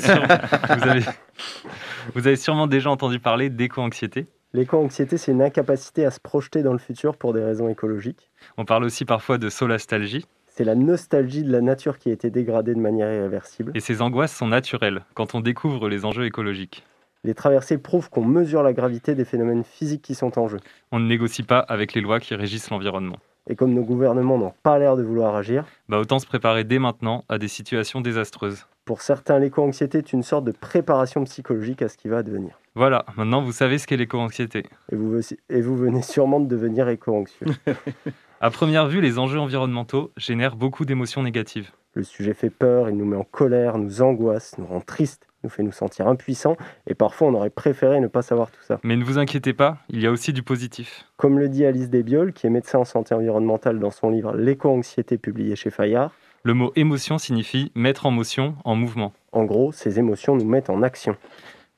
vous 2.15 2.27
avez 2.27 2.37
sûrement 2.37 2.67
déjà 2.67 2.91
entendu 2.91 3.21
parler 3.21 3.51
d'éco-anxiété 3.51 4.27
L'éco-anxiété, 4.55 5.19
c'est 5.19 5.33
une 5.33 5.43
incapacité 5.43 6.07
à 6.07 6.11
se 6.11 6.21
projeter 6.21 6.63
dans 6.63 6.73
le 6.73 6.79
futur 6.79 7.19
pour 7.19 7.35
des 7.35 7.45
raisons 7.45 7.69
écologiques. 7.69 8.31
On 8.57 8.65
parle 8.65 8.85
aussi 8.85 9.05
parfois 9.05 9.37
de 9.37 9.51
solastalgie. 9.51 10.25
C'est 10.57 10.65
la 10.65 10.75
nostalgie 10.75 11.43
de 11.43 11.53
la 11.53 11.61
nature 11.61 11.99
qui 11.99 12.09
a 12.09 12.13
été 12.13 12.31
dégradée 12.31 12.75
de 12.75 12.81
manière 12.81 13.13
irréversible. 13.13 13.73
Et 13.75 13.81
ces 13.81 14.01
angoisses 14.01 14.35
sont 14.35 14.49
naturelles 14.49 15.03
quand 15.13 15.35
on 15.35 15.41
découvre 15.41 15.91
les 15.91 16.07
enjeux 16.07 16.25
écologiques. 16.25 16.83
Les 17.25 17.35
traversées 17.35 17.77
prouvent 17.77 18.09
qu'on 18.09 18.25
mesure 18.25 18.63
la 18.63 18.73
gravité 18.73 19.15
des 19.15 19.27
phénomènes 19.27 19.65
physiques 19.65 20.01
qui 20.01 20.15
sont 20.15 20.39
en 20.39 20.49
jeu. 20.49 20.59
On 20.93 20.99
ne 20.99 21.07
négocie 21.07 21.43
pas 21.43 21.59
avec 21.59 21.93
les 21.93 22.01
lois 22.01 22.21
qui 22.21 22.35
régissent 22.35 22.71
l'environnement. 22.71 23.19
Et 23.51 23.55
comme 23.55 23.75
nos 23.75 23.83
gouvernements 23.83 24.39
n'ont 24.39 24.55
pas 24.63 24.79
l'air 24.79 24.97
de 24.97 25.03
vouloir 25.03 25.37
agir, 25.37 25.67
bah 25.91 25.99
autant 25.99 26.19
se 26.19 26.27
préparer 26.27 26.65
dès 26.65 26.79
maintenant 26.79 27.25
à 27.29 27.37
des 27.37 27.49
situations 27.49 28.01
désastreuses. 28.01 28.67
Pour 28.87 29.03
certains, 29.03 29.39
l'éco-anxiété 29.39 29.99
est 29.99 30.15
une 30.15 30.23
sorte 30.23 30.45
de 30.45 30.53
préparation 30.53 31.23
psychologique 31.25 31.83
à 31.83 31.91
ce 31.91 31.99
qui 31.99 32.09
va 32.09 32.19
advenir. 32.19 32.59
Voilà, 32.75 33.05
maintenant 33.19 33.43
vous 33.43 33.53
savez 33.53 33.77
ce 33.77 33.87
qu'est 33.87 33.99
l'éco-anxiété. 33.99 34.65
Et 34.91 34.97
vous, 34.97 35.21
et 35.51 35.61
vous 35.61 35.77
venez 35.77 36.01
sûrement 36.01 36.41
de 36.41 36.47
devenir 36.47 36.89
éco-anxieux. 36.89 37.47
à 38.41 38.51
première 38.51 38.87
vue, 38.87 39.01
les 39.01 39.19
enjeux 39.19 39.39
environnementaux 39.39 40.13
génèrent 40.17 40.57
beaucoup 40.57 40.85
d'émotions 40.85 41.23
négatives. 41.23 41.71
Le 41.95 42.03
sujet 42.03 42.35
fait 42.35 42.51
peur, 42.51 42.91
il 42.91 42.97
nous 42.97 43.07
met 43.07 43.17
en 43.17 43.25
colère, 43.25 43.79
nous 43.79 44.03
angoisse, 44.03 44.57
nous 44.59 44.67
rend 44.67 44.81
tristes 44.81 45.27
nous 45.47 45.51
fait 45.51 45.63
nous 45.63 45.73
sentir 45.73 46.09
impuissants 46.09 46.57
et 46.89 46.95
parfois 46.95 47.29
on 47.29 47.35
aurait 47.35 47.51
préféré 47.51 48.01
ne 48.01 48.09
pas 48.09 48.23
savoir 48.23 48.51
tout 48.51 48.63
ça. 48.63 48.81
Mais 48.83 48.97
ne 48.97 49.05
vous 49.05 49.19
inquiétez 49.19 49.53
pas, 49.53 49.79
il 49.89 50.03
y 50.03 50.07
a 50.07 50.11
aussi 50.11 50.33
du 50.33 50.43
positif. 50.43 51.05
Comme 51.17 51.39
le 51.39 51.49
dit 51.49 51.65
Alice 51.65 51.89
Desbiol, 51.89 52.33
qui 52.33 52.47
est 52.47 52.51
médecin 52.51 52.81
en 52.81 52.85
santé 52.85 53.15
environnementale 53.15 53.79
dans 53.79 53.93
son 53.93 54.11
livre 54.11 54.35
L'éco-anxiété 54.37 55.19
publié 55.19 55.55
chez 55.55 55.71
Fayard, 55.71 56.11
le 56.43 56.55
mot 56.55 56.73
émotion 56.77 57.19
signifie 57.19 57.73
mettre 57.75 58.07
en 58.07 58.11
motion, 58.11 58.57
en 58.65 58.77
mouvement. 58.77 59.13
En 59.33 59.45
gros, 59.45 59.73
ces 59.73 59.99
émotions 59.99 60.37
nous 60.37 60.45
mettent 60.45 60.71
en 60.71 60.83
action. 60.83 61.17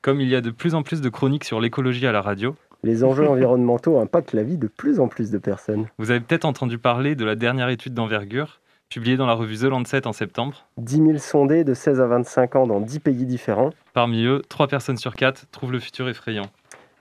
Comme 0.01 0.21
il 0.21 0.29
y 0.29 0.35
a 0.35 0.41
de 0.41 0.51
plus 0.51 0.75
en 0.75 0.83
plus 0.83 1.01
de 1.01 1.09
chroniques 1.09 1.43
sur 1.43 1.59
l'écologie 1.59 2.05
à 2.05 2.11
la 2.11 2.21
radio, 2.21 2.55
Les 2.83 3.03
enjeux 3.03 3.27
environnementaux 3.29 3.99
impactent 3.99 4.33
la 4.33 4.43
vie 4.43 4.57
de 4.57 4.67
plus 4.67 4.99
en 4.99 5.07
plus 5.07 5.31
de 5.31 5.37
personnes. 5.37 5.87
Vous 5.97 6.11
avez 6.11 6.19
peut-être 6.19 6.45
entendu 6.45 6.77
parler 6.77 7.15
de 7.15 7.25
la 7.25 7.35
dernière 7.35 7.69
étude 7.69 7.93
d'envergure, 7.93 8.61
publiée 8.89 9.17
dans 9.17 9.27
la 9.27 9.33
revue 9.33 9.57
The 9.57 9.63
Lancet 9.63 10.07
en 10.07 10.13
septembre. 10.13 10.65
10 10.77 10.97
000 10.97 11.17
sondés 11.17 11.63
de 11.63 11.73
16 11.73 12.01
à 12.01 12.07
25 12.07 12.55
ans 12.55 12.67
dans 12.67 12.79
10 12.79 12.99
pays 12.99 13.25
différents. 13.25 13.71
Parmi 13.93 14.23
eux, 14.25 14.41
3 14.49 14.67
personnes 14.67 14.97
sur 14.97 15.15
4 15.15 15.47
trouvent 15.51 15.71
le 15.71 15.79
futur 15.79 16.09
effrayant. 16.09 16.47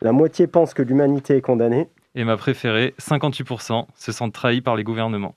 La 0.01 0.13
moitié 0.13 0.47
pense 0.47 0.75
que 0.75 0.83
l'humanité 0.83 1.37
est 1.37 1.41
condamnée. 1.41 1.89
Et 2.15 2.25
ma 2.25 2.37
préférée, 2.37 2.95
58% 3.01 3.87
se 3.95 4.13
sentent 4.13 4.33
trahis 4.33 4.61
par 4.61 4.77
les 4.77 4.85
gouvernements. 4.85 5.35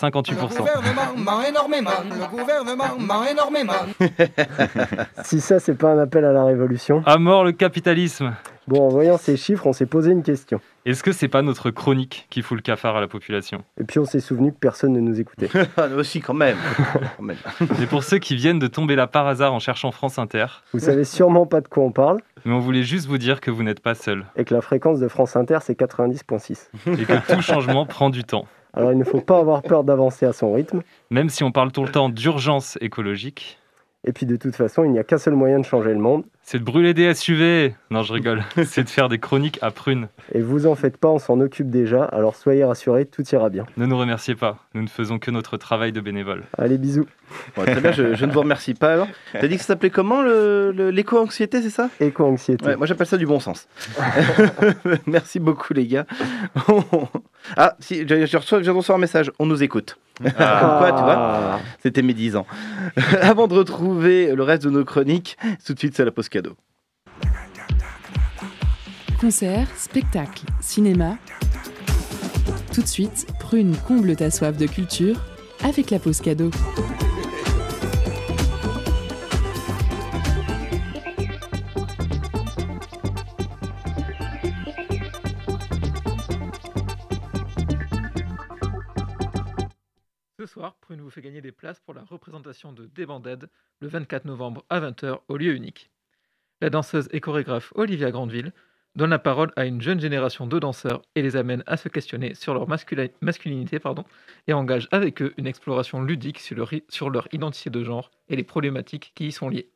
58%. 0.00 0.32
Le 0.32 0.46
gouvernement 0.46 1.16
ment 1.16 1.42
énormément. 1.42 1.90
Le 2.10 2.36
gouvernement 2.36 2.98
ment 2.98 3.24
énormément. 3.24 3.72
si 5.24 5.40
ça, 5.40 5.60
c'est 5.60 5.74
pas 5.74 5.92
un 5.92 5.98
appel 5.98 6.24
à 6.24 6.32
la 6.32 6.44
révolution. 6.44 7.02
À 7.06 7.16
mort 7.18 7.44
le 7.44 7.52
capitalisme. 7.52 8.34
Bon, 8.66 8.86
en 8.86 8.88
voyant 8.88 9.18
ces 9.18 9.36
chiffres, 9.36 9.66
on 9.66 9.72
s'est 9.74 9.86
posé 9.86 10.10
une 10.10 10.22
question. 10.22 10.58
Est-ce 10.86 11.02
que 11.02 11.12
c'est 11.12 11.28
pas 11.28 11.42
notre 11.42 11.70
chronique 11.70 12.26
qui 12.30 12.40
fout 12.40 12.56
le 12.56 12.62
cafard 12.62 12.96
à 12.96 13.00
la 13.00 13.08
population? 13.08 13.62
Et 13.78 13.84
puis 13.84 13.98
on 13.98 14.06
s'est 14.06 14.20
souvenu 14.20 14.52
que 14.52 14.58
personne 14.58 14.92
ne 14.92 15.00
nous 15.00 15.20
écoutait. 15.20 15.48
Ah, 15.76 15.86
aussi, 15.96 16.20
quand 16.20 16.34
même. 16.34 16.56
quand 17.16 17.22
même. 17.22 17.36
Et 17.82 17.86
pour 17.86 18.04
ceux 18.04 18.18
qui 18.18 18.36
viennent 18.36 18.58
de 18.58 18.66
tomber 18.66 18.96
là 18.96 19.06
par 19.06 19.26
hasard 19.26 19.52
en 19.52 19.58
cherchant 19.58 19.90
France 19.92 20.18
Inter, 20.18 20.46
vous 20.72 20.80
savez 20.80 21.04
sûrement 21.04 21.46
pas 21.46 21.60
de 21.60 21.68
quoi 21.68 21.84
on 21.84 21.92
parle. 21.92 22.20
Mais 22.44 22.54
on 22.54 22.58
voulait 22.58 22.82
juste 22.82 23.06
vous 23.06 23.18
dire 23.18 23.40
que 23.40 23.50
vous 23.50 23.62
n'êtes 23.62 23.80
pas 23.80 23.94
seul. 23.94 24.24
Et 24.36 24.44
que 24.44 24.54
la 24.54 24.60
fréquence 24.60 24.98
de 24.98 25.08
France 25.08 25.36
Inter, 25.36 25.58
c'est 25.62 25.78
90.6. 25.78 26.68
Et 26.86 27.04
que 27.04 27.34
tout 27.34 27.42
changement 27.42 27.86
prend 27.86 28.08
du 28.08 28.24
temps. 28.24 28.46
Alors 28.76 28.92
il 28.92 28.98
ne 28.98 29.04
faut 29.04 29.20
pas 29.20 29.38
avoir 29.38 29.62
peur 29.62 29.84
d'avancer 29.84 30.26
à 30.26 30.32
son 30.32 30.52
rythme. 30.52 30.82
Même 31.10 31.28
si 31.28 31.44
on 31.44 31.52
parle 31.52 31.72
tout 31.72 31.84
le 31.84 31.90
temps 31.90 32.08
d'urgence 32.08 32.76
écologique. 32.80 33.58
Et 34.04 34.12
puis 34.12 34.26
de 34.26 34.36
toute 34.36 34.56
façon, 34.56 34.84
il 34.84 34.90
n'y 34.90 34.98
a 34.98 35.04
qu'un 35.04 35.18
seul 35.18 35.34
moyen 35.34 35.58
de 35.58 35.64
changer 35.64 35.92
le 35.92 36.00
monde. 36.00 36.24
C'est 36.46 36.58
de 36.58 36.64
brûler 36.64 36.92
des 36.92 37.14
SUV. 37.14 37.74
Non, 37.90 38.02
je 38.02 38.12
rigole. 38.12 38.44
C'est 38.66 38.84
de 38.84 38.88
faire 38.90 39.08
des 39.08 39.18
chroniques 39.18 39.58
à 39.62 39.70
prunes. 39.70 40.08
Et 40.34 40.42
vous 40.42 40.66
en 40.66 40.74
faites 40.74 40.98
pas, 40.98 41.08
on 41.08 41.18
s'en 41.18 41.40
occupe 41.40 41.70
déjà. 41.70 42.04
Alors 42.04 42.36
soyez 42.36 42.64
rassurés, 42.64 43.06
tout 43.06 43.22
ira 43.32 43.48
bien. 43.48 43.64
Ne 43.78 43.86
nous 43.86 43.96
remerciez 43.96 44.34
pas. 44.34 44.58
Nous 44.74 44.82
ne 44.82 44.88
faisons 44.88 45.18
que 45.18 45.30
notre 45.30 45.56
travail 45.56 45.90
de 45.90 46.02
bénévole. 46.02 46.42
Allez, 46.58 46.76
bisous. 46.76 47.06
Bon, 47.56 47.62
très 47.62 47.80
bien, 47.80 47.92
je, 47.92 48.14
je, 48.14 48.26
ne 48.26 48.32
vous 48.32 48.40
remercie 48.40 48.74
pas 48.74 48.92
alors. 48.92 49.08
T'as 49.32 49.48
dit 49.48 49.56
que 49.56 49.62
ça 49.62 49.68
s'appelait 49.68 49.88
comment 49.88 50.22
l'éco-anxiété, 50.22 51.62
c'est 51.62 51.70
ça? 51.70 51.88
Éco-anxiété. 51.98 52.66
Ouais, 52.66 52.76
moi 52.76 52.86
j'appelle 52.86 53.06
ça 53.06 53.16
du 53.16 53.26
bon 53.26 53.40
sens. 53.40 53.66
Merci 55.06 55.40
beaucoup 55.40 55.72
les 55.72 55.86
gars. 55.86 56.04
ah, 57.56 57.74
si, 57.80 58.06
j'ai 58.06 58.36
reçu, 58.36 58.54
reçu 58.70 58.92
un 58.92 58.98
message. 58.98 59.32
On 59.38 59.46
nous 59.46 59.62
écoute. 59.62 59.96
Ah. 60.38 60.76
Quoi, 60.78 60.92
tu 60.92 61.02
vois 61.02 61.60
C'était 61.82 62.02
mes 62.02 62.14
10 62.14 62.36
ans. 62.36 62.46
Avant 63.20 63.48
de 63.48 63.54
retrouver 63.54 64.34
le 64.34 64.42
reste 64.42 64.64
de 64.64 64.70
nos 64.70 64.84
chroniques, 64.84 65.36
tout 65.66 65.74
de 65.74 65.78
suite 65.78 65.96
c'est 65.96 66.04
la 66.04 66.12
pause 66.12 66.28
cadeau. 66.34 66.56
Concert, 69.20 69.68
spectacle, 69.76 70.44
cinéma. 70.60 71.16
Tout 72.74 72.82
de 72.82 72.88
suite, 72.88 73.28
Prune 73.38 73.76
comble 73.86 74.16
ta 74.16 74.32
soif 74.32 74.56
de 74.56 74.66
culture 74.66 75.16
avec 75.62 75.90
la 75.90 76.00
pause 76.00 76.20
cadeau. 76.20 76.50
Ce 90.40 90.46
soir, 90.46 90.74
Prune 90.80 91.00
vous 91.00 91.10
fait 91.10 91.22
gagner 91.22 91.40
des 91.40 91.52
places 91.52 91.78
pour 91.78 91.94
la 91.94 92.02
représentation 92.02 92.72
de 92.72 92.86
Débandade 92.86 93.48
le 93.78 93.86
24 93.86 94.24
novembre 94.24 94.64
à 94.68 94.80
20h 94.80 95.20
au 95.28 95.36
lieu 95.36 95.54
unique. 95.54 95.93
La 96.60 96.70
danseuse 96.70 97.08
et 97.12 97.20
chorégraphe 97.20 97.72
Olivia 97.74 98.10
Grandeville 98.10 98.52
donne 98.96 99.10
la 99.10 99.18
parole 99.18 99.52
à 99.56 99.64
une 99.64 99.80
jeune 99.80 100.00
génération 100.00 100.46
de 100.46 100.58
danseurs 100.58 101.02
et 101.14 101.22
les 101.22 101.36
amène 101.36 101.64
à 101.66 101.76
se 101.76 101.88
questionner 101.88 102.34
sur 102.34 102.54
leur 102.54 102.68
masculinité 102.68 103.78
et 104.46 104.52
engage 104.52 104.88
avec 104.92 105.20
eux 105.20 105.34
une 105.36 105.46
exploration 105.46 106.02
ludique 106.02 106.38
sur 106.38 106.56
leur, 106.56 106.70
sur 106.88 107.10
leur 107.10 107.28
identité 107.32 107.70
de 107.70 107.82
genre 107.82 108.10
et 108.28 108.36
les 108.36 108.44
problématiques 108.44 109.12
qui 109.14 109.26
y 109.26 109.32
sont 109.32 109.48
liées. 109.48 109.70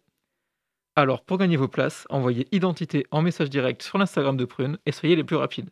Alors, 0.95 1.25
pour 1.25 1.39
gagner 1.39 1.57
vos 1.57 1.69
places, 1.69 2.07
envoyez 2.11 2.49
identité 2.53 3.07
en 3.11 3.23
message 3.23 3.51
direct 3.51 3.83
sur 3.83 3.99
l'Instagram 3.99 4.37
de 4.37 4.45
Prune 4.45 4.79
et 4.87 4.93
soyez 4.93 5.17
les 5.17 5.25
plus 5.25 5.37
rapides. 5.37 5.71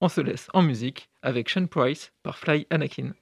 On 0.00 0.08
se 0.08 0.20
laisse 0.20 0.48
en 0.54 0.62
musique 0.62 1.10
avec 1.22 1.48
Sean 1.50 1.66
Price 1.66 2.12
par 2.22 2.38
Fly 2.38 2.66
Anakin. 2.70 3.12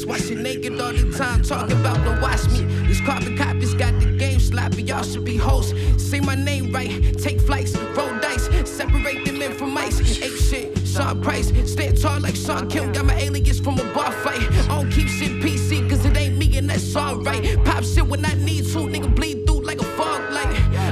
That's 0.00 0.30
why 0.30 0.34
naked 0.34 0.80
all 0.80 0.94
the 0.94 1.12
time, 1.12 1.42
talking 1.42 1.78
about 1.78 2.02
don't 2.04 2.22
watch 2.22 2.48
me. 2.48 2.64
These 2.86 3.02
carbon 3.02 3.36
copies 3.36 3.74
got 3.74 4.00
the 4.00 4.06
game 4.16 4.40
sloppy, 4.40 4.82
y'all 4.82 5.02
should 5.02 5.26
be 5.26 5.36
hosts. 5.36 5.74
Say 6.02 6.20
my 6.20 6.34
name 6.34 6.72
right, 6.72 6.90
take 7.18 7.38
flights, 7.38 7.76
roll 7.76 8.18
dice, 8.18 8.48
separate 8.64 9.26
the 9.26 9.32
men 9.32 9.52
from 9.52 9.74
mice. 9.74 10.00
Ape 10.22 10.32
shit, 10.32 10.88
Sean 10.88 11.20
Price, 11.20 11.48
stand 11.70 12.00
tall 12.00 12.18
like 12.18 12.34
Sean 12.34 12.66
Kim, 12.70 12.92
got 12.92 13.04
my 13.04 13.14
alias 13.14 13.60
from 13.60 13.78
a 13.78 13.84
bar 13.92 14.10
fight. 14.10 14.40
I 14.70 14.80
don't 14.80 14.90
keep 14.90 15.06
shit 15.06 15.32
PC, 15.42 15.86
cause 15.90 16.02
it 16.06 16.16
ain't 16.16 16.38
me 16.38 16.56
and 16.56 16.70
that's 16.70 16.96
alright. 16.96 17.62
Pop 17.66 17.84
shit 17.84 18.06
when 18.06 18.24
I 18.24 18.32
need 18.36 18.64
to, 18.72 18.78
nigga 18.78 19.14
bleed 19.14 19.46
through 19.46 19.64
like 19.64 19.82
a 19.82 19.84
fog 19.84 20.30
light. 20.30 20.46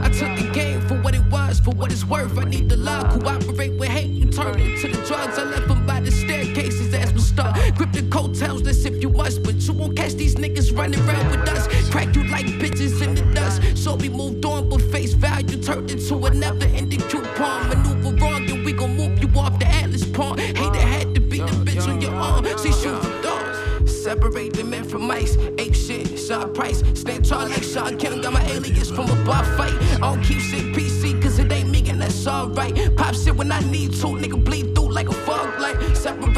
I 0.05 0.11
took 0.11 0.37
the 0.37 0.51
game 0.53 0.83
for 0.83 1.01
what 1.01 1.15
it 1.15 1.25
was, 1.31 1.61
for 1.61 1.71
what 1.71 1.93
it's 1.93 2.05
worth. 2.05 2.37
I 2.37 2.45
need 2.45 2.69
the 2.69 2.77
love, 2.77 3.09
cooperate 3.09 3.79
with 3.79 3.89
hate, 3.89 4.11
you 4.11 4.27
turn 4.27 4.61
into 4.61 4.89
the 4.89 5.03
drugs. 5.07 5.39
I 5.39 5.45
left 5.45 5.67
them 5.67 5.87
by 5.87 6.01
the 6.01 6.11
staircases 6.59 6.95
as 6.95 7.13
we 7.13 7.21
start. 7.21 7.57
Grip 7.77 7.93
the 7.93 8.03
coattails, 8.11 8.63
let's 8.63 8.85
if 8.85 9.03
you 9.03 9.11
must, 9.11 9.43
but 9.43 9.55
you 9.55 9.73
won't 9.73 9.97
catch 9.97 10.15
these 10.15 10.35
niggas 10.35 10.77
running 10.77 11.01
around 11.01 11.31
with 11.31 11.49
us. 11.49 11.91
Crack 11.91 12.15
you 12.15 12.25
like 12.25 12.47
bitches 12.47 13.03
in 13.03 13.15
the 13.15 13.23
dust. 13.35 13.77
So 13.77 13.95
we 13.95 14.09
moved 14.09 14.45
on, 14.45 14.69
but 14.69 14.83
face 14.83 15.13
value 15.13 15.61
turned 15.63 15.91
into 15.91 16.15
a 16.27 16.31
never 16.31 16.65
ending 16.65 17.01
coupon. 17.01 17.69
Maneuver 17.69 18.17
wrong, 18.17 18.51
and 18.51 18.65
we 18.65 18.73
gon' 18.73 18.97
move 18.97 19.23
you 19.23 19.29
off 19.39 19.59
the 19.59 19.67
Atlas 19.67 20.05
pawn. 20.05 20.39
Hate 20.39 20.59
it 20.59 20.77
had 20.77 21.15
to 21.15 21.21
be 21.21 21.39
the 21.39 21.57
bitch 21.65 21.89
on 21.89 22.01
your 22.01 22.15
arm. 22.15 22.45
See, 22.59 22.73
shoot 22.73 23.01
for 23.03 23.23
dogs. 23.23 23.59
Separate 24.03 24.55
the 24.55 24.65
men 24.65 24.85
from 24.85 25.07
mice. 25.07 25.37
Ape 25.59 25.75
shit, 25.75 26.19
Sean 26.19 26.53
Price. 26.55 26.83
Stand 26.95 27.25
tall 27.25 27.49
like 27.49 27.63
Sean 27.63 27.99
Kim. 27.99 28.21
Got 28.23 28.33
my 28.33 28.45
alias 28.47 28.91
from 28.91 29.11
a 29.11 29.25
bar 29.25 29.45
fight. 29.57 29.75
I 29.95 29.99
don't 29.99 30.23
keep 30.23 30.41
shit 30.41 30.75
PC, 30.75 31.21
cause 31.23 31.39
it 31.39 31.53
ain't 31.53 31.71
me, 31.71 31.89
and 31.91 32.01
that's 32.01 32.27
alright. 32.27 32.75
Pop 32.97 33.15
shit 33.15 33.37
when 33.37 33.53
I 33.53 33.61
need 33.71 33.93
to. 34.01 34.07
Nigga 34.07 34.43
bleed 34.43 34.75
through 34.75 34.93
like 34.93 35.09
a 35.09 35.13
fog 35.13 35.59
light. 35.61 35.97
Separate 35.97 36.38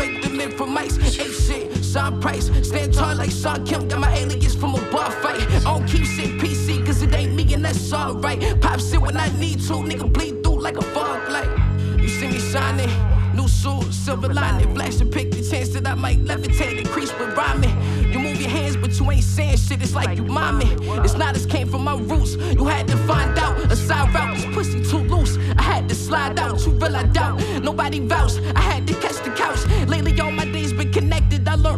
Price. 2.20 2.50
Stand 2.62 2.92
tall 2.94 3.16
like 3.16 3.30
Sean 3.30 3.64
Kim. 3.64 3.88
Got 3.88 4.00
my 4.00 4.14
alias 4.14 4.54
from 4.54 4.74
a 4.74 4.90
bar 4.90 5.11
fight. 5.11 5.40
I 5.40 5.61
don't 5.61 5.87
keep 5.87 6.04
shit 6.04 6.38
PC, 6.40 6.85
cause 6.85 7.02
it 7.02 7.14
ain't 7.14 7.35
me, 7.35 7.54
and 7.54 7.64
that's 7.64 7.92
alright. 7.92 8.61
Pop 8.61 8.80
shit 8.80 9.00
when 9.00 9.16
I 9.16 9.28
need 9.38 9.61
to. 9.61 9.74
Nigga 9.74 10.12
bleed 10.12 10.42
through 10.42 10.61
like 10.61 10.76
a 10.76 10.83
fog 10.83 11.28
light. 11.30 11.50
You 11.98 12.09
see 12.09 12.28
me 12.28 12.38
shining. 12.38 12.90
New 13.35 13.46
suit, 13.48 13.92
silver 13.92 14.33
lining, 14.33 14.74
flash 14.74 15.00
and 15.00 15.11
pick 15.11 15.30
the 15.30 15.40
chance 15.40 15.68
that 15.70 15.87
I 15.87 15.94
might 15.94 16.18
levitate, 16.24 16.78
increase 16.78 17.12
with 17.18 17.37
rhyming. 17.37 17.70
You 18.12 18.18
move 18.18 18.40
your 18.40 18.50
hands, 18.50 18.76
but 18.76 18.98
you 18.98 19.11
ain't 19.11 19.22
saying 19.22 19.56
shit. 19.56 19.80
It's 19.80 19.94
like 19.94 20.16
you 20.18 20.24
mommy. 20.24 20.66
It's 21.04 21.14
not 21.14 21.37
as 21.37 21.46
came 21.46 21.68
from 21.68 21.85
my 21.85 21.96
roots. 21.96 22.35
You 22.35 22.66
had 22.66 22.88
to 22.88 22.96
find 22.96 23.38
out 23.38 23.56
a 23.70 23.76
side 23.76 24.12
route. 24.12 24.37
This 24.37 24.46
pussy 24.46 24.85
too 24.85 24.98
loose. 24.98 25.38
I 25.56 25.62
had 25.62 25.88
to 25.88 25.94
slide 25.94 26.38
out. 26.38 26.66
You 26.66 26.72
real 26.72 26.96
I 26.96 27.04
doubt. 27.04 27.40
Nobody 27.62 28.00
vouched. 28.00 28.40
I 28.56 28.61
had 28.61 28.87
to 28.88 28.94
catch 28.94 29.22
the 29.24 29.30
couch. 29.30 29.64
Lately, 29.88 30.18
all 30.20 30.33
my 30.33 30.44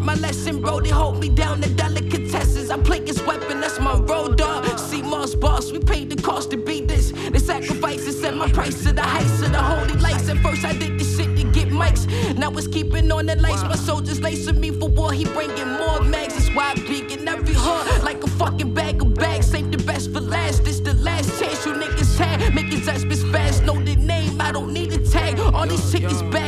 learned 0.02 0.20
my 0.20 0.26
lesson, 0.26 0.60
bro. 0.60 0.80
They 0.80 0.90
hold 0.90 1.20
me 1.20 1.28
down. 1.28 1.60
The 1.60 1.68
delicatesses. 1.68 2.70
I 2.70 2.78
play 2.78 3.00
this 3.00 3.24
weapon. 3.26 3.60
That's 3.60 3.78
my 3.78 3.94
road 3.94 4.38
dog. 4.38 4.78
See 4.78 5.02
Moss 5.02 5.34
boss. 5.34 5.72
We 5.72 5.78
paid 5.78 6.10
the 6.10 6.20
cost 6.20 6.50
to 6.50 6.56
be 6.56 6.80
this. 6.80 7.12
The 7.12 7.38
sacrifices 7.38 8.20
set 8.20 8.34
my 8.34 8.50
price 8.50 8.82
to 8.84 8.92
the 8.92 9.02
heights 9.02 9.42
of 9.42 9.52
the 9.52 9.62
holy 9.62 9.94
lights. 9.94 10.28
At 10.28 10.38
first, 10.38 10.64
I 10.64 10.72
did 10.72 10.98
this 10.98 11.16
shit 11.16 11.36
to 11.36 11.44
get 11.44 11.68
mics. 11.68 12.06
Now 12.36 12.50
it's 12.50 12.66
keeping 12.66 13.10
on 13.12 13.26
the 13.26 13.36
lights. 13.36 13.62
My 13.62 13.76
soldiers 13.76 14.20
lacing 14.20 14.60
me 14.60 14.70
for 14.70 14.88
war. 14.88 15.12
He 15.12 15.24
bringing 15.24 15.68
more 15.78 16.00
mags. 16.02 16.34
That's 16.34 16.54
why 16.54 16.72
I 16.72 16.74
peek 16.74 17.12
in 17.12 17.28
every 17.28 17.54
hood 17.54 18.02
like 18.02 18.22
a 18.22 18.28
fucking 18.28 18.74
bag 18.74 19.02
of 19.02 19.14
bags. 19.14 19.46
Save 19.46 19.70
the 19.70 19.78
best 19.78 20.12
for 20.12 20.20
last. 20.20 20.64
This 20.64 20.80
the 20.80 20.94
last 20.94 21.38
chance 21.38 21.64
you 21.66 21.72
niggas 21.72 22.16
had. 22.18 22.54
Make 22.54 22.72
it 22.72 22.84
touch 22.84 23.02
bitch 23.02 23.30
fast. 23.32 23.64
Know 23.64 23.78
the 23.80 23.96
name. 23.96 24.40
I 24.40 24.52
don't 24.52 24.72
need 24.72 24.92
a 24.92 24.98
tag. 24.98 25.38
All 25.38 25.66
these 25.66 25.90
tickets 25.90 26.22
bag. 26.22 26.41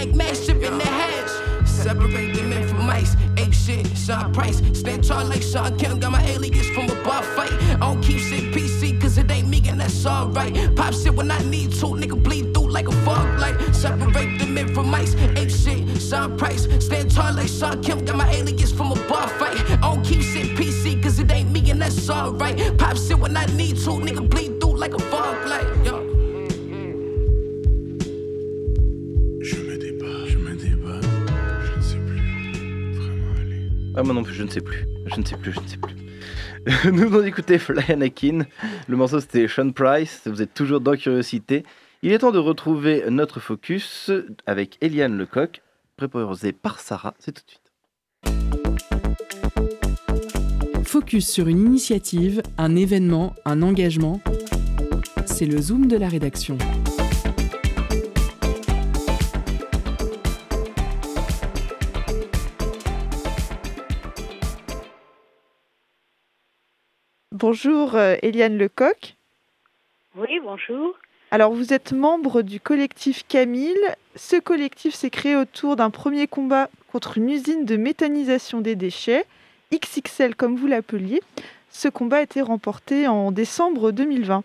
Shit, 3.65 3.87
Sean 3.97 4.33
Price. 4.33 4.61
Stand 4.73 5.05
tall 5.05 5.25
like 5.25 5.43
Sean 5.43 5.77
Kim. 5.79 5.99
Got 5.99 6.13
my 6.13 6.23
alias 6.27 6.69
from 6.71 6.85
a 6.91 6.95
bar 7.03 7.23
fight. 7.23 7.53
I 7.53 7.77
don't 7.79 8.03
keep 8.03 8.19
shit 8.19 8.53
PC, 8.53 9.01
cause 9.01 9.17
it 9.19 9.31
ain't 9.31 9.49
me, 9.49 9.63
and 9.69 9.81
that's 9.81 10.07
alright. 10.07 10.55
Pop 10.77 10.93
shit 10.93 11.15
when 11.15 11.31
I 11.31 11.39
need 11.45 11.73
to. 11.73 11.87
Nigga 11.87 12.23
bleed 12.23 12.53
through 12.53 12.71
like 12.71 12.89
a 12.89 12.93
fog 13.05 13.39
light. 13.39 13.57
Separate 13.75 14.39
the 14.39 14.47
men 14.47 14.75
from 14.75 14.91
mice. 14.91 15.15
Ape 15.37 15.51
shit, 15.51 16.01
Sean 16.01 16.37
Price. 16.37 16.65
Stand 16.85 17.11
tall 17.11 17.35
like 17.35 17.49
Sean 17.49 17.83
Kim. 17.83 18.05
Got 18.05 18.17
my 18.17 18.31
alias 18.31 18.73
from 18.73 18.93
a 18.93 18.97
bar 19.09 19.29
fight. 19.29 19.59
I 19.71 19.77
don't 19.77 20.05
keep 20.05 20.23
shit 20.23 20.57
PC, 20.57 21.03
cause 21.03 21.19
it 21.19 21.31
ain't 21.31 21.51
me, 21.51 21.71
and 21.71 21.81
that's 21.81 22.11
alright. 22.11 22.57
Pop 22.79 22.97
shit 22.97 23.19
when 23.19 23.37
I 23.37 23.47
need 23.47 23.77
to. 23.79 23.91
Nigga 24.07 24.29
bleed 24.29 24.61
through 24.61 24.77
like 24.77 24.95
a 24.95 25.03
fog 25.11 25.47
light. 25.47 25.67
Yo. 25.85 26.24
Ah, 33.97 34.03
moi 34.03 34.13
non 34.13 34.25
plus, 34.25 34.35
je 34.35 34.43
ne 34.43 34.51
sais 34.51 34.61
plus. 34.61 34.87
Je 35.07 35.21
ne 35.21 35.25
sais 35.25 35.37
plus, 35.37 35.53
je 35.53 35.61
ne 35.61 35.67
sais 35.69 35.77
plus. 35.77 35.95
Nous 36.93 37.03
avons 37.03 37.23
écouté 37.23 37.59
Fly 37.59 37.93
Anakin. 37.93 38.41
Le 38.89 38.97
morceau 38.97 39.21
c'était 39.21 39.47
Sean 39.47 39.71
Price. 39.71 40.23
Vous 40.27 40.43
êtes 40.43 40.53
toujours 40.53 40.81
dans 40.81 40.97
Curiosité. 40.97 41.63
Il 42.03 42.11
est 42.11 42.19
temps 42.19 42.33
de 42.33 42.39
retrouver 42.39 43.05
notre 43.09 43.39
focus 43.39 44.11
avec 44.47 44.79
Eliane 44.81 45.17
Lecoq, 45.17 45.63
préposée 45.97 46.53
par 46.53 46.81
Sarah. 46.81 47.15
C'est 47.21 47.33
tout 47.33 47.43
de 47.45 47.51
suite. 47.51 47.61
Focus 50.85 51.29
sur 51.29 51.47
une 51.47 51.61
initiative, 51.61 52.43
un 52.59 52.75
événement, 52.75 53.35
un 53.45 53.63
engagement. 53.63 54.21
C'est 55.25 55.47
le 55.47 55.61
zoom 55.61 55.87
de 55.87 55.97
la 55.97 56.09
rédaction. 56.09 56.59
Bonjour 67.47 67.95
euh, 67.95 68.17
Eliane 68.23 68.57
Lecoq. 68.57 69.17
Oui, 70.17 70.41
bonjour. 70.43 70.95
Alors 71.31 71.53
vous 71.53 71.75
êtes 71.75 71.93
membre 71.93 72.41
du 72.41 72.59
collectif 72.59 73.27
Camille. 73.29 73.77
Ce 74.17 74.37
collectif 74.37 74.95
s'est 74.95 75.11
créé 75.11 75.37
autour 75.37 75.77
d'un 75.77 75.91
premier 75.91 76.27
combat 76.27 76.71
contre 76.91 77.19
une 77.19 77.29
usine 77.29 77.67
de 77.67 77.77
méthanisation 77.77 78.63
des 78.63 78.77
déchets, 78.77 79.27
XXL 79.75 80.37
comme 80.37 80.57
vous 80.57 80.67
l'appeliez. 80.67 81.21
Ce 81.69 81.89
combat 81.89 82.17
a 82.17 82.23
été 82.23 82.41
remporté 82.41 83.09
en 83.09 83.31
décembre 83.31 83.93
2020. 83.93 84.43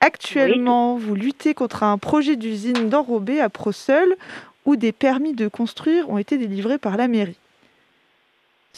Actuellement, 0.00 0.96
vous 0.96 1.14
luttez 1.14 1.54
contre 1.54 1.84
un 1.84 1.98
projet 1.98 2.34
d'usine 2.34 2.88
d'enrobé 2.88 3.40
à 3.40 3.48
Procel 3.48 4.16
où 4.64 4.74
des 4.74 4.90
permis 4.90 5.34
de 5.34 5.46
construire 5.46 6.10
ont 6.10 6.18
été 6.18 6.36
délivrés 6.36 6.78
par 6.78 6.96
la 6.96 7.06
mairie. 7.06 7.38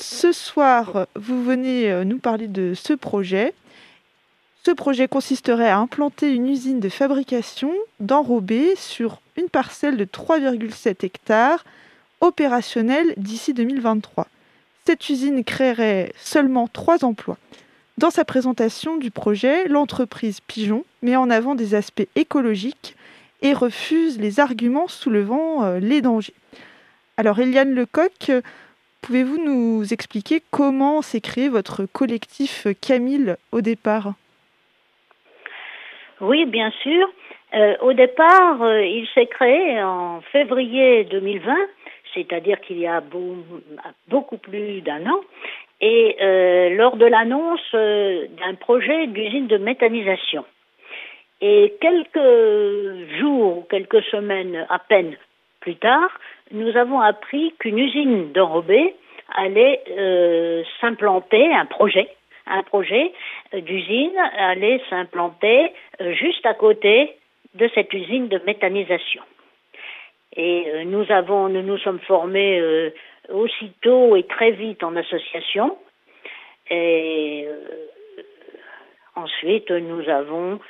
Ce 0.01 0.33
soir, 0.33 1.07
vous 1.15 1.45
venez 1.45 1.91
euh, 1.93 2.05
nous 2.05 2.19
parler 2.19 2.49
de 2.49 2.73
ce 2.75 2.95
projet. 2.95 3.53
Ce 4.65 4.71
projet 4.71 5.09
consisterait 5.09 5.69
à 5.69 5.77
implanter 5.77 6.33
une 6.33 6.49
usine 6.49 6.81
de 6.81 6.89
fabrication 6.89 7.71
d'enrobés 8.01 8.77
sur 8.77 9.21
une 9.37 9.51
parcelle 9.51 9.99
de 9.99 10.07
3,7 10.07 11.05
hectares 11.05 11.65
opérationnelle 12.23 13.13
d'ici 13.19 13.53
2023. 13.53 14.27
Cette 14.87 15.09
usine 15.11 15.45
créerait 15.45 16.15
seulement 16.17 16.67
trois 16.67 17.05
emplois. 17.05 17.37
Dans 17.99 18.11
sa 18.11 18.25
présentation 18.25 18.97
du 18.97 19.11
projet, 19.11 19.69
l'entreprise 19.69 20.41
Pigeon 20.41 20.85
met 21.03 21.17
en 21.17 21.29
avant 21.29 21.55
des 21.55 21.75
aspects 21.75 22.09
écologiques 22.17 22.97
et 23.43 23.53
refuse 23.53 24.19
les 24.19 24.41
arguments 24.41 24.89
soulevant 24.89 25.63
euh, 25.63 25.79
les 25.79 26.01
dangers. 26.01 26.35
Alors 27.19 27.39
Eliane 27.39 27.75
Lecoq, 27.75 28.33
Pouvez-vous 29.03 29.39
nous 29.43 29.93
expliquer 29.93 30.43
comment 30.51 31.03
s'est 31.03 31.21
créé 31.21 31.49
votre 31.49 31.87
collectif 31.87 32.67
Camille 32.81 33.35
au 33.51 33.61
départ? 33.61 34.13
Oui, 36.21 36.45
bien 36.45 36.71
sûr. 36.83 37.09
Euh, 37.55 37.75
au 37.81 37.93
départ, 37.93 38.63
euh, 38.63 38.85
il 38.85 39.09
s'est 39.15 39.27
créé 39.27 39.83
en 39.83 40.21
février 40.33 41.05
2020, 41.05 41.55
c'est-à-dire 42.15 42.61
qu'il 42.61 42.79
y 42.79 42.87
a 42.87 43.03
beaucoup 44.09 44.37
plus 44.37 44.83
d'un 44.83 45.07
an, 45.07 45.21
et 45.81 46.17
euh, 46.21 46.71
lors 46.77 46.97
de 46.97 47.07
l'annonce 47.07 47.73
d'un 47.73 48.55
projet 48.61 49.07
d'usine 49.09 49.47
de 49.47 49.57
méthanisation. 49.57 50.45
Et 51.41 51.75
quelques 51.81 53.19
jours, 53.19 53.67
quelques 53.71 54.03
semaines 54.05 54.67
à 54.69 54.79
peine 54.79 55.17
plus 55.61 55.77
tard, 55.77 56.11
nous 56.53 56.77
avons 56.77 57.01
appris 57.01 57.55
qu'une 57.59 57.79
usine 57.79 58.33
d'enrobé 58.33 58.95
allait 59.35 59.83
euh, 59.91 60.63
s'implanter, 60.81 61.53
un 61.55 61.67
projet, 61.67 62.09
un 62.47 62.63
projet 62.63 63.13
euh, 63.55 63.61
d'usine 63.61 64.17
allait 64.39 64.81
s'implanter 64.91 65.73
euh, 66.01 66.13
juste 66.15 66.45
à 66.47 66.55
côté 66.55 67.15
de 67.55 67.69
cette 67.75 67.93
usine 67.93 68.29
de 68.29 68.41
méthanisation. 68.47 69.23
Et 70.37 70.85
nous 70.85 71.05
nous 71.05 71.79
sommes 71.79 71.99
formés 72.07 72.93
aussitôt 73.31 74.15
et 74.15 74.23
très 74.23 74.53
vite 74.53 74.85
en 74.85 74.95
association. 74.95 75.77
Et 76.71 77.49
ensuite, 79.17 79.73
nous 79.73 80.09
avons 80.09 80.61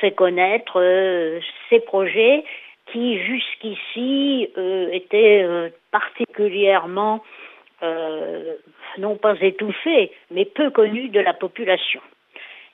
fait 0.00 0.12
connaître 0.12 0.80
ces 1.68 1.80
projets 1.80 2.42
qui 2.92 3.18
jusqu'ici 3.18 4.50
euh, 4.56 4.90
était 4.92 5.42
euh, 5.42 5.70
particulièrement 5.90 7.22
euh, 7.82 8.54
non 8.98 9.16
pas 9.16 9.34
étouffé, 9.40 10.12
mais 10.30 10.44
peu 10.44 10.70
connu 10.70 11.08
de 11.08 11.20
la 11.20 11.34
population. 11.34 12.00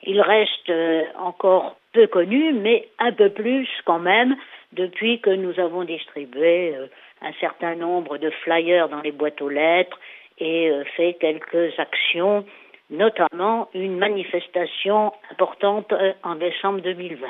Il 0.03 0.21
reste 0.21 0.71
encore 1.17 1.77
peu 1.93 2.07
connu, 2.07 2.51
mais 2.53 2.89
un 2.99 3.13
peu 3.13 3.29
plus 3.29 3.67
quand 3.85 3.99
même 3.99 4.35
depuis 4.73 5.21
que 5.21 5.29
nous 5.29 5.57
avons 5.61 5.85
distribué 5.85 6.75
un 7.21 7.31
certain 7.39 7.75
nombre 7.75 8.17
de 8.17 8.29
flyers 8.29 8.89
dans 8.89 8.99
les 8.99 9.13
boîtes 9.13 9.41
aux 9.41 9.49
lettres 9.49 9.97
et 10.39 10.69
fait 10.97 11.15
quelques 11.21 11.79
actions, 11.79 12.43
notamment 12.89 13.69
une 13.73 13.97
manifestation 13.97 15.13
importante 15.31 15.93
en 16.23 16.35
décembre 16.35 16.81
2020. 16.81 17.25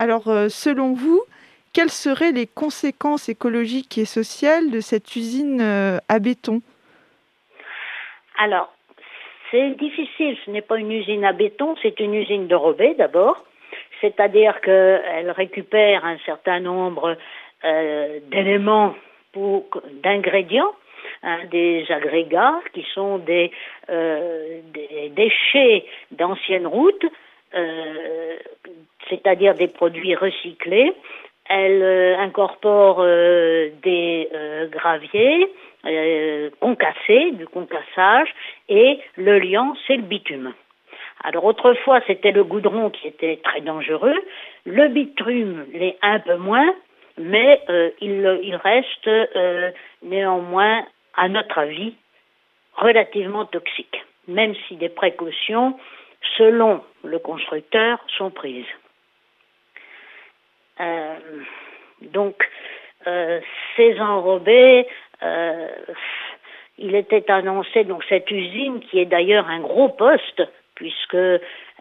Alors, 0.00 0.24
selon 0.48 0.94
vous, 0.94 1.22
quelles 1.72 1.90
seraient 1.90 2.32
les 2.32 2.46
conséquences 2.46 3.28
écologiques 3.28 3.98
et 3.98 4.04
sociales 4.04 4.70
de 4.70 4.80
cette 4.80 5.16
usine 5.16 5.60
euh, 5.60 5.98
à 6.08 6.18
béton? 6.18 6.60
Alors, 8.38 8.72
c'est 9.50 9.70
difficile, 9.76 10.36
ce 10.44 10.50
n'est 10.50 10.62
pas 10.62 10.78
une 10.78 10.92
usine 10.92 11.24
à 11.24 11.32
béton, 11.32 11.74
c'est 11.82 11.98
une 12.00 12.14
usine 12.14 12.46
de 12.46 12.94
d'abord, 12.96 13.44
c'est-à-dire 14.00 14.60
qu'elle 14.60 15.30
récupère 15.30 16.04
un 16.04 16.18
certain 16.24 16.60
nombre 16.60 17.16
euh, 17.64 18.18
d'éléments 18.30 18.94
d'ingrédients, 20.02 20.72
hein, 21.22 21.38
des 21.50 21.86
agrégats 21.88 22.60
qui 22.74 22.84
sont 22.94 23.18
des, 23.18 23.50
euh, 23.88 24.60
des 24.74 25.10
déchets 25.10 25.86
d'anciennes 26.10 26.66
routes, 26.66 27.06
c'est-à-dire 29.08 29.54
des 29.54 29.68
produits 29.68 30.14
recyclés, 30.14 30.94
elle 31.52 31.82
euh, 31.82 32.18
incorpore 32.18 33.00
euh, 33.00 33.68
des 33.82 34.28
euh, 34.32 34.66
graviers 34.68 35.52
concassés, 36.60 37.32
du 37.32 37.44
concassage, 37.48 38.28
et 38.68 39.00
le 39.16 39.40
liant, 39.40 39.74
c'est 39.84 39.96
le 39.96 40.02
bitume. 40.02 40.54
Alors 41.24 41.44
autrefois, 41.44 42.00
c'était 42.06 42.30
le 42.30 42.44
goudron 42.44 42.90
qui 42.90 43.08
était 43.08 43.40
très 43.42 43.62
dangereux, 43.62 44.14
le 44.64 44.86
bitume 44.86 45.66
l'est 45.72 45.98
un 46.00 46.20
peu 46.20 46.36
moins, 46.36 46.72
mais 47.18 47.60
il, 48.00 48.38
il, 48.44 48.54
reste 48.54 49.10
néanmoins, 50.04 50.86
à 51.16 51.28
notre 51.28 51.58
avis, 51.58 51.94
relativement 52.74 53.44
toxique, 53.46 54.04
même 54.28 54.54
si 54.68 54.76
des 54.76 54.88
précautions, 54.88 55.76
selon 56.38 56.80
le 57.02 57.18
constructeur, 57.18 57.98
sont 58.16 58.30
prises. 58.30 58.72
Euh, 60.80 61.14
donc, 62.00 62.36
euh, 63.06 63.40
ces 63.76 63.98
enrobés, 64.00 64.86
euh, 65.22 65.68
il 66.78 66.94
était 66.94 67.30
annoncé 67.30 67.84
donc 67.84 68.02
cette 68.08 68.30
usine 68.30 68.80
qui 68.80 68.98
est 68.98 69.06
d'ailleurs 69.06 69.48
un 69.48 69.60
gros 69.60 69.88
poste 69.88 70.42
puisque 70.74 71.16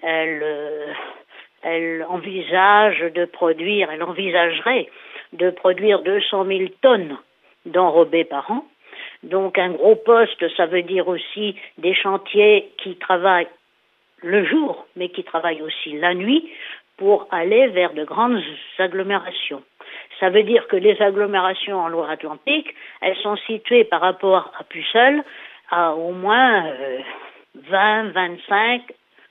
elle, 0.03 0.95
elle 1.63 2.05
envisage 2.09 2.99
de 2.99 3.25
produire, 3.25 3.89
elle 3.91 4.03
envisagerait 4.03 4.89
de 5.33 5.49
produire 5.49 6.01
200 6.01 6.45
000 6.45 6.59
tonnes 6.81 7.17
d'enrobés 7.65 8.25
par 8.25 8.51
an. 8.51 8.65
Donc 9.23 9.57
un 9.57 9.69
gros 9.69 9.95
poste, 9.95 10.47
ça 10.55 10.65
veut 10.65 10.83
dire 10.83 11.07
aussi 11.07 11.55
des 11.77 11.93
chantiers 11.93 12.71
qui 12.77 12.95
travaillent 12.95 13.47
le 14.17 14.45
jour, 14.45 14.85
mais 14.95 15.09
qui 15.09 15.23
travaillent 15.23 15.61
aussi 15.61 15.93
la 15.93 16.13
nuit 16.13 16.49
pour 17.01 17.27
aller 17.31 17.65
vers 17.69 17.93
de 17.93 18.03
grandes 18.03 18.43
agglomérations. 18.77 19.63
Ça 20.19 20.29
veut 20.29 20.43
dire 20.43 20.67
que 20.67 20.75
les 20.75 21.01
agglomérations 21.01 21.79
en 21.79 21.87
Loire-Atlantique, 21.87 22.75
elles 23.01 23.17
sont 23.23 23.37
situées 23.37 23.85
par 23.85 24.01
rapport 24.01 24.53
à 24.59 24.63
Pucelle 24.65 25.23
à 25.71 25.95
au 25.95 26.11
moins 26.11 26.63
20, 27.55 28.11
25, 28.11 28.83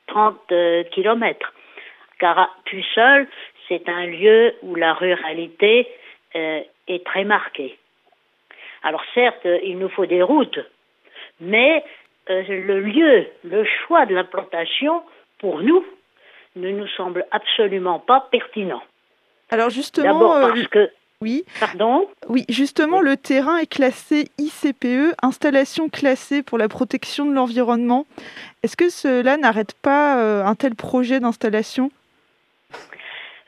30 0.08 0.52
kilomètres. 0.90 1.52
Car 2.18 2.50
Pucelle, 2.64 3.28
c'est 3.68 3.88
un 3.88 4.06
lieu 4.06 4.52
où 4.62 4.74
la 4.74 4.92
ruralité 4.92 5.86
euh, 6.34 6.62
est 6.88 7.06
très 7.06 7.22
marquée. 7.22 7.78
Alors 8.82 9.04
certes, 9.14 9.46
il 9.62 9.78
nous 9.78 9.90
faut 9.90 10.06
des 10.06 10.24
routes, 10.24 10.58
mais 11.38 11.84
euh, 12.30 12.42
le 12.48 12.80
lieu, 12.80 13.26
le 13.44 13.64
choix 13.64 14.06
de 14.06 14.14
l'implantation, 14.16 15.04
pour 15.38 15.62
nous, 15.62 15.84
ne 16.56 16.70
nous 16.70 16.86
semble 16.96 17.26
absolument 17.30 17.98
pas 17.98 18.28
pertinent. 18.30 18.82
Alors 19.50 19.70
justement, 19.70 20.30
parce 20.40 20.58
euh, 20.58 20.64
que 20.70 20.90
Oui. 21.22 21.44
Pardon 21.58 22.06
Oui, 22.28 22.44
justement, 22.48 23.00
le 23.00 23.16
terrain 23.16 23.58
est 23.58 23.70
classé 23.70 24.28
ICPE, 24.38 25.14
installation 25.22 25.88
classée 25.88 26.42
pour 26.42 26.58
la 26.58 26.68
protection 26.68 27.26
de 27.26 27.32
l'environnement. 27.34 28.06
Est-ce 28.62 28.76
que 28.76 28.88
cela 28.88 29.36
n'arrête 29.36 29.74
pas 29.82 30.18
euh, 30.18 30.44
un 30.44 30.54
tel 30.54 30.74
projet 30.74 31.20
d'installation? 31.20 31.90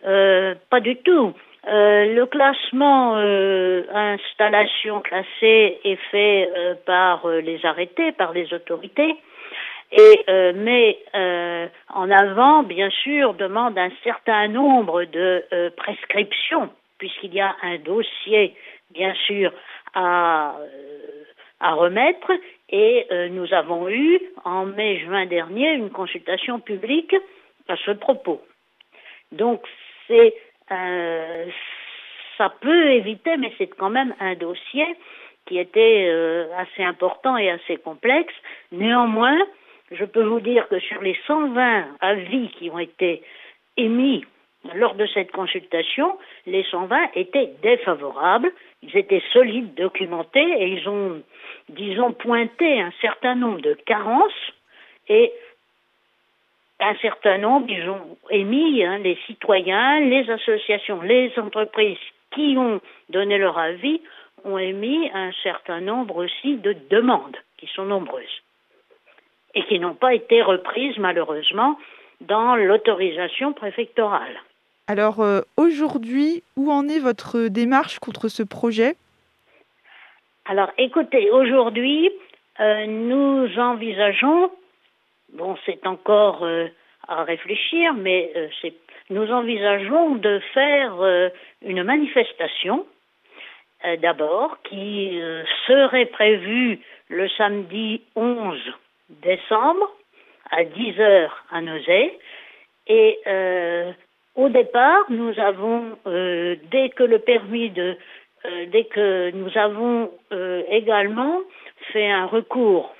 Euh, 0.05 0.55
Pas 0.70 0.80
du 0.80 0.96
tout. 0.96 1.34
Euh, 1.68 2.12
le 2.12 2.26
classement 2.26 3.16
euh, 3.18 3.84
installation 3.94 5.00
classée 5.00 5.78
est 5.84 5.98
fait 6.11 6.50
euh, 6.57 6.74
par 6.84 7.28
les 7.28 7.64
arrêtés, 7.64 8.11
par 8.11 8.32
les 8.32 8.53
autorités, 8.53 9.14
et 9.93 10.24
euh, 10.28 10.53
met 10.55 10.99
euh, 11.14 11.66
en 11.93 12.11
avant, 12.11 12.62
bien 12.62 12.90
sûr, 12.90 13.34
demande 13.34 13.76
un 13.78 13.90
certain 14.03 14.49
nombre 14.49 15.05
de 15.05 15.45
euh, 15.53 15.70
prescriptions, 15.76 16.70
puisqu'il 16.99 17.34
y 17.34 17.40
a 17.40 17.55
un 17.62 17.76
dossier, 17.78 18.55
bien 18.90 19.14
sûr, 19.26 19.53
à, 19.95 20.57
euh, 20.59 21.24
à 21.61 21.74
remettre, 21.74 22.32
et 22.70 23.07
euh, 23.11 23.28
nous 23.28 23.53
avons 23.53 23.88
eu, 23.90 24.18
en 24.45 24.64
mai-juin 24.64 25.26
dernier, 25.26 25.72
une 25.74 25.90
consultation 25.90 26.59
publique 26.59 27.14
à 27.68 27.76
ce 27.76 27.90
propos. 27.90 28.40
Donc, 29.30 29.62
c'est 30.09 30.34
euh, 30.70 31.47
ça 32.38 32.49
peut 32.49 32.93
éviter, 32.93 33.36
mais 33.36 33.53
c'est 33.59 33.66
quand 33.66 33.90
même 33.90 34.14
un 34.20 34.34
dossier 34.34 34.86
qui 35.47 35.59
était 35.59 36.09
assez 36.57 36.82
important 36.82 37.36
et 37.36 37.51
assez 37.51 37.76
complexe. 37.76 38.32
Néanmoins, 38.70 39.38
je 39.93 40.05
peux 40.05 40.24
vous 40.24 40.40
dire 40.40 40.68
que 40.68 40.78
sur 40.78 41.01
les 41.03 41.16
120 41.26 41.86
avis 42.01 42.49
qui 42.59 42.70
ont 42.70 42.78
été 42.78 43.22
émis 43.76 44.24
lors 44.74 44.95
de 44.95 45.07
cette 45.07 45.32
consultation, 45.32 46.16
les 46.47 46.62
120 46.64 47.11
étaient 47.14 47.51
défavorables, 47.62 48.53
ils 48.82 48.97
étaient 48.97 49.22
solides, 49.32 49.74
documentés 49.74 50.40
et 50.40 50.68
ils 50.68 50.88
ont, 50.88 51.22
disons, 51.68 52.12
pointé 52.12 52.80
un 52.80 52.93
certain 53.01 53.34
nombre 53.34 53.61
de 53.61 53.74
carences 53.86 54.53
et 55.09 55.32
un 56.80 56.95
certain 56.97 57.38
nombre, 57.38 57.66
ils 57.68 57.88
ont 57.88 58.16
émis, 58.30 58.84
hein, 58.84 58.99
les 58.99 59.16
citoyens, 59.26 60.01
les 60.01 60.28
associations, 60.30 61.01
les 61.03 61.32
entreprises 61.38 61.99
qui 62.32 62.57
ont 62.57 62.80
donné 63.09 63.38
leur 63.38 63.59
avis, 63.59 64.01
ont 64.45 64.59
émis 64.59 65.11
un 65.14 65.30
certain 65.43 65.80
nombre 65.80 66.16
aussi 66.16 66.57
de 66.57 66.74
demandes, 66.90 67.36
qui 67.59 67.66
sont 67.68 67.84
nombreuses, 67.84 68.43
et 69.55 69.64
qui 69.64 69.78
n'ont 69.78 69.94
pas 69.94 70.14
été 70.14 70.42
reprises 70.42 70.98
malheureusement 70.98 71.78
dans 72.20 72.57
l'autorisation 72.57 73.53
préfectorale. 73.53 74.40
Alors 74.86 75.20
euh, 75.20 75.40
aujourd'hui, 75.57 76.42
où 76.57 76.70
en 76.70 76.88
est 76.88 76.98
votre 76.98 77.48
démarche 77.48 77.98
contre 77.98 78.28
ce 78.28 78.42
projet? 78.42 78.96
Alors 80.44 80.70
écoutez, 80.78 81.30
aujourd'hui, 81.30 82.11
euh, 82.61 82.86
nous 82.86 83.48
envisageons, 83.59 84.50
bon 85.32 85.57
c'est 85.64 85.86
encore 85.86 86.44
euh, 86.44 86.66
à 87.09 87.24
réfléchir, 87.24 87.94
mais 87.94 88.32
euh, 88.36 88.48
c'est, 88.61 88.74
nous 89.11 89.30
envisageons 89.30 90.16
de 90.16 90.40
faire 90.53 91.00
euh, 91.00 91.28
une 91.62 91.82
manifestation 91.84 92.86
euh, 93.84 93.96
d'abord 93.96 94.59
qui 94.62 95.20
euh, 95.20 95.44
serait 95.66 96.07
prévue 96.07 96.80
le 97.09 97.28
samedi 97.30 98.03
11 98.16 98.59
décembre 99.22 99.90
à 100.50 100.64
10 100.64 101.00
heures 101.00 101.44
à 101.50 101.60
Nozay. 101.60 102.18
Et 102.86 103.18
euh, 103.26 103.92
au 104.34 104.48
départ, 104.48 105.04
nous 105.10 105.38
avons, 105.38 105.96
euh, 106.06 106.56
dès 106.70 106.88
que 106.90 107.02
le 107.04 107.18
permis 107.18 107.70
de, 107.70 107.96
euh, 108.44 108.66
dès 108.72 108.84
que 108.84 109.30
nous 109.30 109.56
avons 109.56 110.10
également 110.70 111.40
fait 111.92 112.10
un 112.10 112.26
recours 112.26 112.94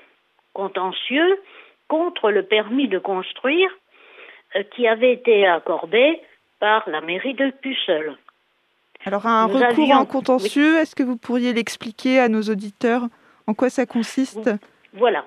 contentieux 0.53 1.39
contre 1.87 2.31
le 2.31 2.43
permis 2.43 2.87
de 2.87 2.99
construire 2.99 3.69
qui 4.75 4.87
avait 4.87 5.13
été 5.13 5.45
accordé 5.47 6.21
par 6.59 6.87
la 6.87 7.01
mairie 7.01 7.33
de 7.33 7.49
Puceul. 7.61 8.15
Alors 9.05 9.25
un 9.25 9.47
Nous 9.47 9.55
recours 9.55 9.65
avions- 9.83 9.95
en 9.97 10.05
contentieux, 10.05 10.77
est-ce 10.77 10.95
que 10.95 11.03
vous 11.03 11.17
pourriez 11.17 11.51
l'expliquer 11.53 12.19
à 12.19 12.29
nos 12.29 12.41
auditeurs? 12.43 13.01
En 13.47 13.53
quoi 13.53 13.69
ça 13.69 13.85
consiste? 13.85 14.49
Voilà. 14.93 15.25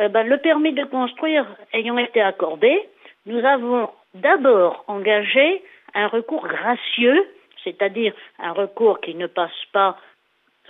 Eh 0.00 0.08
ben, 0.08 0.26
le 0.26 0.38
permis 0.38 0.72
de 0.72 0.84
construire 0.84 1.46
ayant 1.72 1.98
été 1.98 2.20
accordé, 2.20 2.88
nous 3.26 3.44
avons 3.44 3.90
d'abord 4.14 4.84
engagé 4.88 5.62
un 5.94 6.08
recours 6.08 6.46
gracieux, 6.46 7.28
c'est-à-dire 7.62 8.12
un 8.38 8.52
recours 8.52 9.00
qui 9.00 9.14
ne 9.14 9.26
passe 9.26 9.64
pas, 9.72 9.96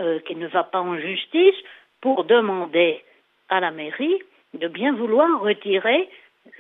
euh, 0.01 0.21
qui 0.21 0.37
ne 0.37 0.47
va 0.47 0.65
pas 0.65 0.81
en 0.81 0.99
justice, 0.99 1.57
pour 2.03 2.25
demander 2.25 3.03
à 3.49 3.61
la 3.61 3.71
mairie 3.71 4.19
de 4.53 4.69
bien 4.69 4.93
vouloir 4.93 5.41
retirer 5.41 6.09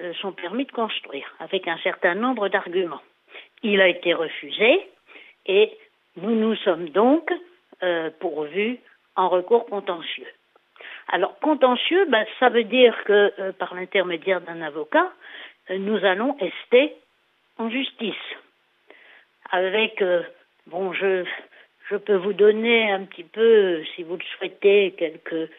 euh, 0.00 0.12
son 0.20 0.32
permis 0.32 0.64
de 0.64 0.72
construire, 0.72 1.34
avec 1.40 1.68
un 1.68 1.78
certain 1.78 2.14
nombre 2.14 2.48
d'arguments. 2.48 3.02
Il 3.62 3.80
a 3.82 3.88
été 3.88 4.14
refusé 4.14 4.88
et 5.46 5.70
nous 6.16 6.34
nous 6.34 6.56
sommes 6.56 6.88
donc 6.88 7.30
euh, 7.82 8.10
pourvus 8.20 8.78
en 9.16 9.28
recours 9.28 9.66
contentieux. 9.66 10.26
Alors 11.08 11.38
contentieux, 11.40 12.06
ben, 12.06 12.24
ça 12.40 12.48
veut 12.48 12.64
dire 12.64 12.96
que 13.04 13.32
euh, 13.38 13.52
par 13.52 13.74
l'intermédiaire 13.74 14.40
d'un 14.40 14.62
avocat, 14.62 15.12
euh, 15.70 15.78
nous 15.78 16.04
allons 16.04 16.36
ester 16.40 16.94
en 17.58 17.70
justice. 17.70 18.14
Avec, 19.50 20.00
euh, 20.02 20.22
bon, 20.66 20.92
je, 20.92 21.24
je 21.90 21.96
peux 21.96 22.16
vous 22.16 22.32
donner 22.32 22.90
un 22.90 23.04
petit 23.04 23.24
peu, 23.24 23.84
si 23.94 24.02
vous 24.02 24.16
le 24.16 24.24
souhaitez, 24.36 24.94
quelques 24.98 25.50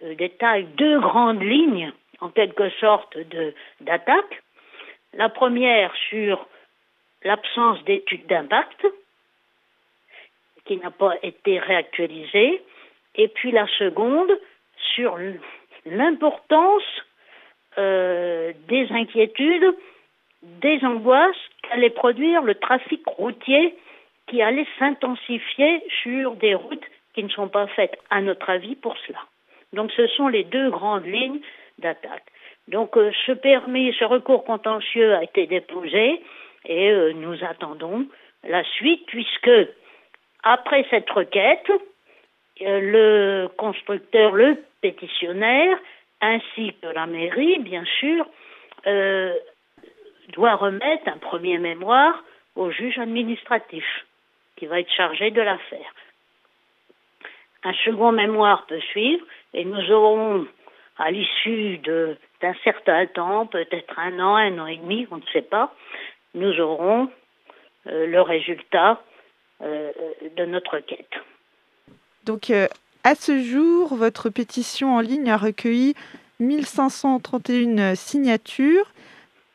détails, 0.00 0.64
deux 0.76 0.98
grandes 1.00 1.42
lignes, 1.42 1.92
en 2.20 2.28
quelque 2.30 2.70
sorte, 2.70 3.16
de- 3.16 3.54
d'attaque. 3.80 4.42
La 5.14 5.28
première 5.28 5.94
sur 6.08 6.46
l'absence 7.24 7.82
d'étude 7.84 8.26
d'impact, 8.26 8.86
qui 10.64 10.76
n'a 10.78 10.90
pas 10.90 11.14
été 11.22 11.58
réactualisée, 11.58 12.62
et 13.16 13.28
puis 13.28 13.50
la 13.52 13.66
seconde 13.78 14.30
sur 14.94 15.18
l'importance 15.86 16.82
euh, 17.78 18.52
des 18.68 18.86
inquiétudes, 18.90 19.74
des 20.42 20.84
angoisses 20.84 21.36
qu'allait 21.62 21.90
produire 21.90 22.42
le 22.42 22.54
trafic 22.54 23.02
routier 23.06 23.76
qui 24.26 24.42
allait 24.42 24.66
s'intensifier 24.78 25.82
sur 26.02 26.34
des 26.36 26.54
routes 26.54 26.84
qui 27.14 27.22
ne 27.22 27.28
sont 27.28 27.48
pas 27.48 27.66
faites, 27.68 27.98
à 28.10 28.20
notre 28.20 28.48
avis, 28.48 28.74
pour 28.76 28.96
cela. 29.06 29.18
Donc 29.72 29.90
ce 29.92 30.06
sont 30.08 30.28
les 30.28 30.44
deux 30.44 30.70
grandes 30.70 31.06
lignes 31.06 31.40
d'attaque. 31.78 32.24
Donc 32.68 32.96
euh, 32.96 33.10
ce 33.26 33.32
permis, 33.32 33.94
ce 33.98 34.04
recours 34.04 34.44
contentieux 34.44 35.14
a 35.14 35.22
été 35.22 35.46
déposé 35.46 36.22
et 36.66 36.90
euh, 36.90 37.12
nous 37.12 37.42
attendons 37.44 38.06
la 38.44 38.64
suite 38.64 39.04
puisque 39.06 39.50
après 40.42 40.86
cette 40.90 41.10
requête, 41.10 41.70
le 42.60 43.48
constructeur, 43.56 44.32
le 44.32 44.62
pétitionnaire, 44.80 45.78
ainsi 46.20 46.74
que 46.80 46.86
la 46.86 47.06
mairie, 47.06 47.58
bien 47.58 47.84
sûr, 47.98 48.26
euh, 48.86 49.34
doit 50.28 50.54
remettre 50.54 51.08
un 51.08 51.18
premier 51.18 51.58
mémoire 51.58 52.22
au 52.56 52.70
juge 52.70 52.98
administratif 52.98 53.84
qui 54.56 54.66
va 54.66 54.80
être 54.80 54.92
chargé 54.92 55.30
de 55.30 55.40
l'affaire. 55.40 55.94
Un 57.64 57.74
second 57.84 58.12
mémoire 58.12 58.66
peut 58.66 58.80
suivre 58.80 59.24
et 59.54 59.64
nous 59.64 59.90
aurons, 59.90 60.46
à 60.98 61.10
l'issue 61.10 61.78
d'un 61.78 62.54
certain 62.64 63.06
temps, 63.06 63.46
peut-être 63.46 63.98
un 63.98 64.18
an, 64.20 64.36
un 64.36 64.58
an 64.58 64.66
et 64.66 64.76
demi, 64.76 65.06
on 65.10 65.16
ne 65.16 65.26
sait 65.32 65.42
pas, 65.42 65.74
nous 66.34 66.60
aurons 66.60 67.10
euh, 67.88 68.06
le 68.06 68.20
résultat 68.20 69.02
euh, 69.62 69.92
de 70.36 70.44
notre 70.44 70.78
quête. 70.78 71.14
Donc, 72.24 72.50
euh, 72.50 72.68
à 73.04 73.14
ce 73.14 73.40
jour, 73.40 73.94
votre 73.94 74.30
pétition 74.30 74.94
en 74.94 75.00
ligne 75.00 75.30
a 75.30 75.36
recueilli 75.36 75.94
1531 76.40 77.94
signatures. 77.94 78.92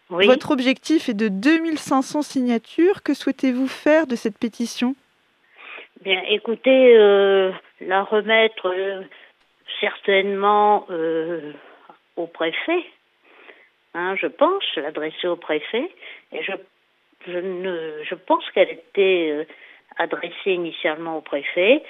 Oui. 0.09 0.25
Votre 0.25 0.51
objectif 0.51 1.09
est 1.09 1.13
de 1.13 1.27
2500 1.27 2.21
signatures. 2.21 3.03
Que 3.03 3.13
souhaitez-vous 3.13 3.67
faire 3.67 4.07
de 4.07 4.15
cette 4.15 4.37
pétition? 4.37 4.95
Bien, 6.01 6.21
écoutez, 6.29 6.95
euh, 6.95 7.51
la 7.81 8.03
remettre 8.03 8.67
euh, 8.67 9.01
certainement 9.79 10.85
euh, 10.89 11.53
au 12.15 12.27
préfet, 12.27 12.85
hein, 13.93 14.15
je 14.15 14.27
pense, 14.27 14.63
l'adresser 14.75 15.27
au 15.27 15.35
préfet, 15.35 15.89
et 16.31 16.43
je, 16.43 16.51
je, 17.27 17.37
ne, 17.37 18.03
je 18.03 18.15
pense 18.15 18.43
qu'elle 18.51 18.69
était 18.69 19.47
adressée 19.97 20.51
initialement 20.51 21.17
au 21.17 21.21
préfet, 21.21 21.83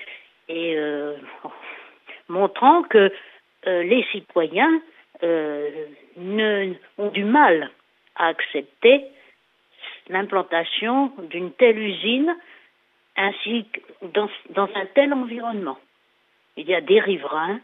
et 0.47 0.77
euh, 0.77 1.15
montrant 2.29 2.83
que 2.83 3.11
euh, 3.67 3.83
les 3.83 4.03
citoyens 4.11 4.81
euh, 5.23 5.69
ne, 6.17 6.73
ont 6.97 7.09
du 7.09 7.23
mal 7.23 7.71
à 8.15 8.27
accepter 8.27 9.05
l'implantation 10.09 11.11
d'une 11.29 11.51
telle 11.51 11.77
usine 11.77 12.35
ainsi 13.15 13.65
que 13.73 14.05
dans, 14.13 14.29
dans 14.51 14.69
un 14.75 14.85
tel 14.93 15.13
environnement. 15.13 15.77
Il 16.55 16.67
y 16.67 16.75
a 16.75 16.81
des 16.81 16.99
riverains, 16.99 17.59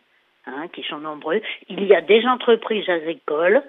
hein, 0.46 0.68
qui 0.74 0.84
sont 0.84 0.98
nombreux, 0.98 1.42
il 1.70 1.84
y 1.86 1.96
a 1.96 2.02
des 2.02 2.26
entreprises 2.26 2.90
agricoles, 2.90 3.64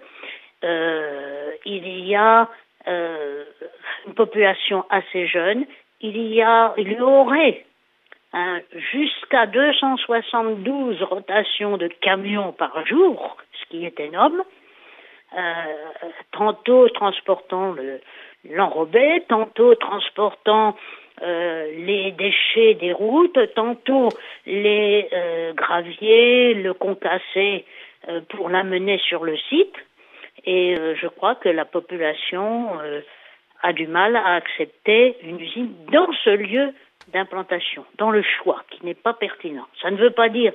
euh, 0.65 1.51
il 1.67 2.07
y 2.07 2.15
a 2.15 2.49
euh, 2.89 3.45
une 4.07 4.15
population 4.15 4.85
assez 4.91 5.27
jeune, 5.27 5.67
il 6.01 6.17
y 6.17 6.43
a, 6.43 6.75
il 6.77 6.93
y 6.93 7.01
aurait 7.01 7.65
jusqu'à 8.93 9.47
272 9.47 11.03
rotations 11.03 11.77
de 11.77 11.89
camions 11.89 12.53
par 12.53 12.87
jour, 12.87 13.37
ce 13.53 13.69
qui 13.71 13.85
est 13.85 14.01
énorme, 14.01 14.43
euh, 15.37 16.09
tantôt 16.31 16.89
transportant 16.91 17.73
le, 17.73 18.01
l'enrobé, 18.49 19.25
tantôt 19.29 19.75
transportant 19.75 20.77
euh, 21.23 21.71
les 21.77 22.13
déchets 22.13 22.75
des 22.75 22.93
routes, 22.93 23.39
tantôt 23.55 24.11
les 24.47 25.09
euh, 25.13 25.53
graviers, 25.55 26.55
le 26.55 26.73
concassé 26.75 27.65
pour 28.29 28.51
l'amener 28.51 28.99
sur 28.99 29.25
le 29.25 29.37
site. 29.49 29.75
Et 30.45 30.77
je 30.77 31.07
crois 31.07 31.37
que 31.37 31.49
la 31.49 31.65
population 31.65 32.79
a 33.63 33.73
du 33.73 33.87
mal 33.87 34.15
à 34.15 34.35
accepter 34.35 35.17
une 35.23 35.41
usine 35.41 35.73
dans 35.91 36.13
ce 36.23 36.29
lieu 36.29 36.75
d'implantation, 37.13 37.85
dans 37.99 38.11
le 38.11 38.23
choix, 38.23 38.63
qui 38.71 38.85
n'est 38.85 38.95
pas 38.95 39.15
pertinent. 39.15 39.67
Ça 39.81 39.91
ne 39.91 39.97
veut 39.97 40.11
pas 40.11 40.29
dire 40.29 40.53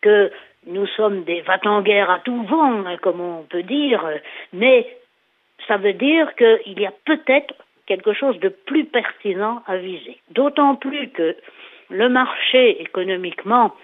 que 0.00 0.30
nous 0.66 0.86
sommes 0.86 1.24
des 1.24 1.40
va-t-en-guerre 1.42 2.10
à 2.10 2.20
tout 2.20 2.42
vent, 2.44 2.86
hein, 2.86 2.96
comme 2.98 3.20
on 3.20 3.42
peut 3.42 3.62
dire, 3.62 4.04
mais 4.52 4.86
ça 5.66 5.76
veut 5.76 5.92
dire 5.92 6.34
qu'il 6.36 6.78
y 6.80 6.86
a 6.86 6.92
peut-être 7.04 7.54
quelque 7.86 8.12
chose 8.12 8.38
de 8.40 8.48
plus 8.48 8.84
pertinent 8.84 9.62
à 9.66 9.76
viser. 9.76 10.18
D'autant 10.30 10.76
plus 10.76 11.08
que 11.10 11.36
le 11.90 12.08
marché 12.08 12.80
économiquement 12.80 13.74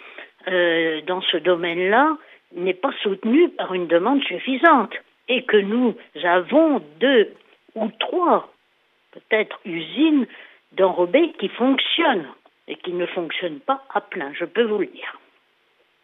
euh, 0.49 1.01
dans 1.03 1.21
ce 1.21 1.37
domaine-là 1.37 2.17
n'est 2.55 2.75
pas 2.75 2.93
soutenu 3.03 3.51
par 3.51 3.75
une 3.75 3.87
demande 3.87 4.23
suffisante 4.23 4.95
et 5.29 5.43
que 5.43 5.57
nous 5.57 5.95
avons 6.25 6.83
deux 7.01 7.33
ou 7.75 7.89
trois 7.99 8.51
peut-être 9.13 9.59
usines 9.65 10.27
d'enrobés 10.73 11.33
qui 11.39 11.49
fonctionnent 11.49 12.29
et 12.69 12.77
qui 12.77 12.93
ne 12.93 13.07
fonctionnent 13.07 13.61
pas 13.61 13.83
à 13.95 14.01
plein, 14.01 14.33
je 14.35 14.45
peux 14.45 14.65
vous 14.65 14.79
le 14.79 14.87
dire. 14.87 15.19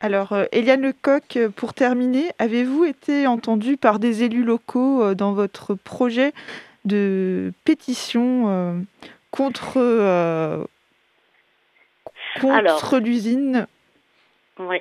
Alors, 0.00 0.32
euh, 0.32 0.44
Eliane 0.52 0.82
Lecoq, 0.82 1.36
euh, 1.36 1.48
pour 1.48 1.72
terminer, 1.72 2.30
avez-vous 2.38 2.84
été 2.84 3.26
entendue 3.26 3.76
par 3.76 3.98
des 3.98 4.22
élus 4.24 4.44
locaux 4.44 5.02
euh, 5.02 5.14
dans 5.14 5.32
votre 5.32 5.74
projet 5.74 6.32
de 6.84 7.52
pétition 7.64 8.84
contre, 9.30 9.78
euh, 9.78 10.62
contre 12.38 12.98
l'usine? 12.98 13.66
Oui. 14.58 14.76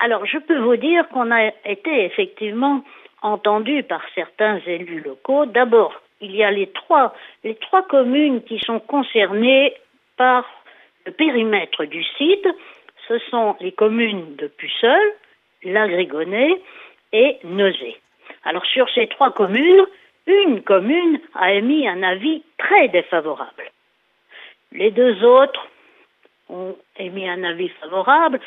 Alors, 0.00 0.24
je 0.24 0.38
peux 0.38 0.60
vous 0.60 0.76
dire 0.76 1.08
qu'on 1.08 1.32
a 1.32 1.48
été 1.64 2.04
effectivement 2.04 2.84
entendu 3.22 3.82
par 3.82 4.02
certains 4.14 4.60
élus 4.66 5.00
locaux. 5.00 5.46
D'abord, 5.46 6.00
il 6.20 6.34
y 6.34 6.44
a 6.44 6.50
les 6.50 6.68
trois, 6.68 7.14
les 7.44 7.54
trois 7.56 7.82
communes 7.82 8.42
qui 8.44 8.58
sont 8.58 8.80
concernées 8.80 9.74
par 10.16 10.44
le 11.06 11.12
périmètre 11.12 11.84
du 11.84 12.04
site. 12.18 12.46
Ce 13.08 13.18
sont 13.30 13.56
les 13.60 13.72
communes 13.72 14.36
de 14.36 14.46
Puceul, 14.46 15.14
Lagrigonnet 15.64 16.60
et 17.12 17.38
Neuzé. 17.44 17.96
Alors, 18.44 18.64
sur 18.66 18.88
ces 18.90 19.06
trois 19.08 19.32
communes, 19.32 19.86
une 20.26 20.62
commune 20.62 21.20
a 21.34 21.52
émis 21.52 21.88
un 21.88 22.02
avis 22.02 22.42
très 22.58 22.88
défavorable. 22.88 23.64
Les 24.72 24.90
deux 24.90 25.24
autres 25.24 25.66
ont 26.48 26.76
émis 26.98 27.28
un 27.28 27.42
avis 27.42 27.68
favorable. 27.80 28.40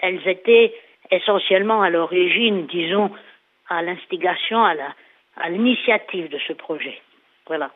Elles 0.00 0.26
étaient 0.26 0.74
essentiellement 1.10 1.82
à 1.82 1.90
l'origine, 1.90 2.66
disons, 2.66 3.10
à 3.68 3.82
l'instigation, 3.82 4.64
à 4.64 5.48
l'initiative 5.48 6.28
de 6.28 6.38
ce 6.46 6.52
projet. 6.52 7.00
Voilà. 7.48 7.70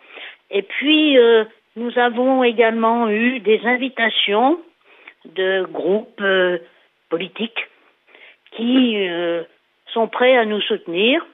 Et 0.50 0.62
puis, 0.62 1.18
euh, 1.18 1.44
nous 1.76 1.98
avons 1.98 2.44
également 2.44 3.08
eu 3.08 3.40
des 3.40 3.60
invitations 3.64 4.60
de 5.24 5.64
groupes 5.64 6.20
euh, 6.20 6.58
politiques 7.08 7.68
qui 8.52 9.08
euh, 9.08 9.42
sont 9.92 10.08
prêts 10.08 10.36
à 10.36 10.44
nous 10.44 10.60
soutenir. 10.60 11.24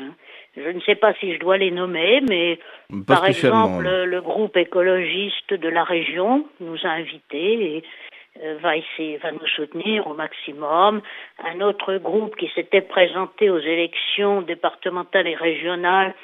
Hein. 0.00 0.10
Je 0.56 0.68
ne 0.68 0.80
sais 0.80 0.96
pas 0.96 1.14
si 1.14 1.32
je 1.32 1.38
dois 1.38 1.58
les 1.58 1.70
nommer, 1.70 2.20
mais 2.28 2.58
Pas 3.06 3.14
par 3.14 3.26
exemple, 3.26 3.84
le, 3.84 4.04
le 4.04 4.20
groupe 4.20 4.56
écologiste 4.56 5.54
de 5.54 5.68
la 5.68 5.84
région 5.84 6.44
nous 6.58 6.78
a 6.82 6.88
invités 6.88 7.76
et 7.76 7.84
va 8.60 8.76
essayer, 8.76 9.18
va 9.18 9.30
nous 9.30 9.46
soutenir 9.46 10.08
au 10.08 10.14
maximum. 10.14 11.02
Un 11.44 11.60
autre 11.60 11.96
groupe 11.98 12.34
qui 12.34 12.50
s'était 12.54 12.80
présenté 12.80 13.48
aux 13.48 13.60
élections 13.60 14.42
départementales 14.42 15.28
et 15.28 15.36
régionales 15.36 16.14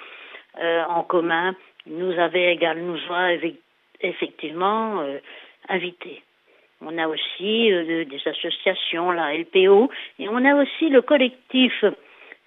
en 0.59 1.03
commun 1.03 1.55
nous 1.87 2.19
avait 2.19 2.53
également 2.53 2.95
nous 2.95 3.15
a 3.15 3.33
effectivement 4.01 5.01
euh, 5.01 5.19
invités. 5.69 6.23
On 6.81 6.99
a 6.99 7.09
aussi 7.09 7.73
euh, 7.73 8.05
des 8.05 8.21
associations, 8.27 9.11
la 9.11 9.35
LPO, 9.35 9.91
et 10.19 10.29
on 10.29 10.45
a 10.45 10.55
aussi 10.63 10.89
le 10.89 11.03
collectif. 11.03 11.85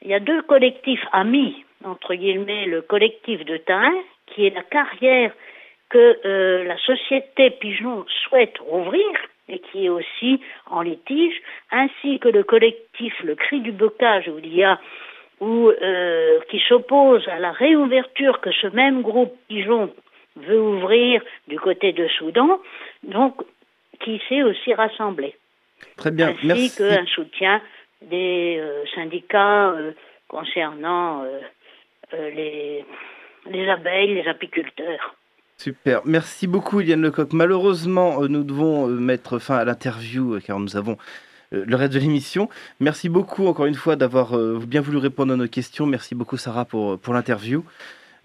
Il 0.01 0.09
y 0.09 0.13
a 0.13 0.19
deux 0.19 0.41
collectifs 0.43 1.03
amis, 1.11 1.63
entre 1.83 2.13
guillemets, 2.13 2.65
le 2.65 2.81
collectif 2.81 3.43
de 3.45 3.57
Tain, 3.57 3.93
qui 4.27 4.45
est 4.45 4.55
la 4.55 4.63
carrière 4.63 5.33
que 5.89 6.19
euh, 6.25 6.63
la 6.65 6.77
société 6.77 7.49
Pigeon 7.49 8.05
souhaite 8.23 8.57
rouvrir 8.59 9.07
et 9.47 9.57
qui 9.59 9.85
est 9.85 9.89
aussi 9.89 10.39
en 10.67 10.81
litige, 10.81 11.41
ainsi 11.71 12.19
que 12.19 12.29
le 12.29 12.43
collectif 12.43 13.13
Le 13.23 13.33
Cri 13.33 13.61
du 13.61 13.71
Bocage, 13.71 14.27
où 14.27 14.37
il 14.37 14.53
y 14.53 14.63
a 14.63 14.79
où, 15.39 15.69
euh, 15.69 16.39
qui 16.49 16.59
s'oppose 16.67 17.27
à 17.27 17.39
la 17.39 17.51
réouverture 17.51 18.41
que 18.41 18.51
ce 18.51 18.67
même 18.67 19.01
groupe 19.01 19.33
Pigeon 19.47 19.93
veut 20.35 20.61
ouvrir 20.61 21.21
du 21.47 21.59
côté 21.59 21.93
de 21.93 22.07
Soudan, 22.07 22.59
donc 23.03 23.41
qui 24.01 24.21
s'est 24.27 24.43
aussi 24.43 24.73
rassemblé. 24.73 25.35
Très 25.97 26.11
bien, 26.11 26.29
ainsi 26.29 26.47
merci. 26.47 26.77
qu'un 26.77 27.05
soutien 27.05 27.61
des 28.01 28.57
euh, 28.59 28.83
syndicats 28.95 29.71
euh, 29.71 29.91
concernant 30.27 31.23
les, 32.13 32.85
les 33.49 33.69
abeilles, 33.69 34.13
les 34.13 34.27
apiculteurs. 34.27 35.15
Super, 35.57 36.01
merci 36.05 36.47
beaucoup 36.47 36.81
Eliane 36.81 37.01
Lecoq. 37.01 37.33
Malheureusement, 37.33 38.21
nous 38.27 38.43
devons 38.43 38.87
mettre 38.87 39.39
fin 39.39 39.57
à 39.57 39.65
l'interview 39.65 40.39
car 40.39 40.59
nous 40.59 40.77
avons 40.77 40.97
le 41.51 41.75
reste 41.75 41.93
de 41.93 41.99
l'émission. 41.99 42.49
Merci 42.79 43.09
beaucoup 43.09 43.47
encore 43.47 43.65
une 43.65 43.75
fois 43.75 43.95
d'avoir 43.95 44.37
euh, 44.37 44.59
bien 44.65 44.81
voulu 44.81 44.97
répondre 44.97 45.33
à 45.33 45.35
nos 45.35 45.47
questions. 45.47 45.85
Merci 45.85 46.15
beaucoup 46.15 46.37
Sarah 46.37 46.65
pour, 46.65 46.99
pour 46.99 47.13
l'interview. 47.13 47.63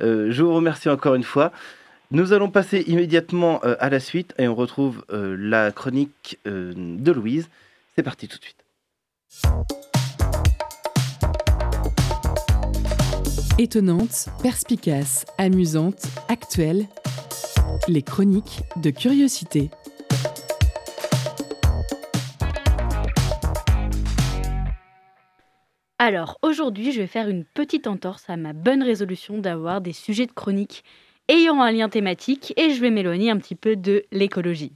Euh, 0.01 0.29
je 0.31 0.43
vous 0.43 0.55
remercie 0.55 0.89
encore 0.89 1.15
une 1.15 1.23
fois. 1.25 1.53
Nous 2.11 2.33
allons 2.33 2.51
passer 2.51 2.85
immédiatement 2.87 3.61
euh, 3.65 3.77
à 3.81 3.89
la 3.89 3.99
suite 3.99 4.35
et 4.39 4.47
on 4.47 4.55
retrouve 4.55 5.05
euh, 5.11 5.37
la 5.39 5.73
chronique 5.73 6.39
euh, 6.47 6.73
de 6.77 7.13
Louise. 7.13 7.49
C'est 7.97 8.03
parti 8.03 8.29
tout 8.29 8.39
de 8.39 8.45
suite. 8.45 8.65
Étonnante, 13.59 14.29
perspicace, 14.43 15.27
amusante, 15.39 16.07
actuelle, 16.29 16.87
les 17.89 18.03
chroniques 18.03 18.63
de 18.77 18.91
curiosité. 18.91 19.71
Alors, 26.07 26.37
aujourd'hui, 26.43 26.93
je 26.93 27.01
vais 27.01 27.07
faire 27.07 27.31
une 27.31 27.47
petite 27.47 27.87
entorse 27.87 28.29
à 28.29 28.37
ma 28.37 28.53
bonne 28.53 28.83
résolution 28.83 29.39
d'avoir 29.39 29.81
des 29.81 29.95
sujets 29.95 30.27
de 30.27 30.33
chronique 30.33 30.85
ayant 31.31 31.63
un 31.63 31.73
lien 31.73 31.89
thématique 31.89 32.53
et 32.59 32.75
je 32.75 32.81
vais 32.83 32.91
m'éloigner 32.91 33.31
un 33.31 33.39
petit 33.39 33.55
peu 33.55 33.75
de 33.75 34.05
l'écologie. 34.13 34.73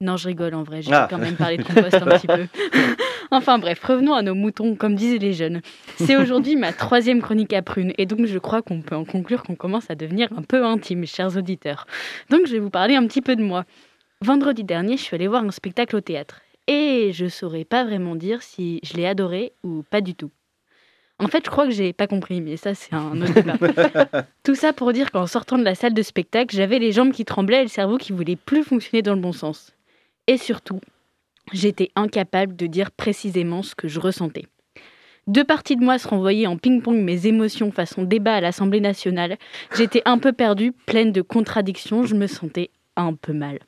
Non, 0.00 0.16
je 0.16 0.28
rigole 0.28 0.54
en 0.54 0.62
vrai, 0.62 0.80
je 0.80 0.88
vais 0.88 0.96
Ah. 0.96 1.08
quand 1.10 1.18
même 1.18 1.36
parler 1.36 1.58
de 1.58 1.62
compost 1.62 1.92
un 1.92 2.06
petit 2.06 2.26
peu. 2.26 2.46
enfin 3.30 3.58
bref, 3.58 3.84
revenons 3.84 4.14
à 4.14 4.22
nos 4.22 4.34
moutons, 4.34 4.76
comme 4.76 4.94
disaient 4.94 5.18
les 5.18 5.34
jeunes. 5.34 5.60
C'est 5.96 6.16
aujourd'hui 6.16 6.56
ma 6.56 6.72
troisième 6.72 7.20
chronique 7.20 7.52
à 7.52 7.60
prune 7.60 7.92
et 7.98 8.06
donc 8.06 8.24
je 8.24 8.38
crois 8.38 8.62
qu'on 8.62 8.80
peut 8.80 8.96
en 8.96 9.04
conclure 9.04 9.42
qu'on 9.42 9.56
commence 9.56 9.90
à 9.90 9.94
devenir 9.94 10.30
un 10.34 10.42
peu 10.42 10.64
intime, 10.64 11.04
chers 11.04 11.36
auditeurs. 11.36 11.86
Donc 12.30 12.46
je 12.46 12.52
vais 12.52 12.60
vous 12.60 12.70
parler 12.70 12.96
un 12.96 13.06
petit 13.06 13.20
peu 13.20 13.36
de 13.36 13.42
moi. 13.42 13.66
Vendredi 14.22 14.64
dernier, 14.64 14.96
je 14.96 15.02
suis 15.02 15.14
allée 15.14 15.28
voir 15.28 15.44
un 15.44 15.50
spectacle 15.50 15.96
au 15.96 16.00
théâtre 16.00 16.40
et 16.70 17.10
je 17.12 17.26
saurais 17.26 17.64
pas 17.64 17.82
vraiment 17.82 18.14
dire 18.14 18.42
si 18.42 18.78
je 18.84 18.94
l'ai 18.94 19.04
adoré 19.04 19.52
ou 19.64 19.82
pas 19.90 20.00
du 20.00 20.14
tout. 20.14 20.30
En 21.18 21.26
fait, 21.26 21.44
je 21.44 21.50
crois 21.50 21.66
que 21.66 21.72
j'ai 21.72 21.92
pas 21.92 22.06
compris, 22.06 22.40
mais 22.40 22.56
ça, 22.56 22.74
c'est 22.74 22.94
un 22.94 23.20
autre 23.20 23.34
débat. 23.34 23.58
Tout 24.44 24.54
ça 24.54 24.72
pour 24.72 24.92
dire 24.92 25.10
qu'en 25.10 25.26
sortant 25.26 25.58
de 25.58 25.64
la 25.64 25.74
salle 25.74 25.94
de 25.94 26.02
spectacle, 26.02 26.54
j'avais 26.54 26.78
les 26.78 26.92
jambes 26.92 27.10
qui 27.10 27.24
tremblaient 27.24 27.58
et 27.60 27.64
le 27.64 27.68
cerveau 27.68 27.98
qui 27.98 28.12
voulait 28.12 28.36
plus 28.36 28.62
fonctionner 28.62 29.02
dans 29.02 29.16
le 29.16 29.20
bon 29.20 29.32
sens. 29.32 29.74
Et 30.28 30.36
surtout, 30.36 30.80
j'étais 31.52 31.90
incapable 31.96 32.54
de 32.54 32.68
dire 32.68 32.92
précisément 32.92 33.62
ce 33.64 33.74
que 33.74 33.88
je 33.88 33.98
ressentais. 33.98 34.46
Deux 35.26 35.44
parties 35.44 35.76
de 35.76 35.84
moi 35.84 35.98
se 35.98 36.06
renvoyaient 36.06 36.46
en 36.46 36.56
ping-pong 36.56 37.02
mes 37.02 37.26
émotions 37.26 37.72
façon 37.72 38.04
débat 38.04 38.36
à 38.36 38.40
l'Assemblée 38.40 38.80
nationale. 38.80 39.38
J'étais 39.76 40.02
un 40.04 40.18
peu 40.18 40.32
perdue, 40.32 40.72
pleine 40.86 41.10
de 41.10 41.20
contradictions, 41.20 42.04
je 42.04 42.14
me 42.14 42.28
sentais 42.28 42.70
un 42.96 43.14
peu 43.14 43.32
mal. 43.32 43.58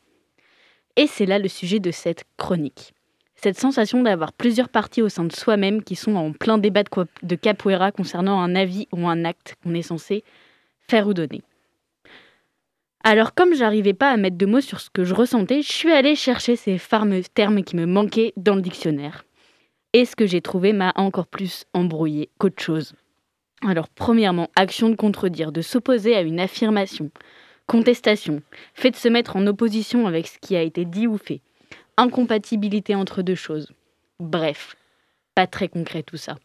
Et 0.97 1.07
c'est 1.07 1.27
là 1.27 1.39
le 1.39 1.49
sujet 1.49 1.81
de 1.81 1.91
cette 1.91 2.25
chronique. 2.37 2.93
Cette 3.35 3.59
sensation 3.59 4.03
d'avoir 4.03 4.33
plusieurs 4.33 4.69
parties 4.69 5.03
au 5.03 5.09
sein 5.09 5.25
de 5.25 5.33
soi-même 5.33 5.83
qui 5.83 5.97
sont 5.97 6.15
en 6.15 6.33
plein 6.33 6.59
débat 6.59 6.85
de, 7.23 7.35
capoeira 7.35 7.91
concernant 7.91 8.41
un 8.41 8.55
avis 8.55 8.87
ou 8.93 9.09
un 9.09 9.25
acte 9.25 9.57
qu'on 9.63 9.75
est 9.75 9.83
censé 9.83 10.23
faire 10.89 11.09
ou 11.09 11.15
donner. 11.15 11.43
Alors 13.05 13.35
comme 13.35 13.55
j'arrivais 13.55 13.95
pas 13.95 14.11
à 14.11 14.17
mettre 14.17 14.37
de 14.37 14.47
mots 14.47 14.61
sur 14.61 14.81
ce 14.81 14.91
que 14.91 15.03
je 15.03 15.15
ressentais, 15.15 15.63
je 15.63 15.73
suis 15.73 15.91
allée 15.91 16.15
chercher 16.15 16.55
ces 16.55 16.79
fameux 16.79 17.23
termes 17.35 17.65
qui 17.65 17.75
me 17.75 17.87
manquaient 17.87 18.33
dans 18.37 18.55
le 18.55 18.63
dictionnaire. 18.63 19.25
Et 19.93 20.05
ce 20.05 20.15
que 20.15 20.27
j'ai 20.27 20.41
trouvé 20.41 20.73
m'a 20.73 20.93
encore 20.95 21.27
plus 21.27 21.65
embrouillé 21.75 22.29
qu'autre 22.39 22.63
chose. 22.63 22.95
Alors 23.67 23.89
premièrement, 23.89 24.51
action 24.55 24.89
de 24.89 24.95
contredire, 24.95 25.51
de 25.51 25.63
s'opposer 25.63 26.15
à 26.15 26.23
une 26.23 26.39
affirmation. 26.39 27.11
Contestation, 27.67 28.43
fait 28.75 28.91
de 28.91 28.97
se 28.97 29.09
mettre 29.09 29.37
en 29.37 29.47
opposition 29.47 30.07
avec 30.07 30.27
ce 30.27 30.39
qui 30.39 30.57
a 30.57 30.63
été 30.63 30.85
dit 30.85 31.07
ou 31.07 31.17
fait. 31.17 31.41
Incompatibilité 31.97 32.95
entre 32.95 33.23
deux 33.23 33.35
choses. 33.35 33.73
Bref, 34.19 34.77
pas 35.35 35.47
très 35.47 35.69
concret 35.69 36.03
tout 36.03 36.17
ça. 36.17 36.37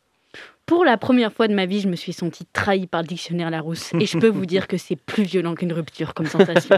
Pour 0.66 0.84
la 0.84 0.98
première 0.98 1.32
fois 1.32 1.48
de 1.48 1.54
ma 1.54 1.66
vie, 1.66 1.80
je 1.80 1.88
me 1.88 1.96
suis 1.96 2.14
sentie 2.14 2.46
trahie 2.52 2.88
par 2.88 3.02
le 3.02 3.08
dictionnaire 3.08 3.50
Larousse 3.50 3.94
et 3.94 4.06
je 4.06 4.18
peux 4.18 4.28
vous 4.28 4.46
dire 4.46 4.68
que 4.68 4.78
c'est 4.78 4.98
plus 4.98 5.24
violent 5.24 5.56
qu'une 5.56 5.72
rupture 5.72 6.14
comme 6.14 6.26
sensation. 6.26 6.78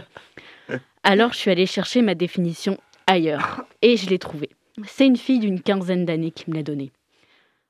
Alors 1.04 1.34
je 1.34 1.38
suis 1.40 1.52
allée 1.52 1.66
chercher 1.66 2.02
ma 2.02 2.14
définition 2.14 2.78
ailleurs 3.08 3.64
et 3.82 3.98
je 3.98 4.08
l'ai 4.10 4.20
trouvée. 4.20 4.50
C'est 4.86 5.08
une 5.08 5.18
fille 5.18 5.40
d'une 5.40 5.62
quinzaine 5.62 6.06
d'années 6.06 6.32
qui 6.32 6.50
me 6.50 6.56
l'a 6.56 6.64
donnée. 6.64 6.92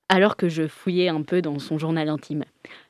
Alors 0.09 0.35
que 0.35 0.49
je 0.49 0.67
fouillais 0.67 1.07
un 1.07 1.21
peu 1.21 1.41
dans 1.41 1.59
son 1.59 1.77
journal 1.77 2.09
intime. 2.09 2.43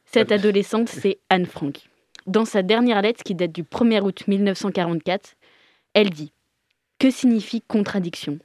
Cette 0.06 0.32
adolescente, 0.32 0.90
c'est 0.90 1.20
Anne 1.30 1.46
Frank. 1.46 1.89
Dans 2.30 2.46
sa 2.46 2.62
dernière 2.62 3.02
lettre 3.02 3.24
qui 3.24 3.34
date 3.34 3.54
du 3.54 3.64
1er 3.64 4.02
août 4.04 4.28
1944, 4.28 5.34
elle 5.96 6.12
dit 6.12 6.32
Que 7.00 7.10
signifie 7.10 7.64
contradiction? 7.64 8.38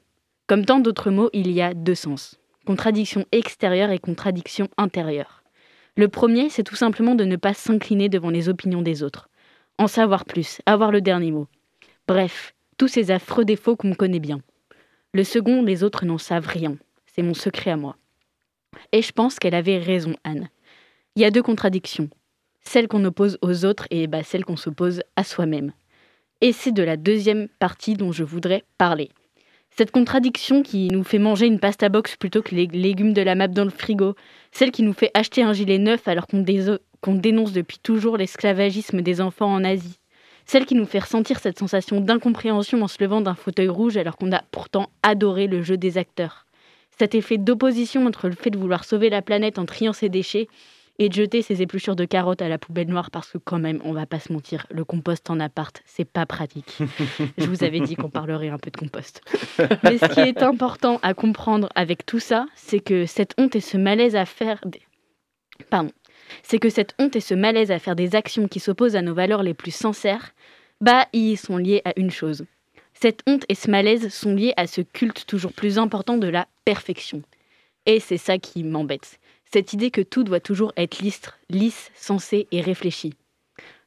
Comme 0.46 0.64
tant 0.64 0.78
d'autres 0.78 1.10
mots, 1.10 1.28
il 1.34 1.50
y 1.50 1.60
a 1.60 1.74
deux 1.74 1.94
sens 1.94 2.40
contradiction 2.64 3.26
extérieure 3.30 3.90
et 3.90 3.98
contradiction 3.98 4.68
intérieure. 4.78 5.44
Le 5.98 6.08
premier, 6.08 6.48
c'est 6.48 6.62
tout 6.62 6.76
simplement 6.76 7.14
de 7.14 7.24
ne 7.24 7.36
pas 7.36 7.52
s'incliner 7.52 8.08
devant 8.08 8.30
les 8.30 8.48
opinions 8.48 8.80
des 8.80 9.02
autres, 9.02 9.28
en 9.76 9.86
savoir 9.86 10.24
plus, 10.24 10.62
avoir 10.64 10.90
le 10.90 11.02
dernier 11.02 11.30
mot. 11.30 11.46
Bref, 12.08 12.54
tous 12.78 12.88
ces 12.88 13.10
affreux 13.10 13.44
défauts 13.44 13.76
qu'on 13.76 13.92
connaît 13.92 14.18
bien. 14.18 14.40
Le 15.12 15.24
second, 15.24 15.62
les 15.62 15.84
autres 15.84 16.06
n'en 16.06 16.16
savent 16.16 16.48
rien. 16.48 16.78
C'est 17.04 17.22
mon 17.22 17.34
secret 17.34 17.72
à 17.72 17.76
moi. 17.76 17.98
Et 18.92 19.02
je 19.02 19.12
pense 19.12 19.38
qu'elle 19.38 19.54
avait 19.54 19.76
raison, 19.76 20.14
Anne. 20.24 20.48
Il 21.16 21.20
y 21.20 21.26
a 21.26 21.30
deux 21.30 21.42
contradictions. 21.42 22.08
Celle 22.66 22.88
qu'on 22.88 23.04
oppose 23.04 23.38
aux 23.42 23.64
autres 23.64 23.86
et 23.90 24.06
bah, 24.06 24.22
celle 24.22 24.44
qu'on 24.44 24.56
s'oppose 24.56 25.02
à 25.16 25.24
soi-même. 25.24 25.72
Et 26.40 26.52
c'est 26.52 26.72
de 26.72 26.82
la 26.82 26.96
deuxième 26.96 27.48
partie 27.58 27.94
dont 27.94 28.12
je 28.12 28.24
voudrais 28.24 28.64
parler. 28.78 29.10
Cette 29.76 29.90
contradiction 29.90 30.62
qui 30.62 30.88
nous 30.88 31.02
fait 31.02 31.18
manger 31.18 31.46
une 31.46 31.58
pasta 31.58 31.88
box 31.88 32.16
plutôt 32.16 32.42
que 32.42 32.54
les 32.54 32.66
légumes 32.66 33.12
de 33.12 33.22
la 33.22 33.34
map 33.34 33.48
dans 33.48 33.64
le 33.64 33.70
frigo, 33.70 34.14
celle 34.52 34.70
qui 34.70 34.84
nous 34.84 34.92
fait 34.92 35.10
acheter 35.14 35.42
un 35.42 35.52
gilet 35.52 35.78
neuf 35.78 36.06
alors 36.06 36.26
qu'on 36.28 37.14
dénonce 37.14 37.52
depuis 37.52 37.78
toujours 37.82 38.16
l'esclavagisme 38.16 39.02
des 39.02 39.20
enfants 39.20 39.52
en 39.52 39.64
Asie, 39.64 39.98
celle 40.46 40.64
qui 40.64 40.76
nous 40.76 40.86
fait 40.86 41.00
ressentir 41.00 41.40
cette 41.40 41.58
sensation 41.58 42.00
d'incompréhension 42.00 42.82
en 42.82 42.88
se 42.88 43.02
levant 43.02 43.20
d'un 43.20 43.34
fauteuil 43.34 43.68
rouge 43.68 43.96
alors 43.96 44.16
qu'on 44.16 44.30
a 44.30 44.44
pourtant 44.52 44.90
adoré 45.02 45.48
le 45.48 45.62
jeu 45.62 45.76
des 45.76 45.98
acteurs, 45.98 46.46
cet 46.96 47.16
effet 47.16 47.38
d'opposition 47.38 48.06
entre 48.06 48.28
le 48.28 48.36
fait 48.36 48.50
de 48.50 48.58
vouloir 48.58 48.84
sauver 48.84 49.10
la 49.10 49.22
planète 49.22 49.58
en 49.58 49.64
triant 49.64 49.92
ses 49.92 50.08
déchets 50.08 50.46
et 50.98 51.08
de 51.08 51.14
jeter 51.14 51.42
ses 51.42 51.62
épluchures 51.62 51.96
de 51.96 52.04
carottes 52.04 52.42
à 52.42 52.48
la 52.48 52.58
poubelle 52.58 52.88
noire 52.88 53.10
parce 53.10 53.30
que 53.30 53.38
quand 53.38 53.58
même, 53.58 53.80
on 53.84 53.92
va 53.92 54.06
pas 54.06 54.20
se 54.20 54.32
mentir, 54.32 54.66
le 54.70 54.84
compost 54.84 55.28
en 55.28 55.40
appart, 55.40 55.82
c'est 55.86 56.04
pas 56.04 56.26
pratique. 56.26 56.78
Je 57.38 57.46
vous 57.46 57.64
avais 57.64 57.80
dit 57.80 57.96
qu'on 57.96 58.10
parlerait 58.10 58.48
un 58.48 58.58
peu 58.58 58.70
de 58.70 58.76
compost. 58.76 59.20
Mais 59.82 59.98
ce 59.98 60.06
qui 60.06 60.20
est 60.20 60.42
important 60.42 61.00
à 61.02 61.14
comprendre 61.14 61.68
avec 61.74 62.06
tout 62.06 62.20
ça, 62.20 62.46
c'est 62.54 62.80
que 62.80 63.06
cette 63.06 63.34
honte 63.38 63.56
et 63.56 63.60
ce 63.60 63.76
malaise 63.76 64.16
à 64.16 64.24
faire 64.24 64.60
des... 64.64 64.82
Pardon. 65.70 65.90
C'est 66.42 66.58
que 66.58 66.70
cette 66.70 66.94
honte 66.98 67.16
et 67.16 67.20
ce 67.20 67.34
malaise 67.34 67.70
à 67.70 67.78
faire 67.78 67.96
des 67.96 68.14
actions 68.14 68.48
qui 68.48 68.60
s'opposent 68.60 68.96
à 68.96 69.02
nos 69.02 69.14
valeurs 69.14 69.42
les 69.42 69.54
plus 69.54 69.74
sincères, 69.74 70.34
bah, 70.80 71.06
ils 71.12 71.36
sont 71.36 71.56
liés 71.56 71.82
à 71.84 71.92
une 71.96 72.10
chose. 72.10 72.44
Cette 72.94 73.20
honte 73.26 73.44
et 73.48 73.54
ce 73.54 73.70
malaise 73.70 74.08
sont 74.08 74.34
liés 74.34 74.54
à 74.56 74.66
ce 74.66 74.80
culte 74.80 75.26
toujours 75.26 75.52
plus 75.52 75.78
important 75.78 76.16
de 76.16 76.28
la 76.28 76.46
perfection. 76.64 77.22
Et 77.86 78.00
c'est 78.00 78.16
ça 78.16 78.38
qui 78.38 78.64
m'embête. 78.64 79.18
Cette 79.54 79.72
idée 79.72 79.92
que 79.92 80.00
tout 80.00 80.24
doit 80.24 80.40
toujours 80.40 80.72
être 80.76 80.98
lisse, 81.48 81.92
sensé 81.94 82.48
et 82.50 82.60
réfléchi. 82.60 83.14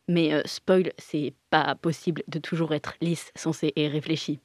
Mais 0.08 0.34
euh, 0.34 0.42
spoil, 0.46 0.94
c'est 0.98 1.34
pas 1.50 1.76
possible 1.76 2.24
de 2.30 2.40
toujours 2.40 2.74
être 2.74 2.94
lisse, 3.02 3.34
sensé 3.36 3.74
et 3.76 3.90
réfléchi. 3.90 4.40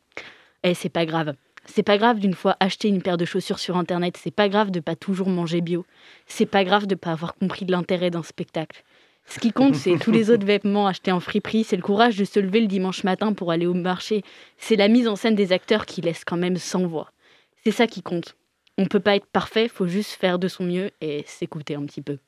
Et 0.65 0.75
c'est 0.75 0.89
pas 0.89 1.07
grave. 1.07 1.35
C'est 1.65 1.85
pas 1.85 1.97
grave 1.97 2.19
d'une 2.19 2.35
fois 2.35 2.57
acheter 2.59 2.89
une 2.89 3.03
paire 3.03 3.19
de 3.19 3.25
chaussures 3.25 3.61
sur 3.61 3.77
internet, 3.77 4.19
c'est 4.21 4.35
pas 4.35 4.49
grave 4.49 4.73
de 4.73 4.81
pas 4.81 4.97
toujours 4.97 5.29
manger 5.29 5.61
bio. 5.61 5.87
C'est 6.27 6.45
pas 6.45 6.65
grave 6.65 6.89
de 6.89 6.97
pas 6.97 7.13
avoir 7.13 7.37
compris 7.37 7.67
l'intérêt 7.67 8.11
d'un 8.11 8.25
spectacle. 8.25 8.83
Ce 9.25 9.39
qui 9.39 9.53
compte, 9.53 9.77
c'est 9.77 9.99
tous 9.99 10.11
les 10.11 10.29
autres 10.29 10.45
vêtements 10.45 10.89
achetés 10.89 11.13
en 11.13 11.21
friperie, 11.21 11.63
c'est 11.63 11.77
le 11.77 11.83
courage 11.83 12.17
de 12.17 12.25
se 12.25 12.41
lever 12.41 12.61
le 12.61 12.67
dimanche 12.67 13.05
matin 13.05 13.33
pour 13.33 13.53
aller 13.53 13.67
au 13.67 13.75
marché, 13.75 14.25
c'est 14.59 14.75
la 14.75 14.89
mise 14.89 15.07
en 15.07 15.15
scène 15.15 15.37
des 15.37 15.53
acteurs 15.53 15.87
qui 15.87 16.01
laissent 16.01 16.25
quand 16.25 16.37
même 16.37 16.57
sans 16.57 16.85
voix. 16.85 17.13
C'est 17.63 17.71
ça 17.71 17.87
qui 17.87 18.03
compte. 18.03 18.35
On 18.79 18.87
peut 18.87 19.01
pas 19.01 19.17
être 19.17 19.27
parfait, 19.27 19.69
faut 19.69 19.87
juste 19.87 20.13
faire 20.13 20.39
de 20.39 20.49
son 20.49 20.65
mieux 20.65 20.91
et 21.01 21.25
s'écouter 21.27 21.75
un 21.75 21.85
petit 21.85 22.03
peu. 22.03 22.19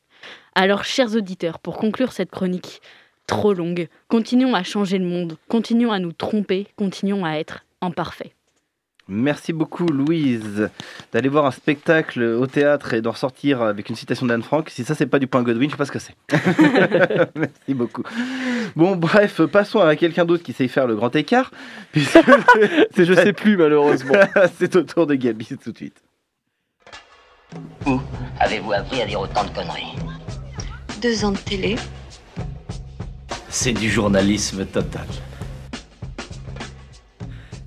Alors, 0.54 0.84
chers 0.84 1.14
auditeurs, 1.16 1.58
pour 1.58 1.76
conclure 1.78 2.12
cette 2.12 2.30
chronique 2.30 2.80
trop 3.26 3.54
longue, 3.54 3.88
continuons 4.08 4.54
à 4.54 4.62
changer 4.62 4.98
le 4.98 5.06
monde, 5.06 5.36
continuons 5.48 5.92
à 5.92 5.98
nous 5.98 6.12
tromper, 6.12 6.66
continuons 6.76 7.24
à 7.24 7.32
être 7.32 7.64
imparfaits. 7.80 8.32
Merci 9.06 9.52
beaucoup 9.52 9.84
Louise 9.86 10.70
d'aller 11.12 11.28
voir 11.28 11.44
un 11.44 11.50
spectacle 11.50 12.22
au 12.22 12.46
théâtre 12.46 12.94
et 12.94 13.02
d'en 13.02 13.10
ressortir 13.10 13.60
avec 13.60 13.90
une 13.90 13.96
citation 13.96 14.24
d'Anne 14.24 14.42
Frank. 14.42 14.70
Si 14.70 14.82
ça 14.82 14.94
c'est 14.94 15.04
pas 15.06 15.18
du 15.18 15.26
point 15.26 15.42
Godwin, 15.42 15.68
je 15.68 15.74
sais 15.74 15.76
pas 15.76 15.84
ce 15.84 15.92
que 15.92 15.98
c'est. 15.98 16.14
Merci 17.36 17.74
beaucoup. 17.74 18.02
Bon 18.76 18.96
bref, 18.96 19.42
passons 19.44 19.80
à 19.80 19.94
quelqu'un 19.96 20.24
d'autre 20.24 20.42
qui 20.42 20.54
sait 20.54 20.68
faire 20.68 20.86
le 20.86 20.96
grand 20.96 21.14
écart. 21.16 21.50
puisque- 21.92 22.18
Je 22.96 23.12
sais 23.14 23.34
plus 23.34 23.58
malheureusement. 23.58 24.14
c'est 24.58 24.74
au 24.76 24.82
tour 24.84 25.06
de 25.06 25.14
Gabi 25.16 25.48
tout 25.62 25.72
de 25.72 25.76
suite. 25.76 26.00
Où 27.86 28.00
avez-vous 28.40 28.72
appris 28.72 29.02
à 29.02 29.06
dire 29.06 29.20
autant 29.20 29.44
de 29.44 29.50
conneries 29.50 29.94
Deux 31.00 31.24
ans 31.24 31.32
de 31.32 31.38
télé. 31.38 31.76
C'est 33.48 33.72
du 33.72 33.88
journalisme 33.88 34.64
total. 34.66 35.06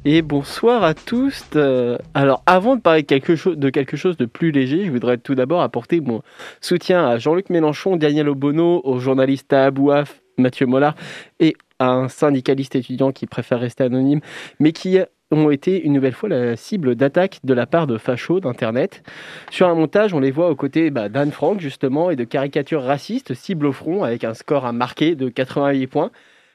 Et 0.09 0.21
bonsoir 0.21 0.83
à 0.83 0.93
tous. 0.93 1.43
Euh, 1.55 1.97
alors, 2.13 2.41
avant 2.45 2.77
de 2.77 2.81
parler 2.81 3.01
de 3.01 3.07
quelque, 3.07 3.35
chose, 3.35 3.57
de 3.57 3.69
quelque 3.69 3.97
chose 3.97 4.15
de 4.15 4.25
plus 4.25 4.51
léger, 4.51 4.85
je 4.85 4.91
voudrais 4.91 5.17
tout 5.17 5.35
d'abord 5.35 5.61
apporter 5.61 5.99
mon 5.99 6.21
soutien 6.61 7.05
à 7.05 7.17
Jean-Luc 7.17 7.49
Mélenchon, 7.49 7.97
Daniel 7.97 8.29
Obono, 8.29 8.79
aux 8.85 8.99
journalistes 8.99 9.51
Abouaf, 9.51 10.21
Mathieu 10.37 10.65
Mollard 10.65 10.95
et 11.39 11.55
à 11.79 11.91
un 11.91 12.07
syndicaliste 12.07 12.75
étudiant 12.75 13.11
qui 13.11 13.27
préfère 13.27 13.59
rester 13.59 13.83
anonyme, 13.83 14.21
mais 14.59 14.71
qui 14.71 14.97
ont 15.31 15.49
été 15.49 15.81
une 15.81 15.93
nouvelle 15.93 16.13
fois 16.13 16.29
la 16.29 16.55
cible 16.55 16.95
d'attaques 16.95 17.39
de 17.43 17.53
la 17.53 17.65
part 17.65 17.87
de 17.87 17.97
fachos 17.97 18.39
d'Internet. 18.39 19.03
Sur 19.51 19.67
un 19.67 19.75
montage, 19.75 20.13
on 20.13 20.19
les 20.19 20.31
voit 20.31 20.49
aux 20.49 20.55
côtés 20.55 20.89
bah, 20.89 21.09
d'Anne 21.09 21.31
Frank, 21.31 21.59
justement, 21.59 22.09
et 22.09 22.15
de 22.15 22.23
caricatures 22.23 22.83
racistes 22.83 23.33
cible 23.33 23.65
au 23.65 23.73
front 23.73 24.03
avec 24.03 24.23
un 24.23 24.33
score 24.33 24.65
à 24.65 24.71
marquer 24.71 25.15
de 25.15 25.29
88 25.29 25.87
points 25.87 26.11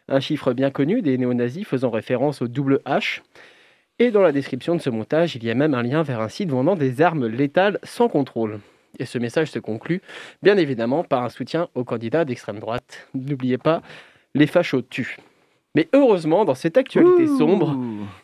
un 0.08 0.20
chiffre 0.20 0.52
bien 0.52 0.70
connu 0.70 1.02
des 1.02 1.16
néo-nazis 1.18 1.66
faisant 1.66 1.90
référence 1.90 2.42
au 2.42 2.48
double 2.48 2.80
H. 2.86 3.20
Et 3.98 4.10
dans 4.10 4.22
la 4.22 4.32
description 4.32 4.74
de 4.74 4.80
ce 4.80 4.90
montage, 4.90 5.36
il 5.36 5.44
y 5.44 5.50
a 5.50 5.54
même 5.54 5.74
un 5.74 5.82
lien 5.82 6.02
vers 6.02 6.20
un 6.20 6.28
site 6.28 6.50
vendant 6.50 6.74
des 6.74 7.02
armes 7.02 7.26
létales 7.26 7.78
sans 7.82 8.08
contrôle. 8.08 8.60
Et 8.98 9.06
ce 9.06 9.18
message 9.18 9.50
se 9.50 9.58
conclut, 9.58 10.02
bien 10.42 10.56
évidemment, 10.56 11.04
par 11.04 11.22
un 11.22 11.28
soutien 11.28 11.68
aux 11.74 11.84
candidats 11.84 12.24
d'extrême 12.24 12.58
droite. 12.58 13.08
N'oubliez 13.14 13.58
pas, 13.58 13.82
les 14.34 14.46
fachos 14.46 14.82
tuent. 14.82 15.16
Mais 15.74 15.88
heureusement, 15.94 16.44
dans 16.44 16.54
cette 16.54 16.76
actualité 16.76 17.26
sombre, 17.26 17.76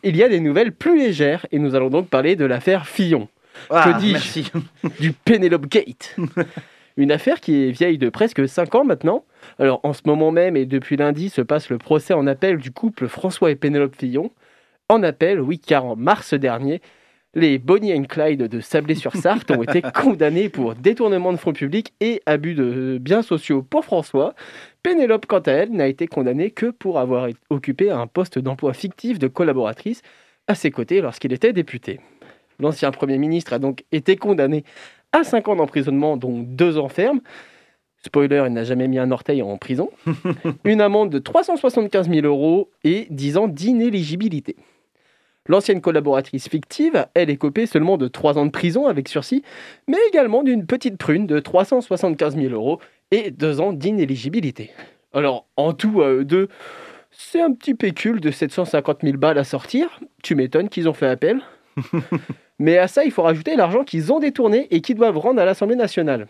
il 0.03 0.15
y 0.15 0.23
a 0.23 0.29
des 0.29 0.39
nouvelles 0.39 0.71
plus 0.71 0.97
légères, 0.97 1.47
et 1.51 1.57
nous 1.57 1.73
allons 1.73 1.89
donc 1.89 2.07
parler 2.07 2.35
de 2.35 2.45
l'affaire 2.45 2.87
Fillon. 2.87 3.27
Ah, 3.69 3.91
que 3.91 3.99
dis-je. 3.99 4.49
Du 4.99 5.13
Penelope 5.13 5.65
Gate. 5.65 6.15
Une 6.97 7.11
affaire 7.11 7.39
qui 7.39 7.63
est 7.63 7.71
vieille 7.71 7.97
de 7.97 8.09
presque 8.09 8.47
5 8.47 8.75
ans 8.75 8.83
maintenant. 8.83 9.23
Alors 9.57 9.79
en 9.83 9.93
ce 9.93 10.01
moment 10.05 10.31
même 10.31 10.57
et 10.57 10.65
depuis 10.65 10.97
lundi 10.97 11.29
se 11.29 11.41
passe 11.41 11.69
le 11.69 11.77
procès 11.77 12.13
en 12.13 12.27
appel 12.27 12.57
du 12.57 12.71
couple 12.71 13.07
François 13.07 13.51
et 13.51 13.55
Pénélope 13.55 13.95
Fillon. 13.95 14.31
En 14.89 15.01
appel, 15.01 15.39
oui, 15.39 15.59
car 15.59 15.85
en 15.85 15.95
mars 15.95 16.33
dernier, 16.33 16.81
les 17.35 17.59
Bonnie 17.59 17.93
and 17.93 18.05
Clyde 18.05 18.43
de 18.43 18.59
Sablé-sur-Sarthe 18.59 19.51
ont 19.51 19.63
été 19.63 19.81
condamnés 19.95 20.49
pour 20.49 20.75
détournement 20.75 21.31
de 21.31 21.37
fonds 21.37 21.53
publics 21.53 21.93
et 21.99 22.21
abus 22.25 22.55
de 22.55 22.97
biens 22.99 23.21
sociaux 23.21 23.61
pour 23.61 23.85
François. 23.85 24.33
Pénélope, 24.81 25.25
quant 25.27 25.39
à 25.39 25.51
elle, 25.51 25.71
n'a 25.71 25.87
été 25.87 26.07
condamnée 26.07 26.51
que 26.51 26.67
pour 26.67 26.99
avoir 26.99 27.29
occupé 27.49 27.91
un 27.91 28.07
poste 28.07 28.39
d'emploi 28.39 28.73
fictif 28.73 29.19
de 29.19 29.27
collaboratrice 29.27 30.01
à 30.47 30.55
ses 30.55 30.71
côtés 30.71 31.01
lorsqu'il 31.01 31.31
était 31.31 31.53
député. 31.53 31.99
L'ancien 32.59 32.91
Premier 32.91 33.17
ministre 33.17 33.53
a 33.53 33.59
donc 33.59 33.83
été 33.91 34.15
condamné 34.15 34.63
à 35.11 35.23
5 35.23 35.47
ans 35.49 35.55
d'emprisonnement, 35.55 36.17
dont 36.17 36.39
2 36.39 36.77
ans 36.77 36.89
ferme. 36.89 37.21
Spoiler, 38.03 38.43
il 38.47 38.53
n'a 38.53 38.63
jamais 38.63 38.87
mis 38.87 38.97
un 38.97 39.11
orteil 39.11 39.41
en 39.41 39.57
prison. 39.57 39.89
Une 40.63 40.81
amende 40.81 41.09
de 41.09 41.19
375 41.19 42.09
000 42.09 42.25
euros 42.25 42.71
et 42.83 43.07
10 43.09 43.37
ans 43.37 43.47
d'inéligibilité. 43.47 44.55
L'ancienne 45.49 45.81
collaboratrice 45.81 46.47
fictive, 46.47 47.07
elle 47.15 47.31
est 47.31 47.37
copée 47.37 47.65
seulement 47.65 47.97
de 47.97 48.07
3 48.07 48.37
ans 48.37 48.45
de 48.45 48.51
prison 48.51 48.85
avec 48.85 49.09
sursis, 49.09 49.41
mais 49.87 49.97
également 50.07 50.43
d'une 50.43 50.67
petite 50.67 50.97
prune 50.97 51.25
de 51.25 51.39
375 51.39 52.37
000 52.37 52.53
euros 52.53 52.79
et 53.09 53.31
2 53.31 53.59
ans 53.59 53.73
d'inéligibilité. 53.73 54.69
Alors, 55.11 55.47
en 55.57 55.73
tout, 55.73 56.03
à 56.03 56.09
eux 56.09 56.23
deux, 56.23 56.49
c'est 57.09 57.41
un 57.41 57.51
petit 57.51 57.73
pécule 57.73 58.21
de 58.21 58.29
750 58.29 58.99
000 59.01 59.17
balles 59.17 59.39
à 59.39 59.43
sortir. 59.43 59.99
Tu 60.21 60.35
m'étonnes 60.35 60.69
qu'ils 60.69 60.87
ont 60.87 60.93
fait 60.93 61.07
appel. 61.07 61.41
Mais 62.59 62.77
à 62.77 62.87
ça, 62.87 63.03
il 63.03 63.11
faut 63.11 63.23
rajouter 63.23 63.55
l'argent 63.55 63.83
qu'ils 63.83 64.13
ont 64.13 64.19
détourné 64.19 64.67
et 64.69 64.81
qu'ils 64.81 64.97
doivent 64.97 65.17
rendre 65.17 65.41
à 65.41 65.45
l'Assemblée 65.45 65.75
nationale. 65.75 66.27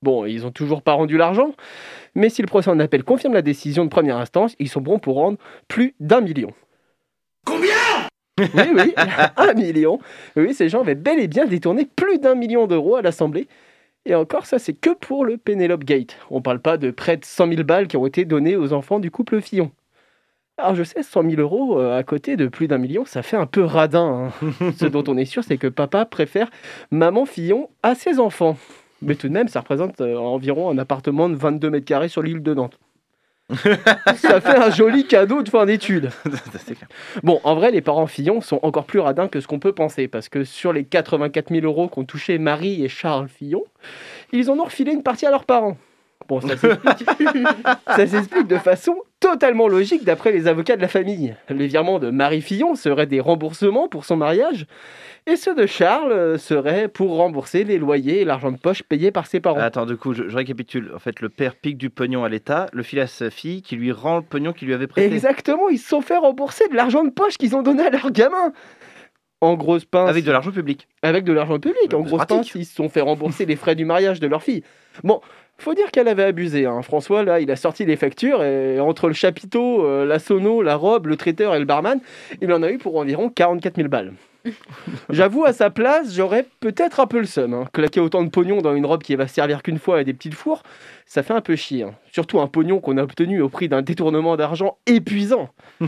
Bon, 0.00 0.24
ils 0.24 0.42
n'ont 0.42 0.50
toujours 0.50 0.80
pas 0.80 0.92
rendu 0.92 1.16
l'argent, 1.16 1.52
mais 2.14 2.28
si 2.28 2.42
le 2.42 2.46
procès 2.46 2.68
en 2.70 2.78
appel 2.78 3.04
confirme 3.04 3.32
la 3.32 3.40
décision 3.40 3.84
de 3.84 3.88
première 3.88 4.18
instance, 4.18 4.54
ils 4.58 4.68
sont 4.68 4.82
bons 4.82 4.98
pour 4.98 5.16
rendre 5.16 5.38
plus 5.66 5.94
d'un 5.98 6.20
million. 6.20 6.52
Combien? 7.46 7.83
Oui, 8.38 8.46
oui, 8.74 8.94
un 9.36 9.54
million. 9.54 9.98
Oui, 10.36 10.54
ces 10.54 10.68
gens 10.68 10.80
avaient 10.80 10.94
bel 10.96 11.20
et 11.20 11.28
bien 11.28 11.46
détourné 11.46 11.84
plus 11.86 12.18
d'un 12.18 12.34
million 12.34 12.66
d'euros 12.66 12.96
à 12.96 13.02
l'Assemblée. 13.02 13.46
Et 14.06 14.14
encore, 14.14 14.46
ça, 14.46 14.58
c'est 14.58 14.74
que 14.74 14.90
pour 14.90 15.24
le 15.24 15.36
Penelope 15.36 15.84
Gate. 15.84 16.16
On 16.30 16.42
parle 16.42 16.58
pas 16.60 16.76
de 16.76 16.90
près 16.90 17.16
de 17.16 17.24
100 17.24 17.48
000 17.48 17.62
balles 17.62 17.86
qui 17.86 17.96
ont 17.96 18.06
été 18.06 18.24
données 18.24 18.56
aux 18.56 18.72
enfants 18.72 18.98
du 19.00 19.10
couple 19.10 19.40
Fillon. 19.40 19.70
Alors 20.56 20.74
je 20.76 20.84
sais, 20.84 21.02
100 21.02 21.22
000 21.30 21.40
euros 21.40 21.80
euh, 21.80 21.98
à 21.98 22.04
côté 22.04 22.36
de 22.36 22.46
plus 22.46 22.68
d'un 22.68 22.78
million, 22.78 23.04
ça 23.04 23.22
fait 23.22 23.36
un 23.36 23.46
peu 23.46 23.64
radin. 23.64 24.30
hein. 24.42 24.70
Ce 24.78 24.84
dont 24.86 25.02
on 25.08 25.16
est 25.16 25.24
sûr, 25.24 25.42
c'est 25.42 25.56
que 25.58 25.66
papa 25.66 26.04
préfère 26.04 26.48
maman 26.92 27.26
Fillon 27.26 27.70
à 27.82 27.94
ses 27.96 28.20
enfants. 28.20 28.56
Mais 29.02 29.16
tout 29.16 29.28
de 29.28 29.32
même, 29.32 29.48
ça 29.48 29.60
représente 29.60 30.00
euh, 30.00 30.16
environ 30.16 30.70
un 30.70 30.78
appartement 30.78 31.28
de 31.28 31.34
22 31.34 31.70
mètres 31.70 31.86
carrés 31.86 32.08
sur 32.08 32.22
l'île 32.22 32.42
de 32.42 32.54
Nantes. 32.54 32.78
ça 34.16 34.40
fait 34.40 34.56
un 34.56 34.70
joli 34.70 35.06
cadeau 35.06 35.42
de 35.42 35.48
fin 35.48 35.66
d'études. 35.66 36.10
Bon, 37.22 37.40
en 37.44 37.54
vrai, 37.54 37.70
les 37.70 37.80
parents 37.80 38.06
Fillon 38.06 38.40
sont 38.40 38.58
encore 38.62 38.84
plus 38.84 38.98
radins 38.98 39.28
que 39.28 39.40
ce 39.40 39.46
qu'on 39.46 39.58
peut 39.58 39.72
penser, 39.72 40.08
parce 40.08 40.28
que 40.28 40.44
sur 40.44 40.72
les 40.72 40.84
84 40.84 41.50
000 41.50 41.64
euros 41.64 41.88
qu'ont 41.88 42.04
touché 42.04 42.38
Marie 42.38 42.84
et 42.84 42.88
Charles 42.88 43.28
Fillon, 43.28 43.64
ils 44.32 44.50
en 44.50 44.58
ont 44.58 44.64
refilé 44.64 44.92
une 44.92 45.02
partie 45.02 45.26
à 45.26 45.30
leurs 45.30 45.44
parents. 45.44 45.76
Bon, 46.28 46.40
ça 46.40 46.56
s'explique. 46.56 47.46
ça 47.86 48.06
s'explique 48.06 48.46
de 48.46 48.58
façon 48.58 48.96
totalement 49.30 49.68
logique 49.68 50.04
d'après 50.04 50.32
les 50.32 50.46
avocats 50.48 50.76
de 50.76 50.82
la 50.82 50.88
famille. 50.88 51.34
Les 51.48 51.66
virements 51.66 51.98
de 51.98 52.10
Marie 52.10 52.42
Fillon 52.42 52.74
seraient 52.74 53.06
des 53.06 53.20
remboursements 53.20 53.88
pour 53.88 54.04
son 54.04 54.16
mariage, 54.16 54.66
et 55.26 55.36
ceux 55.36 55.54
de 55.54 55.64
Charles 55.64 56.12
euh, 56.12 56.36
seraient 56.36 56.88
pour 56.88 57.16
rembourser 57.16 57.64
les 57.64 57.78
loyers 57.78 58.20
et 58.20 58.24
l'argent 58.26 58.52
de 58.52 58.58
poche 58.58 58.82
payés 58.82 59.12
par 59.12 59.26
ses 59.26 59.40
parents. 59.40 59.58
Attends, 59.60 59.86
du 59.86 59.96
coup, 59.96 60.12
je, 60.12 60.28
je 60.28 60.36
récapitule. 60.36 60.92
En 60.94 60.98
fait, 60.98 61.22
le 61.22 61.30
père 61.30 61.56
pique 61.56 61.78
du 61.78 61.88
pognon 61.88 62.22
à 62.24 62.28
l'État, 62.28 62.66
le 62.74 62.82
file 62.82 63.00
à 63.00 63.06
sa 63.06 63.30
fille 63.30 63.62
qui 63.62 63.76
lui 63.76 63.92
rend 63.92 64.16
le 64.16 64.22
pognon 64.22 64.52
qu'il 64.52 64.68
lui 64.68 64.74
avait 64.74 64.86
prêté. 64.86 65.10
Exactement, 65.14 65.70
ils 65.70 65.78
se 65.78 65.88
sont 65.88 66.02
fait 66.02 66.18
rembourser 66.18 66.68
de 66.68 66.74
l'argent 66.74 67.02
de 67.02 67.10
poche 67.10 67.38
qu'ils 67.38 67.56
ont 67.56 67.62
donné 67.62 67.82
à 67.86 67.88
leurs 67.90 68.10
gamins. 68.10 68.52
En 69.40 69.54
grosse 69.54 69.86
pince. 69.86 70.08
Avec 70.08 70.24
de 70.24 70.32
l'argent 70.32 70.52
public. 70.52 70.86
Avec 71.02 71.24
de 71.24 71.32
l'argent 71.32 71.58
public. 71.58 71.94
En 71.94 72.02
grosse 72.02 72.26
pince, 72.26 72.54
ils 72.54 72.64
se 72.66 72.74
sont 72.74 72.90
fait 72.90 73.00
rembourser 73.00 73.46
les 73.46 73.56
frais 73.56 73.74
du 73.74 73.86
mariage 73.86 74.20
de 74.20 74.26
leur 74.26 74.42
fille. 74.42 74.62
Bon, 75.02 75.20
faut 75.58 75.74
dire 75.74 75.90
qu'elle 75.90 76.08
avait 76.08 76.24
abusé. 76.24 76.66
hein. 76.66 76.82
François, 76.82 77.22
là, 77.22 77.40
il 77.40 77.50
a 77.50 77.56
sorti 77.56 77.84
les 77.84 77.96
factures 77.96 78.42
et 78.42 78.80
entre 78.80 79.08
le 79.08 79.14
chapiteau, 79.14 79.84
euh, 79.86 80.04
la 80.04 80.18
sono, 80.18 80.62
la 80.62 80.76
robe, 80.76 81.06
le 81.06 81.16
traiteur 81.16 81.54
et 81.54 81.58
le 81.58 81.64
barman, 81.64 82.00
il 82.40 82.52
en 82.52 82.62
a 82.62 82.70
eu 82.70 82.78
pour 82.78 82.96
environ 82.96 83.28
44 83.30 83.76
000 83.76 83.88
balles. 83.88 84.12
J'avoue, 85.10 85.44
à 85.46 85.54
sa 85.54 85.70
place, 85.70 86.14
j'aurais 86.14 86.44
peut-être 86.60 87.00
un 87.00 87.06
peu 87.06 87.18
le 87.18 87.24
seum. 87.24 87.54
hein. 87.54 87.64
Claquer 87.72 88.00
autant 88.00 88.22
de 88.22 88.28
pognon 88.28 88.60
dans 88.60 88.74
une 88.74 88.84
robe 88.84 89.02
qui 89.02 89.14
va 89.16 89.26
servir 89.26 89.62
qu'une 89.62 89.78
fois 89.78 90.00
et 90.02 90.04
des 90.04 90.12
petites 90.12 90.34
fours, 90.34 90.62
ça 91.06 91.22
fait 91.22 91.32
un 91.32 91.40
peu 91.40 91.56
chier. 91.56 91.84
hein. 91.84 91.94
Surtout 92.12 92.40
un 92.40 92.46
pognon 92.46 92.80
qu'on 92.80 92.98
a 92.98 93.02
obtenu 93.02 93.40
au 93.40 93.48
prix 93.48 93.68
d'un 93.68 93.80
détournement 93.80 94.36
d'argent 94.36 94.76
épuisant. 94.86 95.48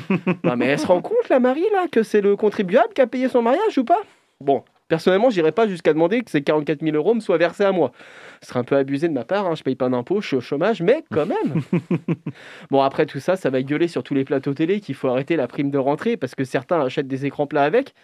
non, 0.45 0.57
mais 0.57 0.67
elle 0.67 0.79
se 0.79 0.87
rend 0.87 1.03
compte, 1.03 1.29
la 1.29 1.39
Marie, 1.41 1.67
là, 1.75 1.87
que 1.91 2.03
c'est 2.03 2.23
le 2.23 2.35
contribuable 2.37 2.95
qui 2.95 3.03
a 3.03 3.07
payé 3.07 3.29
son 3.29 3.43
mariage 3.43 3.77
ou 3.77 3.85
pas? 3.85 4.01
Bon, 4.41 4.64
personnellement, 4.89 5.30
j'irai 5.30 5.53
pas 5.53 5.66
jusqu'à 5.66 5.93
demander 5.93 6.22
que 6.22 6.30
ces 6.30 6.43
44 6.43 6.80
000 6.82 6.97
euros 6.97 7.14
me 7.14 7.20
soient 7.20 7.39
versés 7.39 7.64
à 7.64 7.72
moi. 7.72 7.93
Ce 8.41 8.49
serait 8.49 8.61
un 8.61 8.64
peu 8.64 8.76
abusé 8.76 9.09
de 9.09 9.12
ma 9.12 9.24
part, 9.24 9.47
hein. 9.47 9.55
je 9.55 9.62
paye 9.62 9.74
pas 9.74 9.89
d'impôts, 9.89 10.20
je 10.20 10.28
suis 10.28 10.37
au 10.37 10.41
chômage, 10.41 10.82
mais 10.82 11.05
quand 11.12 11.26
même 11.26 11.62
Bon, 12.70 12.82
après 12.82 13.07
tout 13.07 13.20
ça, 13.20 13.37
ça 13.37 13.51
va 13.51 13.62
gueuler 13.62 13.89
sur 13.89 14.03
tous 14.03 14.14
les 14.14 14.24
plateaux 14.24 14.55
télé 14.55 14.80
qu'il 14.80 14.95
faut 14.95 15.09
arrêter 15.09 15.37
la 15.37 15.49
prime 15.49 15.70
de 15.70 15.78
rentrée 15.78 16.16
parce 16.16 16.34
que 16.34 16.45
certains 16.45 16.80
achètent 16.80 17.09
des 17.09 17.26
écrans 17.26 17.47
plats 17.47 17.64
avec. 17.64 17.95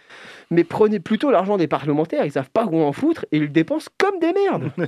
Mais 0.51 0.63
prenez 0.63 0.99
plutôt 0.99 1.31
l'argent 1.31 1.57
des 1.57 1.67
parlementaires, 1.67 2.25
ils 2.25 2.31
savent 2.31 2.51
pas 2.51 2.65
où 2.65 2.81
en 2.81 2.91
foutre 2.91 3.25
et 3.31 3.37
ils 3.37 3.43
le 3.43 3.49
dépensent 3.49 3.89
comme 3.97 4.19
des 4.19 4.33
merdes. 4.33 4.71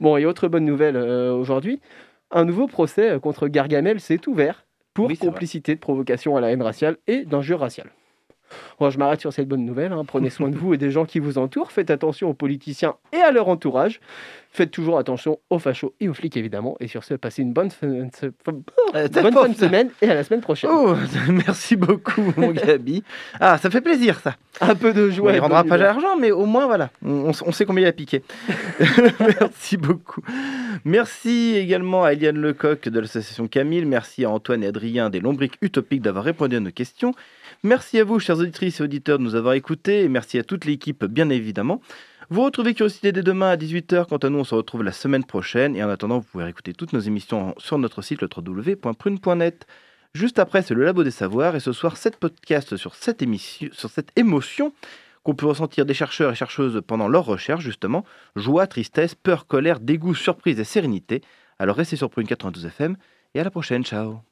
Bon, 0.00 0.16
et 0.16 0.26
autre 0.26 0.48
bonne 0.48 0.64
nouvelle 0.64 0.96
euh, 0.96 1.32
aujourd'hui, 1.32 1.80
un 2.30 2.44
nouveau 2.44 2.66
procès 2.66 3.10
euh, 3.10 3.18
contre 3.18 3.48
Gargamel 3.48 4.00
s'est 4.00 4.28
ouvert 4.28 4.66
pour 4.94 5.10
complicité 5.18 5.74
de 5.74 5.80
provocation 5.80 6.36
à 6.36 6.40
la 6.40 6.50
haine 6.50 6.62
raciale 6.62 6.96
et 7.06 7.24
d'injure 7.24 7.60
raciale. 7.60 7.90
Bon, 8.80 8.90
je 8.90 8.98
m'arrête 8.98 9.20
sur 9.20 9.32
cette 9.32 9.48
bonne 9.48 9.64
nouvelle. 9.64 9.92
hein. 9.92 10.04
Prenez 10.06 10.30
soin 10.30 10.48
de 10.48 10.56
vous 10.56 10.74
et 10.74 10.78
des 10.78 10.90
gens 10.90 11.04
qui 11.04 11.18
vous 11.18 11.38
entourent. 11.38 11.72
Faites 11.72 11.90
attention 11.90 12.28
aux 12.30 12.34
politiciens 12.34 12.94
et 13.12 13.18
à 13.18 13.30
leur 13.30 13.48
entourage. 13.48 14.00
Faites 14.54 14.70
toujours 14.70 14.98
attention 14.98 15.38
aux 15.48 15.58
fachos 15.58 15.94
et 16.00 16.08
aux 16.10 16.14
flics, 16.14 16.36
évidemment. 16.36 16.76
Et 16.78 16.86
sur 16.86 17.04
ce, 17.04 17.14
passez 17.14 17.40
une 17.40 17.54
bonne, 17.54 17.70
fin- 17.70 18.08
bonne 18.44 18.62
fin 19.32 19.48
de 19.48 19.54
semaine 19.56 19.88
et 20.02 20.10
à 20.10 20.14
la 20.14 20.24
semaine 20.24 20.42
prochaine. 20.42 20.68
Oh, 20.72 20.94
merci 21.46 21.74
beaucoup, 21.76 22.34
mon 22.36 22.50
Gabi. 22.52 23.02
Ah, 23.40 23.56
ça 23.56 23.70
fait 23.70 23.80
plaisir, 23.80 24.20
ça. 24.20 24.36
Un 24.60 24.74
peu 24.74 24.92
de 24.92 25.08
joie. 25.08 25.30
On 25.30 25.32
et 25.32 25.36
ne 25.36 25.40
rendra 25.40 25.64
pas 25.64 25.78
l'argent, 25.78 26.16
mais 26.18 26.30
au 26.32 26.44
moins, 26.44 26.66
voilà. 26.66 26.90
On, 27.02 27.30
on- 27.30 27.46
on 27.46 27.52
sait 27.52 27.64
combien 27.64 27.84
il 27.84 27.88
a 27.88 27.92
piqué. 27.92 28.22
merci 29.18 29.76
beaucoup. 29.78 30.20
Merci 30.84 31.54
également 31.56 32.04
à 32.04 32.12
Eliane 32.12 32.36
Lecoq 32.38 32.88
de 32.88 33.00
l'association 33.00 33.48
Camille. 33.48 33.84
Merci 33.86 34.24
à 34.24 34.30
Antoine 34.30 34.62
et 34.64 34.66
Adrien 34.66 35.08
des 35.10 35.20
Lombriques 35.20 35.56
Utopiques 35.62 36.02
d'avoir 36.02 36.24
répondu 36.24 36.56
à 36.56 36.60
nos 36.60 36.70
questions. 36.70 37.14
Merci 37.64 38.00
à 38.00 38.04
vous, 38.04 38.18
chers 38.18 38.38
auditrices 38.38 38.80
et 38.80 38.82
auditeurs, 38.82 39.18
de 39.18 39.22
nous 39.22 39.36
avoir 39.36 39.54
écoutés. 39.54 40.02
Et 40.02 40.08
merci 40.08 40.36
à 40.36 40.42
toute 40.42 40.64
l'équipe, 40.64 41.04
bien 41.04 41.30
évidemment. 41.30 41.80
Vous 42.28 42.42
retrouvez 42.42 42.74
Curiosité 42.74 43.12
dès 43.12 43.22
demain 43.22 43.50
à 43.50 43.56
18h. 43.56 44.08
Quant 44.08 44.16
à 44.16 44.30
nous, 44.30 44.40
on 44.40 44.44
se 44.44 44.56
retrouve 44.56 44.82
la 44.82 44.90
semaine 44.90 45.22
prochaine. 45.22 45.76
Et 45.76 45.84
en 45.84 45.88
attendant, 45.88 46.18
vous 46.18 46.24
pouvez 46.24 46.48
écouter 46.48 46.72
toutes 46.72 46.92
nos 46.92 46.98
émissions 46.98 47.54
sur 47.58 47.78
notre 47.78 48.02
site 48.02 48.20
le 48.20 48.28
www.prune.net. 48.36 49.66
Juste 50.12 50.40
après, 50.40 50.62
c'est 50.62 50.74
le 50.74 50.84
Labo 50.84 51.04
des 51.04 51.12
Savoirs. 51.12 51.54
Et 51.54 51.60
ce 51.60 51.72
soir, 51.72 51.96
7 51.96 52.16
podcasts 52.16 52.76
sur 52.76 52.96
cette, 52.96 53.22
émission, 53.22 53.68
sur 53.70 53.90
cette 53.90 54.10
émotion 54.16 54.72
qu'on 55.22 55.34
peut 55.36 55.46
ressentir 55.46 55.86
des 55.86 55.94
chercheurs 55.94 56.32
et 56.32 56.34
chercheuses 56.34 56.82
pendant 56.84 57.06
leurs 57.06 57.26
recherches, 57.26 57.62
justement. 57.62 58.04
Joie, 58.34 58.66
tristesse, 58.66 59.14
peur, 59.14 59.46
colère, 59.46 59.78
dégoût, 59.78 60.16
surprise 60.16 60.58
et 60.58 60.64
sérénité. 60.64 61.22
Alors 61.60 61.76
restez 61.76 61.94
sur 61.94 62.10
Prune 62.10 62.26
92 62.26 62.66
FM. 62.66 62.96
Et 63.34 63.40
à 63.40 63.44
la 63.44 63.50
prochaine. 63.50 63.84
Ciao. 63.84 64.31